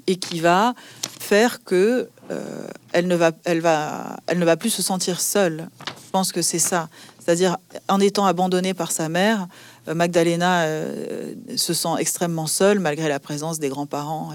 et 0.05 0.17
qui 0.17 0.39
va 0.39 0.73
faire 1.19 1.63
que 1.63 2.09
euh, 2.31 2.67
elle, 2.93 3.07
ne 3.07 3.15
va, 3.15 4.57
plus 4.57 4.69
se 4.69 4.81
sentir 4.81 5.21
seule. 5.21 5.69
Je 6.05 6.11
pense 6.11 6.31
que 6.31 6.41
c'est 6.41 6.59
ça. 6.59 6.89
C'est-à-dire, 7.19 7.57
en 7.89 7.99
étant 7.99 8.25
abandonnée 8.25 8.73
par 8.73 8.91
sa 8.91 9.09
mère, 9.09 9.47
euh, 9.87 9.93
Magdalena 9.93 10.63
euh, 10.63 11.33
se 11.55 11.73
sent 11.73 11.89
extrêmement 11.99 12.47
seule 12.47 12.79
malgré 12.79 13.07
la 13.07 13.19
présence 13.19 13.59
des 13.59 13.69
grands-parents 13.69 14.31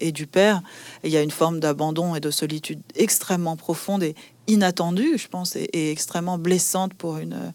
et, 0.00 0.12
du 0.12 0.26
père. 0.26 0.62
il 1.02 1.10
y 1.10 1.16
a 1.16 1.22
une 1.22 1.30
forme 1.30 1.60
d'abandon 1.60 2.14
et 2.14 2.20
de 2.20 2.30
solitude 2.30 2.80
extrêmement 2.94 3.56
profonde 3.56 4.02
et 4.02 4.14
inattendue, 4.46 5.16
je 5.16 5.28
pense, 5.28 5.56
et, 5.56 5.68
et, 5.72 5.90
extrêmement 5.90 6.38
blessante 6.38 6.94
pour 6.94 7.16
une, 7.18 7.52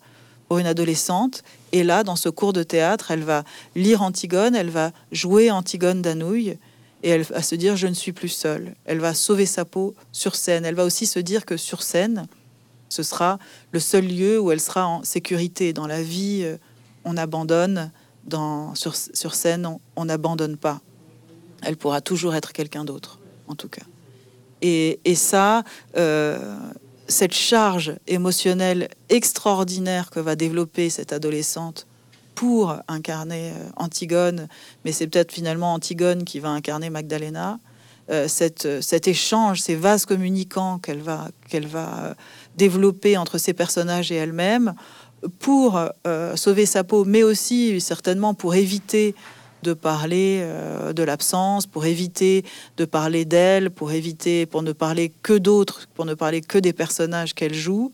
pour 0.47 0.57
une 0.57 0.65
adolescente. 0.65 1.43
Et 1.71 1.83
là, 1.83 2.03
dans 2.03 2.15
ce 2.15 2.29
cours 2.29 2.53
de 2.53 2.63
théâtre, 2.63 3.11
elle 3.11 3.23
va 3.23 3.43
lire 3.75 4.01
Antigone, 4.01 4.55
elle 4.55 4.71
va 4.71 4.91
jouer 5.11 5.51
Antigone 5.51 6.01
d'Anouille 6.01 6.57
et 7.03 7.09
elle 7.09 7.23
va 7.23 7.41
se 7.41 7.55
dire 7.55 7.75
je 7.75 7.87
ne 7.87 7.93
suis 7.93 8.11
plus 8.11 8.29
seule. 8.29 8.75
Elle 8.85 8.99
va 8.99 9.13
sauver 9.13 9.45
sa 9.45 9.65
peau 9.65 9.95
sur 10.11 10.35
scène. 10.35 10.65
Elle 10.65 10.75
va 10.75 10.85
aussi 10.85 11.05
se 11.05 11.19
dire 11.19 11.45
que 11.45 11.57
sur 11.57 11.83
scène, 11.83 12.27
ce 12.89 13.03
sera 13.03 13.39
le 13.71 13.79
seul 13.79 14.05
lieu 14.05 14.39
où 14.39 14.51
elle 14.51 14.59
sera 14.59 14.87
en 14.87 15.03
sécurité. 15.03 15.73
Dans 15.73 15.87
la 15.87 16.01
vie, 16.01 16.41
euh, 16.43 16.57
on 17.05 17.17
abandonne. 17.17 17.91
Dans, 18.25 18.75
sur, 18.75 18.95
sur 18.95 19.33
scène, 19.33 19.67
on 19.95 20.05
n'abandonne 20.05 20.57
pas. 20.57 20.81
Elle 21.63 21.77
pourra 21.77 22.01
toujours 22.01 22.35
être 22.35 22.53
quelqu'un 22.53 22.85
d'autre, 22.85 23.19
en 23.47 23.55
tout 23.55 23.69
cas. 23.69 23.85
Et, 24.61 24.99
et 25.05 25.15
ça, 25.15 25.63
euh, 25.97 26.57
cette 27.07 27.33
charge 27.33 27.95
émotionnelle 28.07 28.89
extraordinaire 29.09 30.11
que 30.11 30.19
va 30.19 30.35
développer 30.35 30.89
cette 30.89 31.11
adolescente 31.11 31.87
pour 32.39 32.73
incarner 32.87 33.49
euh, 33.49 33.69
Antigone, 33.75 34.47
mais 34.85 34.93
c'est 34.93 35.07
peut-être 35.07 35.33
finalement 35.33 35.73
Antigone 35.73 36.23
qui 36.23 36.39
va 36.39 36.47
incarner 36.47 36.89
Magdalena. 36.89 37.59
Euh, 38.09 38.29
cette, 38.29 38.81
cet 38.81 39.09
échange, 39.09 39.59
ces 39.59 39.75
vases 39.75 40.05
communicants 40.05 40.79
qu'elle 40.79 41.01
va, 41.01 41.27
va 41.51 41.99
euh, 41.99 42.13
développer 42.55 43.17
entre 43.17 43.39
ses 43.39 43.51
personnages 43.51 44.09
et 44.13 44.15
elle-même 44.15 44.73
pour 45.39 45.81
sauver 46.35 46.65
sa 46.65 46.85
peau, 46.85 47.03
mais 47.03 47.23
aussi 47.23 47.81
certainement 47.81 48.33
pour 48.33 48.55
éviter 48.55 49.15
de 49.63 49.73
parler 49.73 50.47
de 50.95 51.03
l'absence, 51.03 51.67
pour 51.67 51.85
éviter 51.85 52.45
de 52.77 52.85
parler 52.85 53.25
d'elle, 53.25 53.69
pour 53.69 53.91
éviter, 53.91 54.45
pour 54.45 54.63
ne 54.63 54.71
parler 54.71 55.11
que 55.21 55.33
d'autres, 55.33 55.89
pour 55.93 56.05
ne 56.05 56.13
parler 56.13 56.39
que 56.39 56.57
des 56.57 56.71
personnages 56.71 57.33
qu'elle 57.33 57.53
joue. 57.53 57.91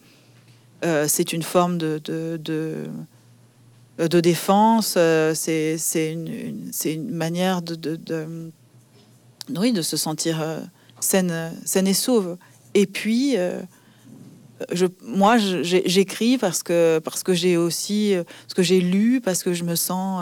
c'est 1.07 1.33
une 1.33 1.41
forme 1.41 1.79
de, 1.79 1.99
euh, 2.09 2.85
de 3.97 4.19
défense. 4.19 4.95
Euh, 4.97 5.33
c'est 5.35 5.77
une, 6.11 7.09
manière 7.09 7.61
de, 7.61 7.75
de, 7.75 7.95
de, 9.49 9.81
se 9.81 9.97
sentir 9.97 10.41
euh, 10.41 10.59
saine, 10.99 11.87
et 11.87 11.93
sauve. 11.93 12.37
Et 12.73 12.85
puis, 12.85 13.37
moi, 15.01 15.37
j'écris 15.37 16.37
parce 16.37 16.61
que, 16.61 17.01
j'ai 17.29 17.57
aussi, 17.57 18.15
ce 18.47 18.53
que 18.53 18.63
j'ai 18.63 18.81
lu, 18.81 19.21
parce 19.21 19.43
que 19.43 19.53
je 19.53 19.63
me 19.63 19.75
sens, 19.75 20.21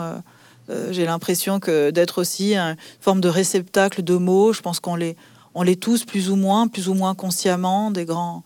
j'ai 0.90 1.04
l'impression 1.04 1.58
que 1.58 1.90
d'être 1.90 2.18
aussi 2.18 2.54
une 2.54 2.76
forme 3.00 3.20
de 3.20 3.28
réceptacle 3.28 4.02
de 4.02 4.16
mots. 4.16 4.52
Je 4.52 4.60
pense 4.60 4.78
qu'on 4.78 4.94
les, 4.94 5.16
on 5.54 5.64
tous 5.74 6.04
plus 6.04 6.30
ou 6.30 6.36
moins, 6.36 6.68
plus 6.68 6.88
ou 6.88 6.94
moins 6.94 7.16
consciemment, 7.16 7.90
des 7.90 8.04
grands, 8.04 8.44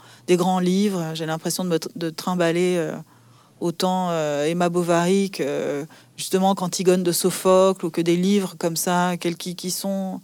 livres. 0.58 1.10
J'ai 1.12 1.26
l'impression 1.26 1.64
de 1.64 1.68
me 1.68 1.78
de 1.96 2.08
trimballer 2.08 2.90
autant 3.60 4.08
euh, 4.10 4.46
Emma 4.46 4.68
Bovary 4.68 5.30
que 5.30 5.86
justement 6.16 6.54
qu'Antigone 6.54 7.02
de 7.02 7.12
Sophocle 7.12 7.86
ou 7.86 7.90
que 7.90 8.00
des 8.00 8.16
livres 8.16 8.54
comme 8.58 8.76
ça, 8.76 9.16
qui, 9.16 9.70
sont, 9.70 10.20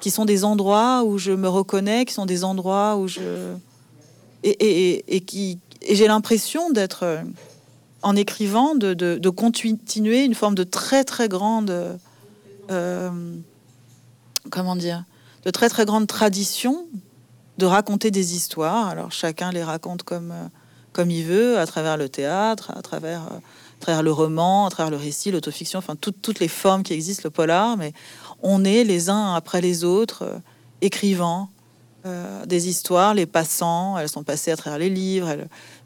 qui 0.00 0.10
sont 0.10 0.24
des 0.24 0.44
endroits 0.44 1.04
où 1.04 1.18
je 1.18 1.32
me 1.32 1.48
reconnais, 1.48 2.04
qui 2.04 2.14
sont 2.14 2.26
des 2.26 2.44
endroits 2.44 2.96
où 2.96 3.08
je... 3.08 3.54
Et, 4.42 5.04
et, 5.14 5.20
qui, 5.20 5.58
et 5.82 5.94
j'ai 5.94 6.06
l'impression 6.06 6.70
d'être, 6.70 7.02
euh, 7.02 7.22
en 8.02 8.16
écrivant, 8.16 8.74
de, 8.74 8.94
de, 8.94 9.28
continuer 9.28 10.24
une 10.24 10.34
forme 10.34 10.54
de 10.54 10.64
très 10.64 11.04
très 11.04 11.28
grande... 11.28 11.98
Euh, 12.70 13.10
comment 14.50 14.76
dire 14.76 15.04
De 15.44 15.50
très 15.50 15.68
très 15.68 15.84
grande 15.84 16.06
tradition 16.06 16.86
de 17.58 17.66
raconter 17.66 18.10
des 18.10 18.34
histoires. 18.34 18.88
Alors 18.88 19.12
chacun 19.12 19.52
les 19.52 19.62
raconte 19.62 20.02
comme 20.02 20.32
comme 21.00 21.10
il 21.10 21.24
veut, 21.24 21.58
à 21.58 21.64
travers 21.64 21.96
le 21.96 22.10
théâtre, 22.10 22.72
à 22.76 22.82
travers, 22.82 23.22
euh, 23.88 24.02
le 24.02 24.12
roman, 24.12 24.66
à 24.66 24.70
travers 24.70 24.90
le 24.90 24.98
récit, 24.98 25.30
l'autofiction, 25.30 25.78
enfin 25.78 25.96
toutes 25.96 26.40
les 26.40 26.46
formes 26.46 26.82
qui 26.82 26.92
existent, 26.92 27.22
le 27.24 27.30
polar, 27.30 27.78
mais 27.78 27.94
on 28.42 28.64
est 28.64 28.84
les 28.84 29.08
uns 29.08 29.32
après 29.34 29.62
les 29.62 29.82
autres, 29.82 30.24
euh, 30.24 30.38
écrivant 30.82 31.48
euh, 32.04 32.44
des 32.44 32.68
histoires, 32.68 33.14
les 33.14 33.24
passants, 33.24 33.96
elles 33.96 34.10
sont 34.10 34.24
passées 34.24 34.50
à 34.50 34.58
travers 34.58 34.78
les 34.78 34.90
livres, 34.90 35.34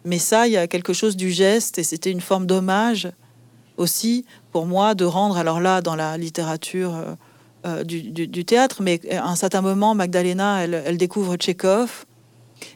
mais 0.04 0.18
ça, 0.18 0.48
il 0.48 0.54
y 0.54 0.56
a 0.56 0.66
quelque 0.66 0.92
chose 0.92 1.14
du 1.14 1.30
geste, 1.30 1.78
et 1.78 1.84
c'était 1.84 2.10
une 2.10 2.20
forme 2.20 2.46
d'hommage 2.46 3.08
aussi 3.76 4.24
pour 4.50 4.66
moi 4.66 4.96
de 4.96 5.04
rendre, 5.04 5.36
alors 5.36 5.60
là, 5.60 5.80
dans 5.80 5.94
la 5.94 6.18
littérature 6.18 6.92
du, 7.84 8.44
théâtre, 8.44 8.82
mais 8.82 9.00
à 9.12 9.28
un 9.28 9.36
certain 9.36 9.60
moment, 9.60 9.94
Magdalena, 9.94 10.64
elle, 10.64 10.82
elle 10.84 10.98
découvre 10.98 11.36
Tchékov, 11.36 12.04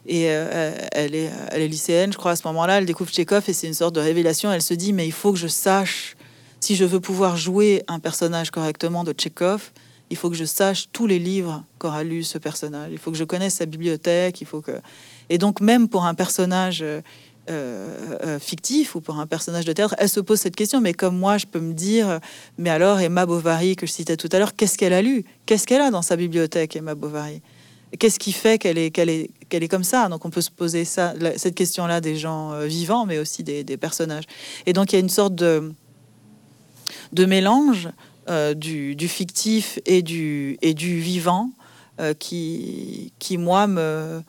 et 0.07 0.27
euh, 0.29 0.73
elle, 0.93 1.15
est, 1.15 1.31
elle 1.51 1.63
est 1.63 1.69
lycéenne, 1.69 2.13
je 2.13 2.19
crois, 2.19 2.33
à 2.33 2.37
ce 2.37 2.47
moment-là. 2.47 2.79
Elle 2.79 2.87
découvre 2.87 3.11
Tchekhov 3.11 3.45
et 3.49 3.53
c'est 3.53 3.67
une 3.67 3.75
sorte 3.75 3.95
de 3.95 4.01
révélation. 4.01 4.53
Elle 4.53 4.63
se 4.63 4.75
dit, 4.75 4.93
mais 4.93 5.07
il 5.07 5.13
faut 5.13 5.33
que 5.33 5.39
je 5.39 5.49
sache, 5.49 6.17
si 6.61 6.77
je 6.77 6.85
veux 6.85 7.01
pouvoir 7.01 7.37
jouer 7.37 7.83
un 7.89 7.99
personnage 7.99 8.51
correctement 8.51 9.05
de 9.05 9.13
Tchekhov, 9.13 9.71
il 10.11 10.17
faut 10.17 10.31
que 10.31 10.37
je 10.37 10.45
sache 10.45 10.89
tous 10.93 11.07
les 11.07 11.19
livres 11.19 11.63
qu'aura 11.79 12.03
lu 12.03 12.23
ce 12.23 12.39
personnage. 12.39 12.91
Il 12.93 12.99
faut 12.99 13.11
que 13.11 13.17
je 13.19 13.25
connaisse 13.25 13.55
sa 13.55 13.67
bibliothèque. 13.67 14.41
Il 14.41 14.47
faut 14.47 14.63
que... 14.63 14.73
Et 15.29 15.37
donc, 15.37 15.61
même 15.61 15.87
pour 15.89 16.07
un 16.07 16.15
personnage 16.15 16.81
euh, 16.83 17.03
euh, 17.51 18.39
fictif 18.39 18.95
ou 18.95 19.03
pour 19.03 19.19
un 19.19 19.27
personnage 19.27 19.67
de 19.67 19.73
théâtre, 19.75 19.95
elle 19.99 20.09
se 20.09 20.21
pose 20.21 20.41
cette 20.41 20.57
question. 20.57 20.81
Mais 20.81 20.95
comme 20.95 21.19
moi, 21.19 21.37
je 21.37 21.45
peux 21.45 21.61
me 21.61 21.75
dire, 21.75 22.21
mais 22.57 22.71
alors, 22.71 23.01
Emma 23.01 23.27
Bovary, 23.27 23.77
que 23.77 23.87
je 23.87 23.93
citais 23.93 24.17
tout 24.17 24.31
à 24.33 24.39
l'heure, 24.39 24.57
qu'est-ce 24.57 24.79
qu'elle 24.79 24.95
a 24.95 25.03
lu? 25.03 25.27
Qu'est-ce 25.45 25.67
qu'elle 25.67 25.83
a 25.83 25.91
dans 25.91 26.03
sa 26.03 26.17
bibliothèque, 26.17 26.75
Emma 26.77 26.95
Bovary? 26.95 27.43
Qu'est-ce 27.97 28.19
qui 28.19 28.33
fait 28.33 28.59
qu'elle 28.59 28.77
est, 28.77 28.91
qu'elle 28.91 29.09
est, 29.09 29.31
qu'elle 29.49 29.63
est 29.63 29.69
comme 29.69 29.85
ça? 29.85 30.09
Donc 30.09 30.25
on 30.25 30.31
peut 30.31 30.43
se 30.43 30.51
poser 30.51 30.85
ça, 30.85 31.15
cette 31.37 31.55
question-là 31.55 32.01
des 32.01 32.17
gens 32.17 32.53
euh, 32.53 32.67
vivants, 32.67 33.07
mais 33.07 33.19
aussi 33.19 33.43
des, 33.43 33.65
personnages. 33.79 34.25
Et 34.67 34.73
donc 34.73 34.93
il 34.93 34.97
y 34.97 34.99
a 34.99 35.01
une 35.01 35.09
sorte 35.09 35.35
de, 35.35 35.73
de 37.13 37.25
mélange 37.25 37.89
euh, 38.29 38.53
du, 38.53 39.09
fictif 39.09 39.79
et 39.87 40.03
du, 40.03 40.59
et 40.61 40.75
du 40.75 41.01
vivant 41.01 41.51
euh, 41.99 42.13
qui, 42.13 43.13
qui, 43.19 43.39
moi, 43.39 43.67
me, 43.67 44.21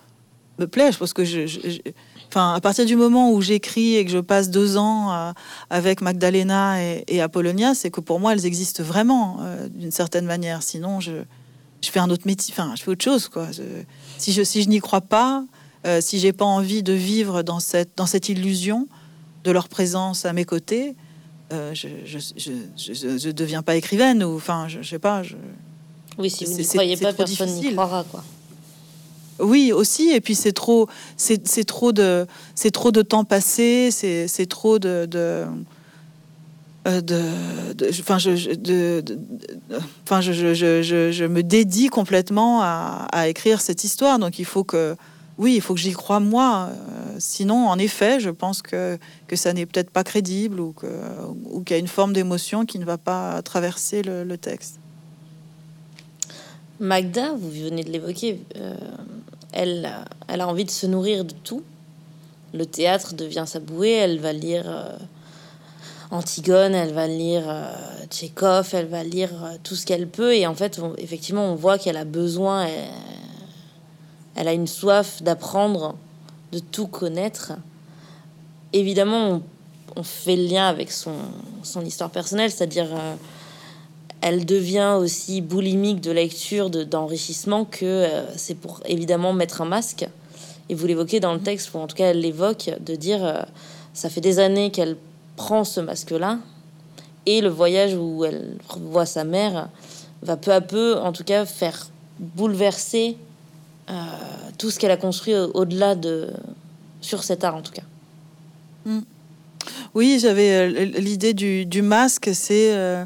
me 0.57 0.66
plaît. 0.66 0.93
Je 0.93 0.97
pense 0.97 1.12
que 1.12 1.26
je, 1.26 1.80
enfin, 2.30 2.53
à 2.53 2.62
partir 2.62 2.86
du 2.86 2.95
moment 2.95 3.34
où 3.34 3.41
j'écris 3.41 3.97
et 3.97 4.05
que 4.05 4.12
je 4.12 4.20
passe 4.20 4.49
deux 4.49 4.78
ans 4.78 5.34
avec 5.70 5.99
Magdalena 5.99 6.82
et, 6.82 7.20
Apollonia, 7.20 7.74
c'est 7.76 7.91
que 7.91 7.99
pour 7.99 8.22
moi, 8.22 8.32
elles 8.32 8.45
existent 8.45 8.84
vraiment 8.84 9.41
d'une 9.70 9.91
certaine 9.91 10.26
manière. 10.26 10.64
Sinon, 10.64 11.01
je, 11.01 11.24
je 11.82 11.89
fais 11.89 11.99
un 11.99 12.09
autre 12.09 12.25
métier, 12.25 12.53
enfin, 12.53 12.73
je 12.75 12.84
fais 12.84 12.91
autre 12.91 13.03
chose, 13.03 13.30
quoi. 13.30 13.47
si 14.17 14.34
je, 14.34 14.43
si 14.43 14.61
je 14.61 14.69
n'y 14.69 14.80
crois 14.80 15.01
pas, 15.01 15.43
euh, 15.86 16.01
si 16.01 16.19
j'ai 16.19 16.34
pas 16.34 16.45
envie 16.45 16.84
de 16.84 16.93
vivre 16.93 17.41
dans 17.43 17.59
cette, 17.59 17.91
dans 17.95 18.05
cette 18.05 18.30
illusion 18.30 18.88
de 19.43 19.51
leur 19.51 19.69
présence 19.69 20.25
à 20.25 20.34
mes 20.34 20.45
côtés, 20.45 20.95
je, 21.51 21.88
je, 22.05 23.32
deviens 23.32 23.63
pas 23.63 23.75
écrivaine 23.75 24.23
ou, 24.23 24.36
enfin, 24.36 24.67
je, 24.67 24.82
sais 24.84 24.99
pas. 24.99 25.23
oui, 26.17 26.30
si 26.30 26.45
vous 26.45 26.57
ne 26.57 26.63
croyez 26.63 26.97
pas, 26.97 27.13
personne 27.13 27.49
n'y 27.49 27.71
croira, 27.71 28.03
quoi. 28.03 28.23
Oui, 29.39 29.71
aussi. 29.71 30.09
Et 30.09 30.21
puis 30.21 30.36
c'est 30.36 30.51
trop, 30.51 30.88
c'est 31.17 31.65
trop 31.65 31.91
de, 31.91 32.27
c'est 32.55 32.71
trop 32.71 32.91
de 32.91 33.01
temps 33.01 33.23
passé. 33.23 33.89
C'est 33.91 34.45
trop 34.47 34.80
de, 34.80 35.05
de 35.09 35.45
enfin, 36.97 38.17
je, 38.17 39.03
enfin, 40.03 40.21
je, 40.21 40.53
je, 40.53 41.11
je, 41.11 41.25
me 41.25 41.43
dédie 41.43 41.87
complètement 41.87 42.61
à, 42.61 43.27
écrire 43.27 43.61
cette 43.61 43.83
histoire. 43.83 44.19
Donc, 44.19 44.39
il 44.39 44.45
faut 44.45 44.63
que, 44.63 44.95
oui, 45.37 45.55
il 45.55 45.61
faut 45.61 45.73
que 45.73 45.79
j'y 45.79 45.93
croie 45.93 46.19
moi. 46.19 46.69
Euh, 46.69 47.15
sinon, 47.19 47.67
en 47.67 47.77
effet, 47.77 48.19
je 48.19 48.29
pense 48.29 48.61
que, 48.61 48.97
que 49.27 49.35
ça 49.35 49.53
n'est 49.53 49.65
peut-être 49.65 49.89
pas 49.89 50.03
crédible 50.03 50.59
ou 50.59 50.73
qu'il 50.73 50.89
ou 51.45 51.61
qu'il 51.61 51.75
y 51.75 51.77
a 51.77 51.79
une 51.79 51.87
forme 51.87 52.13
d'émotion 52.13 52.65
qui 52.65 52.79
ne 52.79 52.85
va 52.85 52.97
pas 52.97 53.41
traverser 53.41 54.01
le, 54.01 54.37
texte. 54.37 54.79
Magda, 56.79 57.33
vous 57.33 57.51
venez 57.51 57.83
de 57.83 57.91
l'évoquer, 57.91 58.41
euh, 58.55 58.73
elle, 59.51 59.89
elle 60.27 60.41
a 60.41 60.47
envie 60.47 60.65
de 60.65 60.71
se 60.71 60.87
nourrir 60.87 61.25
de 61.25 61.33
tout. 61.43 61.63
Le 62.53 62.65
théâtre 62.65 63.13
devient 63.13 63.43
sa 63.45 63.59
bouée, 63.59 63.91
elle 63.91 64.19
va 64.19 64.33
lire 64.33 64.63
euh, 64.67 64.97
Antigone, 66.12 66.74
elle 66.74 66.93
va 66.93 67.07
lire 67.07 67.43
euh, 67.47 67.72
Tchekhov, 68.10 68.70
elle 68.74 68.88
va 68.88 69.03
lire 69.03 69.30
tout 69.64 69.76
ce 69.76 69.86
qu'elle 69.86 70.07
peut. 70.07 70.36
Et 70.36 70.47
en 70.47 70.55
fait, 70.55 70.80
effectivement, 70.97 71.45
on 71.45 71.55
voit 71.55 71.78
qu'elle 71.78 71.97
a 71.97 72.05
besoin, 72.05 72.68
elle, 74.36 74.47
a 74.47 74.53
une 74.53 74.68
soif 74.68 75.22
d'apprendre, 75.22 75.95
de 76.51 76.60
tout 76.60 76.88
connaître. 76.88 77.53
Évidemment, 78.74 79.30
on, 79.30 79.43
on, 79.97 80.03
fait 80.03 80.36
le 80.36 80.45
lien 80.45 80.68
avec 80.68 80.91
son, 80.91 81.14
son 81.64 81.86
histoire 81.86 82.10
personnelle, 82.10 82.51
c'est-à-dire 82.51 82.89
elle 84.22 84.45
devient 84.45 84.97
aussi 84.99 85.41
boulimique 85.41 86.01
de 86.01 86.12
lecture, 86.12 86.70
d'enrichissement, 86.70 87.66
que 87.66 87.86
euh, 87.86 88.26
c'est 88.36 88.55
pour 88.55 88.82
évidemment 88.86 89.34
mettre 89.34 89.62
un 89.62 89.66
masque. 89.66 90.07
Et 90.68 90.76
vous 90.76 90.86
l'évoquez 90.86 91.20
dans 91.20 91.34
le 91.34 91.39
texte, 91.39 91.74
ou 91.74 91.78
en 91.78 91.88
tout 91.88 91.95
cas 91.95 92.07
elle 92.07 92.20
l'évoque, 92.20 92.70
de 92.80 92.95
dire 92.95 93.24
euh, 93.24 93.41
ça 93.93 94.10
fait 94.10 94.22
des 94.22 94.39
années 94.39 94.72
qu'elle 94.72 94.97
prend 95.39 95.63
ce 95.63 95.79
masque-là, 95.79 96.37
et 97.25 97.39
le 97.39 97.47
voyage 97.47 97.95
où 97.95 98.25
elle 98.25 98.57
voit 98.77 99.05
sa 99.05 99.23
mère 99.23 99.69
va 100.21 100.35
peu 100.35 100.51
à 100.51 100.59
peu, 100.59 100.97
en 100.99 101.13
tout 101.13 101.23
cas, 101.23 101.45
faire 101.45 101.87
bouleverser 102.19 103.17
euh, 103.89 103.93
tout 104.57 104.69
ce 104.69 104.77
qu'elle 104.77 104.91
a 104.91 104.97
construit 104.97 105.35
au-delà 105.35 105.95
de 105.95 106.29
sur 106.99 107.23
cet 107.23 107.45
art, 107.45 107.55
en 107.55 107.61
tout 107.61 107.71
cas. 107.71 107.87
Mm. 108.85 108.99
Oui, 109.95 110.19
j'avais 110.21 110.69
l'idée 110.85 111.33
du, 111.33 111.81
masque, 111.81 112.31
c'est 112.33 112.73
euh, 112.75 113.05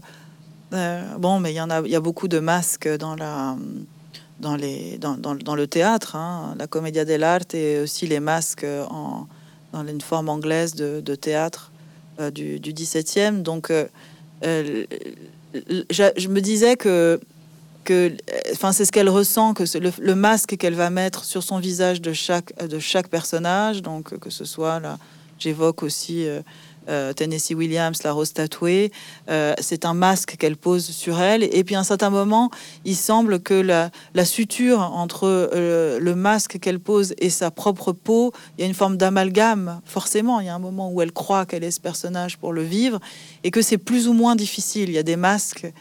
bon, 1.20 1.40
mais 1.40 1.52
il 1.54 1.56
y 1.56 1.62
en 1.62 1.70
a, 1.70 1.82
il 1.82 1.92
y 1.92 1.96
a 1.96 2.02
beaucoup 2.02 2.28
de 2.28 2.40
masques 2.40 2.90
dans 2.98 3.16
la, 3.16 3.56
dans 4.40 4.56
les, 4.56 4.98
dans, 4.98 5.56
le 5.56 5.68
théâtre, 5.68 6.16
hein, 6.16 6.56
la 6.58 6.66
commedia 6.66 7.06
dell'arte 7.06 7.54
et 7.54 7.82
aussi 7.82 8.08
les 8.08 8.20
masques 8.20 8.66
dans 9.72 9.88
une 9.88 10.02
forme 10.02 10.30
anglaise 10.30 10.74
de, 10.74 11.16
théâtre 11.16 11.72
euh, 11.72 11.73
du, 12.34 12.60
du 12.60 12.74
17e. 12.74 13.42
Donc, 13.42 13.72
euh, 14.46 14.86
je, 15.90 16.28
me 16.28 16.42
disais 16.42 16.76
que, 16.76 17.20
que 17.84 18.12
enfin, 18.52 18.72
c'est 18.72 18.86
ce 18.86 18.92
qu'elle 18.92 19.10
ressent, 19.10 19.54
que 19.54 19.64
le, 19.78 19.92
le, 20.00 20.16
masque 20.16 20.58
qu'elle 20.58 20.74
va 20.74 20.90
mettre 20.90 21.24
sur 21.26 21.44
son 21.44 21.60
visage 21.60 22.02
de 22.02 22.14
chaque, 22.14 22.54
de 22.66 22.80
chaque 22.80 23.08
personnage, 23.08 23.82
donc 23.82 24.18
que 24.20 24.30
ce 24.30 24.46
soit 24.46 24.80
là, 24.80 24.98
j'évoque 25.40 25.84
aussi 25.84 26.28
euh, 26.28 26.42
Tennessee 27.16 27.54
Williams, 27.56 28.04
la 28.04 28.12
rose 28.12 28.34
tatouée. 28.34 28.92
Euh, 29.30 29.54
c'est 29.60 29.86
un 29.86 29.94
masque 29.94 30.36
qu'elle 30.38 30.58
pose 30.58 30.86
sur 30.86 31.20
elle. 31.20 31.44
Et 31.44 31.64
puis 31.64 31.76
à 31.76 31.80
un 31.80 31.84
certain 31.84 32.10
moment, 32.10 32.50
il 32.86 32.96
semble 32.96 33.40
que 33.40 33.54
la, 33.54 33.92
suture 34.26 34.80
entre 34.80 35.24
euh, 35.26 36.00
le 36.00 36.16
masque 36.16 36.60
qu'elle 36.60 36.80
pose 36.80 37.14
et 37.20 37.30
sa 37.30 37.52
propre 37.52 37.92
peau, 37.92 38.32
il 38.58 38.62
y 38.62 38.64
a 38.64 38.68
une 38.68 38.74
forme 38.74 38.98
d'amalgame. 38.98 39.82
Forcément, 39.86 40.40
il 40.40 40.48
y 40.48 40.50
a 40.50 40.56
un 40.56 40.60
moment 40.60 40.92
où 40.92 41.02
elle 41.02 41.12
croit 41.12 41.46
qu'elle 41.46 41.64
est 41.64 41.72
ce 41.72 41.82
personnage 41.82 42.38
pour 42.38 42.54
le 42.54 42.64
vivre 42.64 43.00
et 43.44 43.52
que 43.52 43.62
c'est 43.62 43.78
plus 43.78 44.08
ou 44.08 44.14
moins 44.14 44.36
difficile. 44.36 44.90
Il 44.90 44.96
y 44.96 45.00
a 45.00 45.04
des 45.04 45.16
masques 45.16 45.72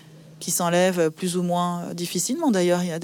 qui 0.41 0.51
s'enlèvent 0.51 1.11
plus 1.11 1.37
ou 1.37 1.43
moins 1.43 1.95
difficilement. 1.95 2.51
D'ailleurs, 2.51 2.83
il 2.83 2.89
y 2.89 2.93
a 2.93 2.99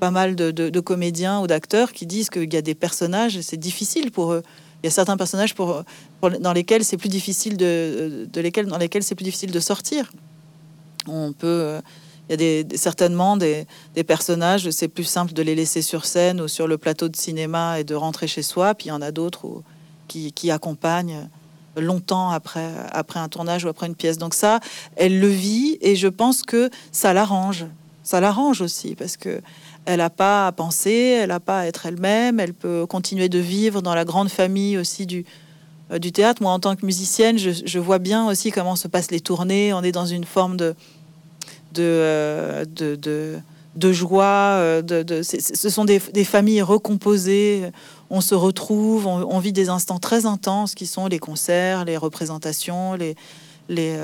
pas 0.00 0.10
mal 0.10 0.34
de 0.34 0.80
comédiens 0.80 1.40
ou 1.40 1.46
d'acteurs 1.46 1.92
qui 1.92 2.06
disent 2.06 2.30
qu'il 2.30 2.52
y 2.52 2.56
a 2.56 2.62
des 2.62 2.74
personnages, 2.74 3.38
c'est 3.42 3.58
difficile 3.58 4.10
pour 4.10 4.32
eux 4.32 4.42
il 4.82 4.86
y 4.86 4.88
a 4.88 4.90
certains 4.90 5.16
personnages 5.16 5.54
pour, 5.54 5.82
dans 6.40 6.52
lesquels 6.52 6.84
c'est 6.84 6.96
plus 6.96 7.08
difficile 7.08 7.56
de, 7.56 8.26
de 8.32 8.40
lesquels, 8.40 8.66
dans 8.66 8.78
lesquels 8.78 9.02
c'est 9.02 9.14
plus 9.14 9.24
difficile 9.24 9.50
de 9.50 9.60
sortir. 9.60 10.10
On 11.06 11.32
peut, 11.32 11.46
euh, 11.46 11.80
il 12.28 12.32
y 12.32 12.34
a 12.34 12.36
des, 12.36 12.76
certainement 12.76 13.36
des, 13.36 13.66
des 13.94 14.04
personnages, 14.04 14.70
c'est 14.70 14.88
plus 14.88 15.04
simple 15.04 15.32
de 15.32 15.42
les 15.42 15.54
laisser 15.54 15.82
sur 15.82 16.06
scène 16.06 16.40
ou 16.40 16.48
sur 16.48 16.66
le 16.66 16.78
plateau 16.78 17.08
de 17.08 17.16
cinéma 17.16 17.80
et 17.80 17.84
de 17.84 17.94
rentrer 17.94 18.26
chez 18.26 18.42
soi. 18.42 18.74
Puis 18.74 18.86
il 18.86 18.90
y 18.90 18.92
en 18.92 19.02
a 19.02 19.10
d'autres 19.10 19.62
qui, 20.08 20.32
qui 20.32 20.50
accompagnent 20.50 21.28
longtemps 21.76 22.30
après, 22.30 22.70
après 22.92 23.20
un 23.20 23.28
tournage 23.28 23.64
ou 23.64 23.68
après 23.68 23.86
une 23.86 23.94
pièce. 23.94 24.18
Donc 24.18 24.34
ça, 24.34 24.60
elle 24.96 25.20
le 25.20 25.28
vit 25.28 25.78
et 25.80 25.96
je 25.96 26.08
pense 26.08 26.42
que 26.42 26.70
ça 26.90 27.12
l'arrange. 27.12 27.66
Ça 28.02 28.20
l'arrange 28.20 28.60
aussi 28.60 28.94
parce 28.94 29.16
que 29.16 29.40
elle 29.86 29.98
n'a 29.98 30.10
pas 30.10 30.46
à 30.46 30.52
penser, 30.52 31.18
elle 31.20 31.30
n'a 31.30 31.40
pas 31.40 31.60
à 31.60 31.66
être 31.66 31.86
elle-même, 31.86 32.38
elle 32.40 32.54
peut 32.54 32.86
continuer 32.86 33.28
de 33.28 33.38
vivre 33.38 33.82
dans 33.82 33.94
la 33.94 34.04
grande 34.04 34.28
famille 34.28 34.76
aussi 34.76 35.06
du, 35.06 35.24
euh, 35.90 35.98
du 35.98 36.12
théâtre. 36.12 36.42
Moi, 36.42 36.52
en 36.52 36.60
tant 36.60 36.76
que 36.76 36.84
musicienne, 36.86 37.38
je, 37.38 37.78
vois 37.78 37.98
bien 37.98 38.28
aussi 38.28 38.50
comment 38.50 38.76
se 38.76 38.88
passent 38.88 39.10
les 39.10 39.20
tournées. 39.20 39.72
On 39.72 39.82
est 39.82 39.92
dans 39.92 40.06
une 40.06 40.24
forme 40.24 40.56
de, 40.56 40.74
de, 41.72 41.82
euh, 41.82 42.64
de, 43.74 43.92
joie. 43.92 44.24
Euh, 44.24 44.82
de, 44.82 45.22
ce 45.22 45.68
sont 45.68 45.84
des, 45.84 45.98
familles 46.24 46.62
recomposées. 46.62 47.70
On 48.10 48.20
se 48.20 48.34
retrouve, 48.34 49.06
on, 49.06 49.38
vit 49.38 49.52
des 49.52 49.68
instants 49.68 49.98
très 49.98 50.26
intenses 50.26 50.74
qui 50.74 50.86
sont 50.86 51.06
les 51.06 51.18
concerts, 51.18 51.84
les 51.84 51.96
représentations, 51.96 52.94
les, 52.94 53.16
les, 53.68 53.96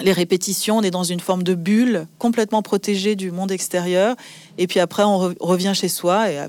les 0.00 0.12
répétitions, 0.12 0.78
on 0.78 0.82
est 0.82 0.90
dans 0.90 1.04
une 1.04 1.20
forme 1.20 1.42
de 1.42 1.54
bulle 1.54 2.06
complètement 2.18 2.62
protégée 2.62 3.16
du 3.16 3.30
monde 3.30 3.50
extérieur. 3.50 4.16
Et 4.56 4.66
puis 4.66 4.80
après, 4.80 5.02
on 5.02 5.34
revient 5.40 5.72
chez 5.74 5.88
soi, 5.88 6.30
et 6.30 6.38
euh, 6.38 6.48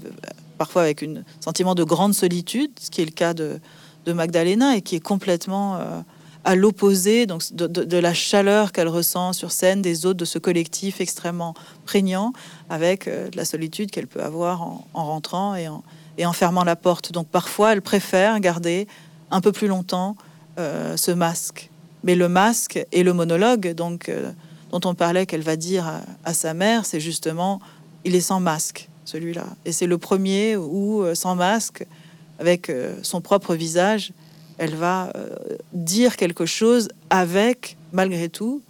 parfois 0.58 0.84
avec 0.84 1.04
un 1.04 1.24
sentiment 1.40 1.76
de 1.76 1.84
grande 1.84 2.14
solitude, 2.14 2.72
ce 2.80 2.90
qui 2.90 3.02
est 3.02 3.06
le 3.06 3.12
cas 3.12 3.34
de, 3.34 3.60
Magdalena, 4.08 4.76
et 4.76 4.82
qui 4.82 4.96
est 4.96 5.00
complètement 5.00 5.76
euh, 5.76 6.02
à 6.44 6.56
l'opposé 6.56 7.28
de, 7.28 7.98
la 7.98 8.14
chaleur 8.16 8.72
qu'elle 8.72 8.88
ressent 8.88 9.34
sur 9.34 9.52
scène 9.52 9.84
des 9.84 10.08
autres, 10.08 10.18
de 10.18 10.26
ce 10.26 10.40
collectif 10.40 11.00
extrêmement 11.00 11.54
prégnant, 11.86 12.34
avec 12.72 13.08
euh, 13.08 13.30
la 13.36 13.46
solitude 13.46 13.92
qu'elle 13.92 14.08
peut 14.08 14.24
avoir 14.24 14.64
en, 14.64 14.88
rentrant 14.96 15.54
et 15.54 15.68
en, 15.68 15.84
et 16.18 16.26
en, 16.26 16.34
fermant 16.34 16.64
la 16.64 16.76
porte. 16.76 17.12
Donc 17.12 17.28
parfois, 17.28 17.74
elle 17.74 17.84
préfère 17.84 18.40
garder 18.40 18.88
un 19.30 19.42
peu 19.42 19.52
plus 19.52 19.68
longtemps 19.68 20.16
ce 20.58 21.12
masque 21.12 21.69
mais 22.04 22.16
le 22.16 22.30
masque 22.30 22.86
et 22.92 23.04
le 23.04 23.14
monologue, 23.14 23.74
donc 23.74 24.10
euh, 24.10 24.32
dont 24.72 24.82
on 24.86 24.96
parlait 24.96 25.26
qu'elle 25.26 25.42
va 25.42 25.56
dire 25.56 26.02
à, 26.24 26.34
sa 26.34 26.54
mère, 26.54 26.86
c'est 26.86 27.00
justement 27.00 27.60
il 28.06 28.16
est 28.16 28.22
sans 28.22 28.40
masque 28.40 28.88
celui-là. 29.06 29.46
Et 29.66 29.72
c'est 29.72 29.88
le 29.88 29.98
premier 29.98 30.56
où 30.56 31.02
euh, 31.02 31.16
sans 31.16 31.36
masque, 31.36 31.86
avec 32.40 32.70
euh, 32.70 32.96
son 33.02 33.22
propre 33.22 33.56
visage, 33.56 34.14
elle 34.58 34.76
va 34.76 35.14
dire 35.72 36.18
quelque 36.18 36.46
chose 36.46 36.90
avec, 37.10 37.78
malgré 37.94 38.28
tout, 38.28 38.62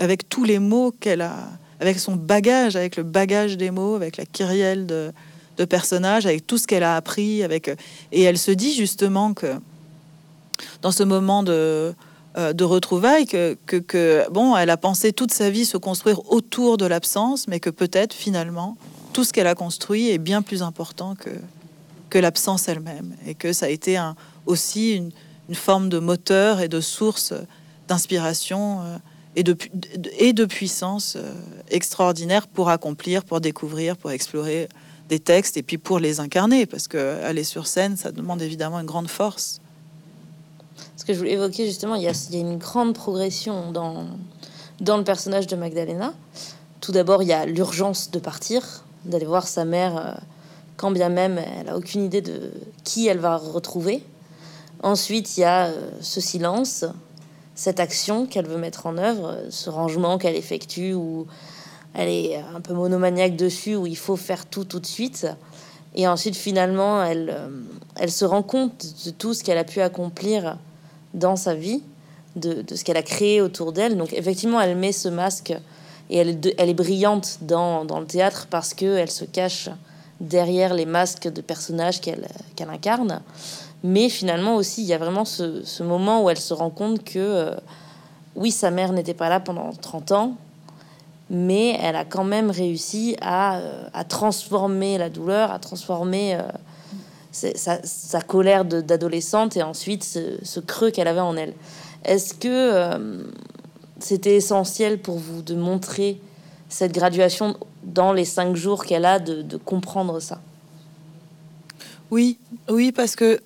avec 0.00 0.28
tous 0.28 0.42
les 0.42 0.58
mots 0.58 0.92
qu'elle 0.98 1.20
a, 1.20 1.36
avec 1.78 2.00
son 2.00 2.16
bagage, 2.16 2.74
avec 2.74 2.96
le 2.96 3.04
bagage 3.04 3.56
des 3.56 3.70
mots, 3.70 3.94
avec 3.94 4.16
la 4.16 4.26
kyrielle 4.26 4.86
de, 4.86 5.12
de 5.56 5.64
personnages, 5.64 6.26
avec 6.26 6.46
tout 6.46 6.58
ce 6.58 6.66
qu'elle 6.66 6.82
a 6.82 6.96
appris, 6.96 7.42
avec 7.42 7.70
et 8.12 8.22
elle 8.22 8.38
se 8.38 8.50
dit 8.50 8.74
justement 8.74 9.34
que 9.34 9.54
dans 10.82 10.90
ce 10.90 11.02
moment 11.02 11.42
de 11.42 11.94
de 12.36 12.64
retrouvailles 12.64 13.26
que, 13.26 13.56
que, 13.66 14.24
bon, 14.30 14.56
elle 14.56 14.70
a 14.70 14.76
pensé 14.76 15.12
toute 15.12 15.32
sa 15.32 15.50
vie 15.50 15.64
se 15.64 15.76
construire 15.76 16.30
autour 16.30 16.76
de 16.76 16.86
l'absence, 16.86 17.48
mais 17.48 17.58
que 17.58 17.70
peut-être 17.70 18.14
finalement 18.14 18.76
tout 19.12 19.24
ce 19.24 19.32
qu'elle 19.32 19.46
a 19.46 19.54
construit 19.54 20.10
est 20.10 20.18
bien 20.18 20.42
plus 20.42 20.62
important 20.62 21.14
que, 21.14 21.30
que 22.10 22.18
l'absence 22.18 22.68
elle-même, 22.68 23.14
et 23.26 23.34
que 23.34 23.52
ça 23.52 23.66
a 23.66 23.68
été 23.68 23.96
un, 23.96 24.16
aussi 24.46 24.96
une, 24.96 25.10
forme 25.54 25.88
de 25.88 25.98
moteur 25.98 26.60
et 26.60 26.68
de 26.68 26.80
source 26.80 27.34
d'inspiration 27.88 28.82
euh, 28.82 28.96
et, 29.34 29.42
de, 29.42 29.56
et 30.16 30.32
de 30.32 30.44
puissance 30.44 31.16
euh, 31.16 31.32
extraordinaire 31.70 32.46
pour 32.46 32.68
accomplir, 32.68 33.24
pour 33.24 33.40
découvrir, 33.40 33.96
pour 33.96 34.12
explorer 34.12 34.68
des 35.08 35.18
textes 35.18 35.56
et 35.56 35.64
puis 35.64 35.76
pour 35.76 35.98
les 35.98 36.20
incarner, 36.20 36.66
parce 36.66 36.86
que 36.86 37.20
aller 37.24 37.42
sur 37.42 37.66
scène, 37.66 37.96
ça 37.96 38.12
demande 38.12 38.42
évidemment 38.42 38.78
une 38.78 38.86
grande 38.86 39.10
force. 39.10 39.60
Ce 41.00 41.06
que 41.06 41.14
je 41.14 41.18
voulais 41.18 41.32
évoquer 41.32 41.64
justement, 41.64 41.94
il 41.94 42.02
y 42.02 42.08
a, 42.08 42.12
une 42.34 42.58
grande 42.58 42.92
progression 42.92 43.72
dans, 43.72 44.04
dans 44.82 44.98
le 44.98 45.02
personnage 45.02 45.46
de 45.46 45.56
Magdalena. 45.56 46.12
Tout 46.82 46.92
d'abord, 46.92 47.22
il 47.22 47.30
y 47.30 47.32
a 47.32 47.46
l'urgence 47.46 48.10
de 48.10 48.18
partir, 48.18 48.84
d'aller 49.06 49.24
voir 49.24 49.48
sa 49.48 49.64
mère, 49.64 49.96
euh, 49.96 50.12
quand 50.76 50.90
bien 50.90 51.08
même 51.08 51.38
elle 51.38 51.70
a 51.70 51.78
aucune 51.78 52.04
idée 52.04 52.20
de 52.20 52.52
qui 52.84 53.06
elle 53.06 53.16
va 53.16 53.38
retrouver. 53.38 54.04
Ensuite, 54.82 55.38
il 55.38 55.40
y 55.40 55.44
a 55.44 55.68
euh, 55.68 55.90
ce 56.02 56.20
silence, 56.20 56.84
cette 57.54 57.80
action 57.80 58.26
qu'elle 58.26 58.46
veut 58.46 58.58
mettre 58.58 58.84
en 58.84 58.98
œuvre, 58.98 59.38
ce 59.48 59.70
rangement 59.70 60.18
qu'elle 60.18 60.36
effectue, 60.36 60.92
où 60.92 61.26
elle 61.94 62.10
est 62.10 62.44
un 62.54 62.60
peu 62.60 62.74
monomaniaque 62.74 63.36
dessus, 63.36 63.74
où 63.74 63.86
il 63.86 63.96
faut 63.96 64.16
faire 64.16 64.44
tout 64.44 64.64
tout 64.64 64.80
de 64.80 64.86
suite. 64.86 65.26
Et 65.94 66.06
ensuite, 66.06 66.36
finalement, 66.36 67.02
elle, 67.02 67.30
euh, 67.34 67.48
elle 67.96 68.12
se 68.12 68.26
rend 68.26 68.42
compte 68.42 68.84
de 69.06 69.10
tout 69.12 69.32
ce 69.32 69.42
qu'elle 69.42 69.56
a 69.56 69.64
pu 69.64 69.80
accomplir 69.80 70.58
dans 71.14 71.36
sa 71.36 71.54
vie, 71.54 71.82
de, 72.36 72.64
ce 72.74 72.84
qu'elle 72.84 72.96
a 72.96 73.02
créé 73.02 73.40
autour 73.40 73.72
d'elle. 73.72 73.96
Donc, 73.96 74.12
effectivement, 74.12 74.60
elle 74.60 74.76
met 74.76 74.92
ce 74.92 75.08
masque 75.08 75.52
et 76.10 76.18
elle, 76.18 76.38
est 76.68 76.74
brillante 76.74 77.38
dans, 77.42 77.84
le 77.84 78.06
théâtre 78.06 78.46
parce 78.50 78.74
qu'elle 78.74 79.10
se 79.10 79.24
cache 79.24 79.68
derrière 80.20 80.74
les 80.74 80.86
masques 80.86 81.28
de 81.28 81.40
personnages 81.40 82.00
qu'elle 82.00 82.26
incarne. 82.68 83.20
Mais 83.82 84.08
finalement 84.08 84.56
aussi, 84.56 84.82
il 84.82 84.88
y 84.88 84.92
a 84.92 84.98
vraiment 84.98 85.24
ce, 85.24 85.82
moment 85.82 86.22
où 86.22 86.30
elle 86.30 86.38
se 86.38 86.52
rend 86.52 86.70
compte 86.70 87.02
que, 87.02 87.18
euh, 87.18 87.54
oui, 88.36 88.50
sa 88.50 88.70
mère 88.70 88.92
n'était 88.92 89.14
pas 89.14 89.28
là 89.28 89.40
pendant 89.40 89.72
30 89.72 90.12
ans, 90.12 90.34
mais 91.30 91.78
elle 91.80 91.96
a 91.96 92.04
quand 92.04 92.24
même 92.24 92.50
réussi 92.50 93.16
à, 93.22 93.56
euh, 93.58 93.88
transformer 94.08 94.98
la 94.98 95.08
douleur, 95.08 95.50
à 95.50 95.58
transformer 95.58 96.34
euh, 96.34 96.42
sa, 97.32 98.20
colère 98.26 98.64
d'adolescente 98.64 99.56
et 99.56 99.62
ensuite 99.62 100.04
ce, 100.04 100.60
creux 100.60 100.90
qu'elle 100.90 101.08
avait 101.08 101.20
en 101.20 101.36
elle. 101.36 101.54
Est-ce 102.04 102.34
que 102.34 103.28
c'était 103.98 104.36
essentiel 104.36 104.98
pour 104.98 105.18
vous 105.18 105.42
de 105.42 105.54
montrer 105.54 106.20
cette 106.68 106.92
graduation 106.92 107.56
dans 107.84 108.12
les 108.12 108.24
cinq 108.24 108.56
jours 108.56 108.84
qu'elle 108.84 109.04
a, 109.04 109.18
de, 109.18 109.56
comprendre 109.56 110.20
ça? 110.20 110.40
Oui, 112.10 112.38
oui, 112.68 112.90
parce 112.90 113.14
que 113.14 113.40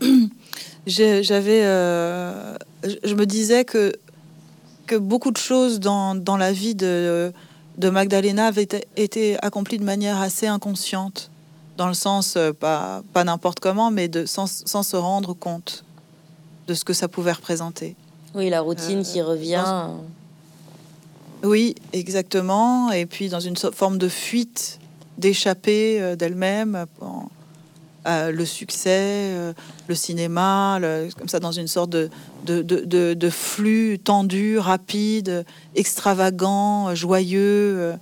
j'avais, 0.86 1.62
euh, 1.64 2.56
je 3.04 3.14
me 3.14 3.26
disais 3.26 3.64
que 3.64 3.92
que 4.88 4.96
beaucoup 4.96 5.30
de 5.30 5.36
choses 5.36 5.78
dans, 5.78 6.16
dans 6.16 6.36
la 6.36 6.50
vie 6.50 6.74
de, 6.74 7.32
de 7.76 7.90
Magdalena 7.90 8.46
avaient 8.46 8.66
été, 8.96 9.36
accomplies 9.44 9.78
de 9.78 9.84
manière 9.84 10.20
assez 10.20 10.48
inconsciente, 10.48 11.30
dans 11.78 11.88
le 11.88 11.94
sens 11.94 12.34
euh, 12.36 12.52
pas, 12.52 13.02
pas 13.14 13.24
n'importe 13.24 13.60
comment, 13.60 13.90
mais 13.90 14.08
de, 14.08 14.26
sans, 14.26 14.46
sans, 14.46 14.82
se 14.82 14.96
rendre 14.96 15.32
compte 15.32 15.84
de 16.66 16.74
ce 16.74 16.84
que 16.84 16.92
ça 16.92 17.08
pouvait 17.08 17.32
représenter. 17.32 17.96
Oui, 18.34 18.50
la 18.50 18.60
routine 18.60 18.98
euh, 18.98 19.04
qui 19.04 19.22
revient. 19.22 19.62
Dans... 19.64 20.00
Oui, 21.44 21.76
exactement. 21.92 22.90
Et 22.90 23.06
puis 23.06 23.30
dans 23.30 23.40
une 23.40 23.56
forme 23.56 23.96
de 23.96 24.08
fuite, 24.08 24.80
d'échapper 25.16 26.00
euh, 26.00 26.16
d'elle-même, 26.16 26.86
euh, 28.06 28.30
le 28.30 28.44
succès, 28.44 29.32
euh, 29.34 29.52
le 29.86 29.94
cinéma, 29.94 30.78
le, 30.80 31.08
comme 31.16 31.28
ça, 31.28 31.40
dans 31.40 31.52
une 31.52 31.68
sorte 31.68 31.90
de, 31.90 32.10
de, 32.44 32.62
de, 32.62 33.14
de 33.14 33.30
flux 33.30 33.98
tendu, 34.02 34.58
rapide, 34.58 35.44
extravagant, 35.74 36.94
joyeux. 36.94 37.94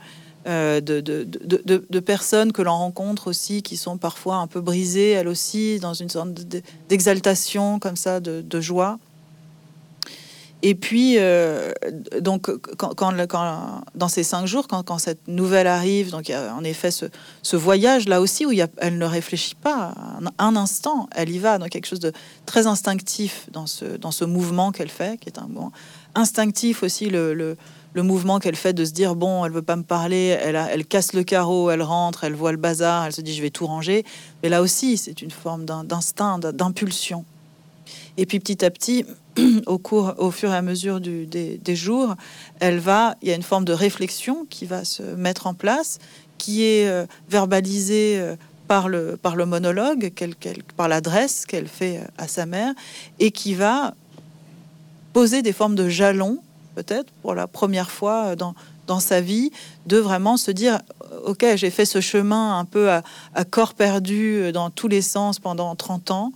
Euh, 0.47 0.81
de, 0.81 2.01
personnes 2.01 2.53
que 2.53 2.63
l'on 2.63 2.77
rencontre 2.77 3.27
aussi 3.29 3.63
qui 3.63 3.77
sont 3.77 3.99
parfois 3.99 4.37
un 4.37 4.47
peu 4.47 4.61
brisées, 4.61 5.11
elles 5.11 5.27
aussi, 5.27 5.81
dans 5.81 5.95
une 5.95 6.09
sorte 6.09 6.31
d'exaltation 6.89 7.81
comme 7.81 7.97
ça, 7.97 8.21
de, 8.21 8.61
joie. 8.61 8.99
Et 10.63 10.77
puis, 10.77 11.17
euh, 11.19 11.73
donc, 12.21 12.49
quand, 12.77 13.13
dans 13.97 14.09
ces 14.09 14.23
cinq 14.23 14.47
jours, 14.47 14.69
quand, 14.69 14.99
cette 14.99 15.27
nouvelle 15.27 15.67
arrive, 15.67 16.11
donc 16.11 16.31
en 16.31 16.63
effet 16.63 16.91
ce, 16.93 17.57
voyage 17.57 18.09
là 18.09 18.21
aussi 18.21 18.47
où 18.47 18.53
il 18.53 18.65
elle 18.79 18.99
ne 18.99 19.05
réfléchit 19.05 19.57
pas 19.57 19.95
un, 20.39 20.55
instant, 20.55 21.09
elle 21.15 21.31
y 21.31 21.39
va 21.39 21.59
dans 21.59 21.67
quelque 21.67 21.87
chose 21.87 22.01
de 22.01 22.13
très 22.47 22.69
instinctif 22.69 23.49
dans 23.51 23.67
ce, 23.67 23.85
dans 23.97 24.13
ce 24.13 24.25
mouvement 24.25 24.71
qu'elle 24.71 24.91
fait, 24.91 25.19
qui 25.19 25.29
est 25.29 25.39
un 25.39 25.49
bon 25.49 25.73
instinctif 26.15 26.83
aussi 26.83 27.11
le, 27.11 27.57
le 27.97 28.03
mouvement 28.03 28.41
qu'elle 28.41 28.57
fait 28.57 28.75
de 28.75 28.85
se 28.85 28.93
dire 28.93 29.17
bon, 29.17 29.47
elle 29.47 29.53
veut 29.53 29.63
pas 29.63 29.75
me 29.75 29.83
parler, 29.83 30.37
elle, 30.43 30.55
elle 30.55 30.85
casse 30.85 31.15
le 31.15 31.25
carreau, 31.25 31.71
elle 31.71 31.81
rentre, 31.81 32.25
elle 32.25 32.35
voit 32.35 32.53
le 32.53 32.59
bazar, 32.59 33.07
elle 33.07 33.13
se 33.13 33.23
dit 33.23 33.35
je 33.35 33.41
vais 33.41 33.49
tout 33.49 33.67
ranger. 33.67 34.05
Mais 34.43 34.51
là 34.51 34.61
aussi, 34.61 34.99
c'est 34.99 35.23
une 35.23 35.31
forme 35.31 35.65
d'instinct, 35.65 36.39
d'impulsion. 36.39 37.25
Et 38.19 38.27
puis 38.27 38.39
petit 38.39 38.63
à 38.67 38.71
petit, 38.71 39.07
au 39.67 39.79
cours, 39.79 40.13
au 40.19 40.31
fur 40.31 40.53
et 40.53 40.57
à 40.57 40.61
mesure 40.61 41.01
des, 41.01 41.59
jours, 41.75 42.17
elle 42.61 42.81
va, 42.81 43.17
il 43.23 43.31
y 43.31 43.33
a 43.33 43.35
une 43.35 43.43
forme 43.43 43.65
de 43.65 43.73
réflexion 43.73 44.47
qui 44.51 44.67
va 44.67 44.85
se 44.85 45.03
mettre 45.03 45.47
en 45.47 45.55
place, 45.55 45.99
qui 46.37 46.65
est 46.65 46.87
euh, 46.89 47.07
verbalisée 47.31 48.19
euh, 48.19 48.37
par 48.69 48.91
le, 48.91 49.17
par 49.17 49.37
le 49.37 49.47
monologue, 49.47 50.13
par 50.77 50.89
l'adresse 50.89 51.47
qu'elle 51.47 51.67
fait 51.67 51.97
euh, 51.97 52.09
à 52.19 52.29
sa 52.29 52.45
mère, 52.45 52.75
et 53.21 53.31
qui 53.31 53.55
va 53.55 53.95
poser 55.15 55.41
des 55.41 55.55
formes 55.55 55.77
de 55.77 55.89
jalons, 55.89 56.43
peut-être 56.77 57.13
pour 57.23 57.35
la 57.35 57.49
première 57.49 57.91
fois 57.91 58.27
euh, 58.27 58.37
dans, 58.37 58.55
dans 58.87 59.01
sa 59.01 59.21
vie, 59.21 59.51
de 59.87 59.97
vraiment 59.97 60.37
se 60.37 60.53
dire, 60.53 60.79
ok, 61.25 61.45
j'ai 61.57 61.71
fait 61.71 61.87
ce 61.87 62.01
chemin 62.01 62.59
un 62.59 62.65
peu 62.65 62.91
à, 62.91 63.03
corps 63.51 63.75
perdu 63.75 64.37
euh, 64.37 64.53
dans 64.53 64.71
tous 64.71 64.87
les 64.87 65.03
sens 65.03 65.41
pendant 65.41 65.75
30 65.75 66.11
ans, 66.13 66.33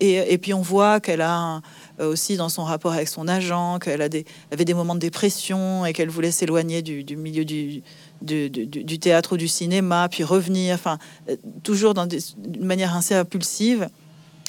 et, 0.00 0.32
et 0.32 0.38
puis 0.38 0.52
on 0.52 0.60
voit 0.60 1.00
qu'elle 1.00 1.22
a 1.22 1.62
euh, 2.00 2.12
aussi 2.12 2.36
dans 2.36 2.50
son 2.50 2.64
rapport 2.64 2.92
avec 2.92 3.08
son 3.08 3.26
agent, 3.26 3.78
qu'elle 3.78 4.02
avait 4.02 4.64
des 4.64 4.74
moments 4.74 4.94
de 4.94 5.00
dépression 5.00 5.86
et 5.86 5.94
qu'elle 5.94 6.10
voulait 6.10 6.30
s'éloigner 6.30 6.82
du, 6.82 7.16
milieu 7.16 7.46
du, 7.46 7.82
du, 8.20 8.98
théâtre 8.98 9.34
ou 9.34 9.36
du 9.38 9.48
cinéma, 9.48 10.08
puis 10.10 10.22
revenir, 10.22 10.74
enfin, 10.74 10.98
euh, 11.30 11.36
toujours 11.62 11.94
d'une 11.94 12.64
manière 12.64 12.94
assez 12.94 13.14
impulsive. 13.14 13.88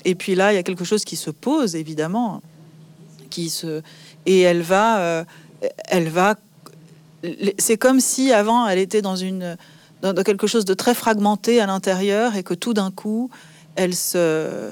Et 0.04 0.16
puis 0.16 0.36
là, 0.36 0.52
il 0.52 0.56
y 0.58 0.60
a 0.60 0.64
quelque 0.64 0.84
chose 0.84 1.06
qui 1.06 1.16
se 1.16 1.32
pose, 1.32 1.76
évidemment, 1.76 2.42
qui 3.30 3.50
se... 3.50 3.82
Et 4.28 4.42
elle 4.42 4.62
va... 4.62 5.00
Euh, 5.00 5.24
elle 5.88 6.10
va 6.10 6.36
c'est 7.58 7.78
comme 7.78 8.00
si 8.00 8.32
avant, 8.32 8.68
elle 8.68 8.78
était 8.78 9.02
dans, 9.02 9.16
une, 9.16 9.58
dans 10.04 10.14
quelque 10.24 10.46
chose 10.46 10.66
de 10.66 10.76
très 10.76 10.94
fragmenté 10.94 11.60
à 11.60 11.66
l'intérieur 11.66 12.36
et 12.36 12.44
que 12.44 12.54
tout 12.54 12.76
d'un 12.76 12.92
coup, 12.92 13.32
elle 13.76 13.96
se... 13.96 14.72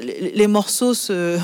les, 0.00 0.46
morceaux 0.46 0.94
se 0.94 1.38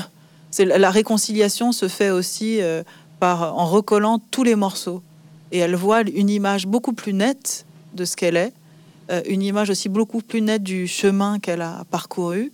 c'est 0.51 0.65
la 0.65 0.89
réconciliation 0.89 1.73
se 1.73 1.87
fait 1.87 2.09
aussi 2.09 2.61
euh, 2.61 2.83
par 3.19 3.57
en 3.57 3.65
recollant 3.65 4.19
tous 4.31 4.43
les 4.43 4.55
morceaux. 4.55 5.03
Et 5.51 5.59
elle 5.59 5.75
voit 5.75 6.01
une 6.01 6.29
image 6.29 6.65
beaucoup 6.65 6.93
plus 6.93 7.13
nette 7.13 7.65
de 7.93 8.05
ce 8.05 8.15
qu'elle 8.15 8.37
est, 8.37 8.53
euh, 9.11 9.21
une 9.27 9.41
image 9.41 9.69
aussi 9.69 9.89
beaucoup 9.89 10.21
plus 10.21 10.41
nette 10.41 10.63
du 10.63 10.87
chemin 10.87 11.39
qu'elle 11.39 11.61
a 11.61 11.83
parcouru 11.91 12.51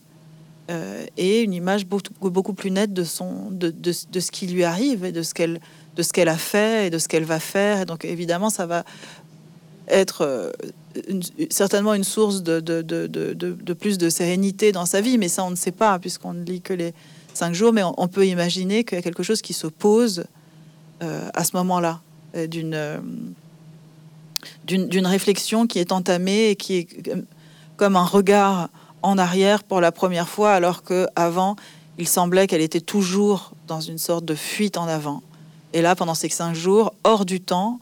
euh, 0.71 1.05
et 1.17 1.41
une 1.41 1.53
image 1.53 1.85
beaucoup, 1.85 2.29
beaucoup 2.29 2.53
plus 2.53 2.71
nette 2.71 2.93
de 2.93 3.03
son 3.03 3.51
de, 3.51 3.69
de, 3.69 3.91
de, 4.11 4.19
ce 4.21 4.31
qui 4.31 4.47
lui 4.47 4.63
arrive 4.63 5.03
et 5.03 5.11
de 5.11 5.21
ce 5.21 5.33
qu'elle 5.33 5.59
de 5.97 6.27
a 6.29 6.37
fait 6.37 6.87
et 6.87 6.89
de 6.89 6.97
ce 6.97 7.09
qu'elle 7.09 7.25
va 7.25 7.41
faire. 7.41 7.85
Donc 7.85 8.05
évidemment 8.05 8.49
ça 8.49 8.65
va 8.65 8.85
être 9.89 10.21
euh, 10.21 10.51
certainement 11.49 11.93
une 11.93 12.05
source 12.05 12.43
de, 12.43 12.61
de, 12.61 13.73
plus 13.73 13.97
de 13.97 14.09
sérénité 14.09 14.71
dans 14.71 14.85
sa 14.85 15.01
vie. 15.01 15.17
Mais 15.17 15.27
ça 15.27 15.43
on 15.43 15.49
ne 15.49 15.57
sait 15.57 15.73
pas 15.73 15.99
puisqu'on 15.99 16.33
ne 16.33 16.45
lit 16.45 16.61
que 16.61 16.73
les 16.73 16.93
cinq 17.33 17.53
jours, 17.53 17.73
mais 17.73 17.83
on, 17.83 18.07
peut 18.07 18.25
imaginer 18.25 18.85
qu'il 18.85 18.97
y 18.97 18.99
a 18.99 19.01
quelque 19.01 19.23
chose 19.23 19.41
qui 19.41 19.53
se 19.53 19.67
pose 19.67 20.23
euh, 21.01 21.29
à 21.33 21.43
ce 21.43 21.57
moment-là, 21.57 22.01
d'une 22.47 23.01
d'une 24.65 25.07
réflexion 25.07 25.67
qui 25.67 25.79
est 25.79 25.91
entamée 25.91 26.49
et 26.49 26.55
qui 26.55 26.75
est 26.77 26.87
comme 27.75 27.95
un 27.97 28.05
regard 28.05 28.69
en 29.03 29.17
arrière 29.17 29.63
pour 29.63 29.81
la 29.81 29.91
première 29.91 30.27
fois, 30.27 30.53
alors 30.53 30.83
que 30.83 31.07
avant 31.15 31.55
il 31.97 32.07
semblait 32.07 32.47
qu'elle 32.47 32.61
était 32.61 32.81
toujours 32.81 33.51
dans 33.67 33.81
une 33.81 33.97
sorte 33.97 34.25
de 34.25 34.35
fuite 34.35 34.77
en 34.77 34.87
avant. 34.87 35.21
Et 35.73 35.81
là, 35.81 35.95
pendant 35.95 36.15
ces 36.15 36.29
cinq 36.29 36.53
jours, 36.53 36.93
hors 37.03 37.25
du 37.25 37.39
temps, 37.39 37.79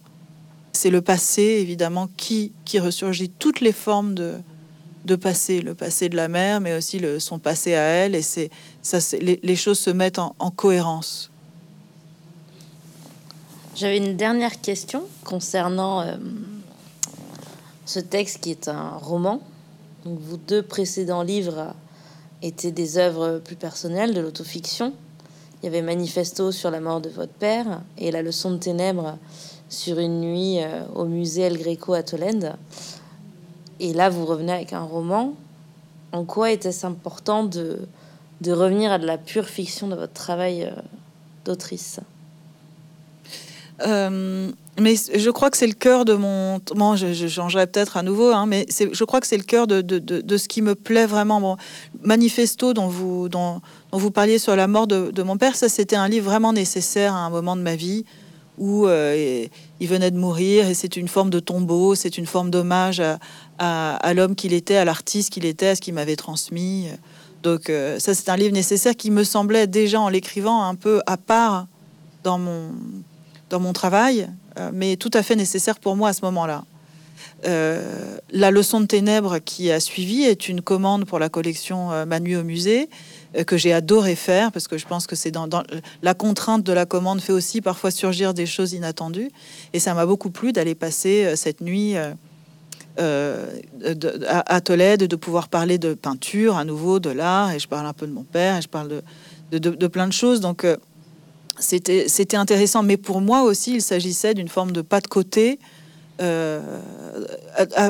c'est 0.74 0.90
le 0.90 1.02
passé, 1.02 1.42
évidemment, 1.42 2.10
qui, 2.18 2.54
qui 2.66 2.80
ressurgit 2.80 3.30
toutes 3.30 3.62
les 3.62 3.74
formes 3.74 4.14
de, 4.14 4.36
de 5.06 5.16
passé, 5.16 5.62
le 5.62 5.76
passé 5.76 6.10
de 6.10 6.16
la 6.16 6.28
mère, 6.28 6.62
mais 6.62 6.76
aussi 6.76 7.02
son 7.20 7.40
passé 7.40 7.74
à 7.74 7.82
elle. 7.82 8.16
Et 8.16 8.22
c'est 8.22 8.50
ça, 8.82 9.00
les, 9.20 9.40
les, 9.44 9.56
choses 9.56 9.80
se 9.80 9.90
mettent 9.90 10.20
en, 10.20 10.36
en 10.40 10.52
cohérence. 10.52 11.32
J'avais 13.76 13.98
une 13.98 14.16
dernière 14.16 14.62
question 14.62 15.04
concernant 15.24 16.02
euh, 16.02 16.16
ce 17.86 18.00
texte 18.00 18.40
qui 18.42 18.52
est 18.52 18.68
un 18.68 18.92
roman. 18.92 19.42
Donc, 20.06 20.20
vos 20.20 20.38
deux 20.38 20.64
précédents 20.64 21.22
livres 21.24 21.74
étaient 22.42 22.72
des 22.72 22.98
œuvres 22.98 23.40
plus 23.40 23.56
personnelles, 23.56 24.14
de 24.14 24.22
l'autofiction. 24.22 24.94
Il 25.62 25.66
y 25.66 25.70
avait 25.70 25.84
Manifesto 25.84 26.52
sur 26.52 26.72
la 26.72 26.80
mort 26.80 27.02
de 27.02 27.10
votre 27.10 27.34
père 27.34 27.82
et 27.98 28.10
La 28.12 28.24
leçon 28.24 28.52
de 28.52 28.58
ténèbres 28.58 29.18
sur 29.70 30.00
une 30.00 30.22
nuit 30.22 30.60
euh, 30.60 30.84
au 30.96 31.06
musée 31.06 31.44
El 31.44 31.58
Greco 31.58 31.94
à 31.94 32.04
Tolède. 32.04 32.56
et 33.80 33.94
là, 33.94 34.10
vous 34.10 34.26
revenez 34.26 34.52
avec 34.52 34.74
un 34.74 34.82
roman. 34.82 35.34
En 36.12 36.26
quoi 36.26 36.52
était-ce 36.52 36.86
important 36.86 37.44
de, 37.44 37.80
de 38.42 38.52
revenir 38.52 38.92
à 38.92 38.98
de 38.98 39.06
la 39.06 39.18
pure 39.18 39.48
fiction 39.48 39.88
de 39.88 39.96
votre 39.96 40.14
travail 40.14 40.64
euh, 40.64 40.72
d'autrice? 41.46 42.00
Euh, 43.86 44.52
mais 44.80 44.96
je 44.96 45.30
crois 45.30 45.50
que 45.50 45.58
c'est 45.58 45.68
le 45.68 45.74
cœur 45.74 46.06
de 46.06 46.14
mon. 46.14 46.60
Bon, 46.76 46.96
je, 46.96 47.28
changerai 47.28 47.68
peut-être 47.68 47.98
à 47.98 48.04
nouveau, 48.04 48.32
hein, 48.32 48.46
mais 48.46 48.66
je 48.70 49.04
crois 49.04 49.20
que 49.20 49.28
c'est 49.28 49.38
le 49.38 49.44
cœur 49.44 49.68
de, 49.68 49.82
de, 49.82 50.00
de, 50.00 50.38
ce 50.38 50.48
qui 50.48 50.62
me 50.62 50.76
plaît 50.76 51.06
vraiment. 51.06 51.42
Bon, 51.42 51.58
Manifesto, 52.04 52.74
dont 52.74 52.88
vous, 52.88 53.30
dont, 53.30 53.62
dont 53.92 53.98
vous 53.98 54.12
parliez 54.12 54.40
sur 54.40 54.56
la 54.56 54.68
mort 54.68 54.88
de, 54.88 55.24
mon 55.24 55.38
père, 55.38 55.56
ça 55.56 55.70
c'était 55.70 55.96
un 55.96 56.08
livre 56.08 56.26
vraiment 56.26 56.54
nécessaire 56.54 57.14
à 57.14 57.20
un 57.20 57.30
moment 57.30 57.56
de 57.56 57.62
ma 57.62 57.76
vie 57.76 58.06
où 58.58 58.86
euh, 58.86 59.46
il 59.80 59.88
venait 59.88 60.12
de 60.12 60.18
mourir 60.18 60.68
et 60.68 60.74
c'est 60.74 60.96
une 60.96 61.08
forme 61.08 61.30
de 61.30 61.40
tombeau, 61.40 61.96
c'est 61.96 62.18
une 62.18 62.28
forme 62.28 62.52
d'hommage 62.52 63.02
à, 63.60 63.96
à, 63.96 64.14
l'homme 64.14 64.36
qu'il 64.36 64.54
était, 64.54 64.76
à 64.76 64.86
l'artiste 64.86 65.32
qu'il 65.32 65.46
était, 65.46 65.70
à 65.70 65.76
ce 65.76 65.82
qu'il 65.82 65.94
m'avait 65.94 66.16
transmis. 66.16 66.88
Donc 67.44 67.70
euh, 67.70 67.98
ça 68.00 68.14
c'est 68.14 68.30
un 68.30 68.36
livre 68.36 68.54
nécessaire 68.54 68.96
qui 68.96 69.10
me 69.10 69.24
semblait 69.24 69.68
déjà 69.68 70.00
en 70.00 70.10
l'écrivant 70.10 70.64
un 70.64 70.76
peu 70.76 71.02
à 71.08 71.18
part 71.18 71.66
dans 72.24 72.38
mon, 72.38 72.72
dans 73.52 73.60
mon 73.60 73.74
travail, 73.74 74.28
euh, 74.58 74.72
mais 74.74 74.96
tout 74.96 75.12
à 75.14 75.22
fait 75.22 75.36
nécessaire 75.36 75.80
pour 75.80 75.96
moi 75.96 76.10
à 76.10 76.14
ce 76.14 76.26
moment-là. 76.26 76.64
la 78.34 78.52
leçon 78.52 78.82
de 78.82 78.86
ténèbres 78.88 79.40
qui 79.40 79.72
a 79.72 79.80
suivi 79.80 80.24
est 80.24 80.48
une 80.48 80.62
commande 80.62 81.06
pour 81.06 81.20
la 81.20 81.30
collection 81.30 82.06
Manu 82.06 82.38
au 82.38 82.44
musée 82.44 82.88
euh, 83.38 83.46
que 83.46 83.56
j'ai 83.56 83.72
adoré 83.72 84.16
faire 84.16 84.52
parce 84.52 84.68
que 84.68 84.78
je 84.78 84.86
pense 84.86 85.08
que 85.08 85.16
c'est 85.16 85.32
dans, 85.32 85.48
la 86.02 86.14
contrainte 86.14 86.64
de 86.64 86.74
la 86.74 86.86
commande 86.86 87.22
fait 87.22 87.32
aussi 87.32 87.62
parfois 87.62 87.90
surgir 87.90 88.34
des 88.34 88.46
choses 88.46 88.74
inattendues 88.74 89.32
et 89.72 89.80
ça 89.80 89.94
m'a 89.94 90.06
beaucoup 90.06 90.32
plu 90.32 90.52
d'aller 90.52 90.76
passer 90.76 91.24
euh, 91.24 91.36
cette 91.38 91.62
nuit 91.62 91.94
euh, 93.00 93.46
à, 94.28 94.60
Tolède 94.60 95.06
de 95.06 95.16
pouvoir 95.16 95.48
parler 95.48 95.78
de 95.78 95.94
peinture 95.94 96.58
à 96.58 96.66
nouveau 96.66 97.00
de 97.00 97.10
l'art 97.10 97.52
et 97.52 97.60
je 97.60 97.70
parle 97.70 97.86
un 97.86 97.94
peu 97.94 98.06
de 98.06 98.12
mon 98.12 98.24
père 98.24 98.58
et 98.58 98.62
je 98.62 98.68
parle 98.68 99.02
de, 99.52 99.58
de, 99.58 99.88
plein 99.88 100.08
de 100.08 100.14
choses 100.14 100.42
donc 100.42 100.68
c'était 101.60 102.38
intéressant 102.38 102.84
mais 102.84 102.98
pour 102.98 103.22
moi 103.22 103.44
aussi 103.44 103.76
il 103.76 103.82
s'agissait 103.82 104.34
d'une 104.34 104.48
forme 104.48 104.72
de 104.72 104.82
pas 104.82 105.02
de 105.02 105.08
côté 105.08 105.60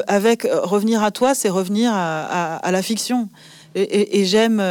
avec 0.08 0.48
revenir 0.64 1.04
à 1.04 1.12
toi 1.12 1.36
c'est 1.36 1.50
revenir 1.50 1.92
à, 1.94 2.72
la 2.72 2.82
fiction 2.82 3.30
et 3.76 4.26
j'aime 4.26 4.62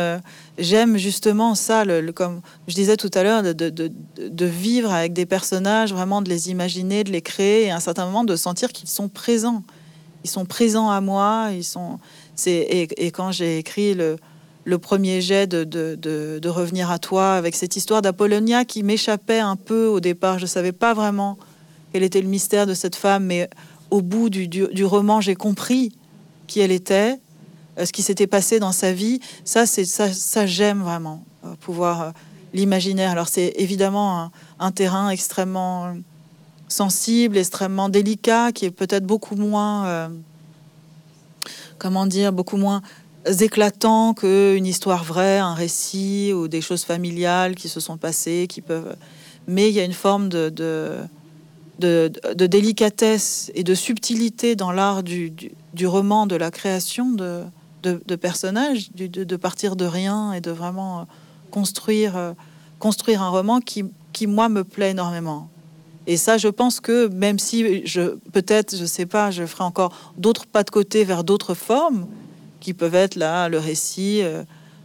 j'aime 0.61 0.97
justement 0.97 1.55
ça, 1.55 1.85
comme 2.15 2.41
je 2.69 2.75
disais 2.75 2.97
tout 2.97 3.11
à 3.15 3.23
l'heure, 3.23 3.43
de, 3.43 4.47
vivre 4.47 4.93
avec 4.93 5.13
des 5.13 5.27
personnages, 5.27 5.93
vraiment 5.93 6.23
de 6.23 6.29
les 6.29 6.51
imaginer, 6.51 7.03
de 7.05 7.11
les 7.11 7.23
créer, 7.23 7.67
et 7.67 7.71
à 7.71 7.77
un 7.77 7.81
certain 7.81 8.07
moment 8.07 8.25
de 8.25 8.37
sentir 8.37 8.73
qu'ils 8.73 8.89
sont 8.89 9.09
présents. 9.09 9.63
Ils 10.23 10.31
sont 10.31 10.45
présents 10.45 10.91
à 10.91 11.01
moi. 11.01 11.49
Ils 11.53 11.65
sont. 11.65 11.99
Et, 12.47 13.11
quand 13.11 13.33
j'ai 13.33 13.59
écrit 13.59 13.95
le, 13.95 14.17
le 14.65 14.79
premier 14.79 15.21
jet 15.21 15.47
de, 15.47 15.65
de, 15.65 16.49
revenir 16.49 16.91
à 16.91 16.99
toi 16.99 17.35
avec 17.35 17.55
cette 17.55 17.77
histoire 17.77 18.03
d'Apollonia 18.03 18.65
qui 18.65 18.83
m'échappait 18.83 19.41
un 19.41 19.57
peu 19.57 19.87
au 19.87 20.01
départ, 20.01 20.39
je 20.39 20.47
savais 20.47 20.73
pas 20.73 20.95
vraiment 20.95 21.39
quel 21.93 22.03
était 22.03 22.21
le 22.21 22.29
mystère 22.29 22.67
de 22.67 22.75
cette 22.75 22.97
femme, 22.97 23.25
mais 23.25 23.49
au 23.91 24.03
bout 24.03 24.31
du, 24.31 24.47
du, 24.47 24.85
roman, 24.85 25.21
j'ai 25.21 25.35
compris 25.35 25.93
qui 26.47 26.61
elle 26.61 26.71
était 26.71 27.19
euh, 27.79 27.85
ce 27.85 27.93
qui 27.93 28.03
s'était 28.03 28.27
passé 28.27 28.61
dans 28.61 28.73
sa 28.73 28.93
vie. 28.93 29.21
Ça, 29.45 29.67
c'est 29.67 29.85
ça, 29.85 30.47
j'aime 30.47 30.83
vraiment 30.83 31.25
euh, 31.45 31.55
pouvoir 31.61 32.03
euh, 32.03 32.11
l'imaginaire. 32.53 33.11
Alors 33.11 33.29
c'est 33.29 33.55
évidemment 33.57 34.31
un, 34.59 34.71
terrain 34.71 35.11
extrêmement 35.11 35.95
sensible, 36.69 37.37
extrêmement 37.37 37.89
délicat, 37.89 38.53
qui 38.53 38.67
est 38.67 38.71
peut-être 38.71 39.05
beaucoup 39.05 39.35
moins, 39.35 40.11
comment 41.79 42.07
dire, 42.07 42.33
beaucoup 42.33 42.57
moins 42.57 42.83
éclatant 43.27 44.15
qu'une 44.15 44.67
histoire 44.67 45.05
vraie, 45.05 45.39
un 45.39 45.55
récit 45.55 46.33
ou 46.35 46.49
des 46.49 46.61
choses 46.61 46.85
familiales 46.85 47.55
qui 47.55 47.69
se 47.69 47.81
sont 47.81 47.97
passées, 47.97 48.47
qui 48.49 48.61
peuvent. 48.61 48.97
Mais 49.47 49.69
il 49.69 49.75
y 49.75 49.81
a 49.81 49.85
une 49.85 49.93
forme 49.93 50.29
de, 50.29 50.49
de, 50.49 51.01
de, 51.79 52.47
délicatesse 52.47 53.51
et 53.55 53.65
de 53.65 53.75
subtilité 53.75 54.57
dans 54.57 54.73
l'art 54.73 55.03
du, 55.03 55.31
du, 55.31 55.53
du, 55.75 55.87
roman, 55.87 56.27
de 56.27 56.37
la 56.37 56.51
création 56.51 57.11
de, 57.11 57.43
de, 57.83 58.17
personnages, 58.17 58.91
de, 58.93 59.37
partir 59.37 59.77
de 59.77 59.85
rien 59.85 60.33
et 60.33 60.41
de 60.41 60.51
vraiment 60.51 61.07
construire, 61.51 62.35
construire 62.79 63.23
un 63.23 63.29
roman 63.29 63.61
qui, 63.61 63.85
qui, 64.13 64.27
moi, 64.27 64.49
me 64.49 64.65
plaît 64.65 64.91
énormément. 64.91 65.49
Et 66.07 66.17
ça, 66.17 66.39
je 66.39 66.49
pense 66.49 66.81
que 66.81 67.09
même 67.09 67.39
si 67.39 67.87
je 67.87 68.17
peut-être, 68.33 68.77
je 68.77 68.85
sais 68.85 69.07
pas, 69.07 69.31
je 69.31 69.45
ferai 69.45 69.65
encore 69.65 69.93
d'autres 70.17 70.47
pas 70.47 70.65
de 70.65 70.71
côté 70.71 71.05
vers 71.05 71.25
d'autres 71.25 71.55
formes 71.55 72.07
qui 72.61 72.75
peuvent 72.75 72.95
être 72.95 73.17
là, 73.17 73.49
le 73.49 73.59
récit, 73.59 74.21
euh, 74.23 74.45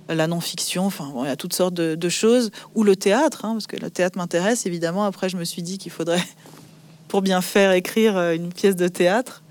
la 0.10 0.28
non-fiction, 0.28 0.86
enfin, 0.86 1.12
il 1.24 1.26
y 1.26 1.30
a 1.30 1.36
toutes 1.36 1.54
sortes 1.54 1.74
de, 1.74 2.10
choses, 2.10 2.52
ou 2.74 2.84
le 2.84 2.96
théâtre, 2.96 3.46
hein, 3.46 3.54
parce 3.54 3.68
que 3.68 3.78
le 3.78 3.90
théâtre 3.90 4.18
m'intéresse 4.18 4.66
évidemment. 4.66 5.06
Après, 5.06 5.30
je 5.30 5.38
me 5.38 5.44
suis 5.44 5.62
dit 5.62 5.78
qu'il 5.78 5.92
faudrait, 5.92 6.24
pour 7.08 7.22
bien 7.22 7.42
faire, 7.42 7.72
écrire 7.72 8.18
une 8.32 8.52
pièce 8.52 8.76
de 8.76 8.88
théâtre. 8.88 9.44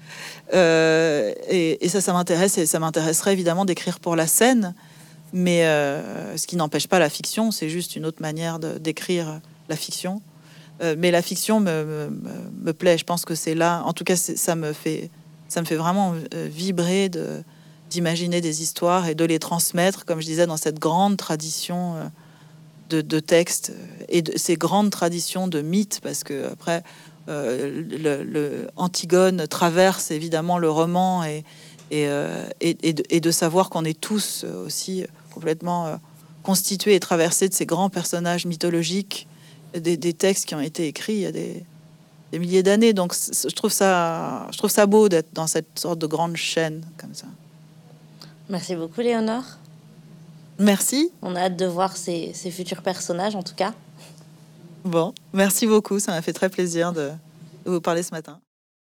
Euh, 0.52 1.32
et, 1.48 1.88
ça, 1.88 2.00
ça 2.00 2.12
m'intéresse 2.12 2.58
et 2.58 2.66
ça 2.66 2.78
m'intéresserait 2.78 3.32
évidemment 3.32 3.64
d'écrire 3.64 3.98
pour 3.98 4.16
la 4.16 4.26
scène, 4.26 4.74
mais 5.32 5.64
euh, 5.64 6.36
ce 6.36 6.46
qui 6.46 6.56
n'empêche 6.56 6.86
pas 6.86 6.98
la 6.98 7.08
fiction, 7.08 7.50
c'est 7.50 7.68
juste 7.68 7.96
une 7.96 8.04
autre 8.04 8.20
manière 8.20 8.58
d'écrire 8.58 9.40
la 9.68 9.76
fiction. 9.76 10.20
Euh, 10.82 10.96
mais 10.98 11.10
la 11.10 11.22
fiction 11.22 11.60
me, 11.60 12.10
me, 12.62 12.72
plaît. 12.72 12.98
Je 12.98 13.04
pense 13.04 13.24
que 13.24 13.34
c'est 13.34 13.54
là, 13.54 13.82
en 13.84 13.92
tout 13.92 14.04
cas, 14.04 14.16
ça 14.16 14.54
me 14.54 14.72
fait, 14.72 15.10
ça 15.48 15.60
me 15.60 15.66
fait 15.66 15.76
vraiment 15.76 16.14
vibrer 16.32 17.08
de 17.08 17.42
d'imaginer 17.91 18.41
des 18.41 18.62
histoires 18.62 19.09
et 19.09 19.14
de 19.14 19.24
les 19.24 19.39
transmettre, 19.39 20.05
comme 20.05 20.20
je 20.20 20.26
disais, 20.26 20.47
dans 20.47 20.57
cette 20.57 20.78
grande 20.78 21.16
tradition 21.16 22.11
de, 22.91 23.01
de 23.01 23.20
textes 23.20 23.72
et 24.09 24.22
de 24.22 24.37
ces 24.37 24.57
grandes 24.57 24.91
traditions 24.91 25.49
de 25.49 25.61
mythes, 25.61 26.01
parce 26.03 26.24
que 26.24 26.51
après, 26.51 26.82
euh, 27.28 27.82
le, 27.91 28.68
Antigone 28.76 29.47
traverse 29.49 30.11
évidemment 30.11 30.59
le 30.59 30.70
roman 30.70 31.24
et, 31.24 31.45
et, 31.91 32.07
euh, 32.09 32.47
et, 32.61 33.20
de, 33.20 33.30
savoir 33.30 33.70
qu'on 33.70 33.85
est 33.85 33.99
tous 33.99 34.45
aussi 34.45 35.07
complètement 35.32 35.87
euh, 35.87 35.97
constitués 36.43 36.95
et 36.95 37.01
traversés 37.01 37.49
de 37.49 37.55
ces 37.55 37.64
grands 37.64 37.89
personnages 37.89 38.45
mythologiques, 38.45 39.26
des, 39.74 39.97
textes 40.12 40.45
qui 40.45 40.55
ont 40.55 40.61
été 40.61 40.87
écrits 40.87 41.14
il 41.14 41.20
y 41.20 41.26
a 41.26 41.32
des, 41.32 41.64
milliers 42.35 42.62
d'années. 42.62 42.93
Donc 42.93 43.14
je 43.14 43.55
trouve 43.55 43.72
ça, 43.72 44.47
je 44.53 44.59
trouve 44.59 44.70
ça 44.70 44.87
beau 44.87 45.09
d'être 45.09 45.32
dans 45.32 45.47
cette 45.47 45.78
sorte 45.78 46.01
de 46.01 46.07
grande 46.07 46.37
chaîne 46.37 46.85
comme 46.99 47.14
ça. 47.14 47.26
Merci 48.49 48.76
beaucoup, 48.76 49.01
Léonore. 49.01 49.45
Merci. 50.59 51.11
On 51.22 51.34
a 51.34 51.40
hâte 51.40 51.57
de 51.57 51.66
voir 51.66 51.97
ces, 51.97 52.32
ces 52.34 52.51
futurs 52.51 52.82
personnages, 52.82 53.34
en 53.34 53.42
tout 53.42 53.55
cas. 53.55 53.74
Bon, 54.84 55.14
merci 55.32 55.66
beaucoup. 55.66 55.99
Ça 55.99 56.12
m'a 56.12 56.22
fait 56.22 56.32
très 56.32 56.49
plaisir 56.49 56.92
de 56.92 57.11
vous 57.64 57.80
parler 57.80 58.03
ce 58.03 58.11
matin. 58.11 58.38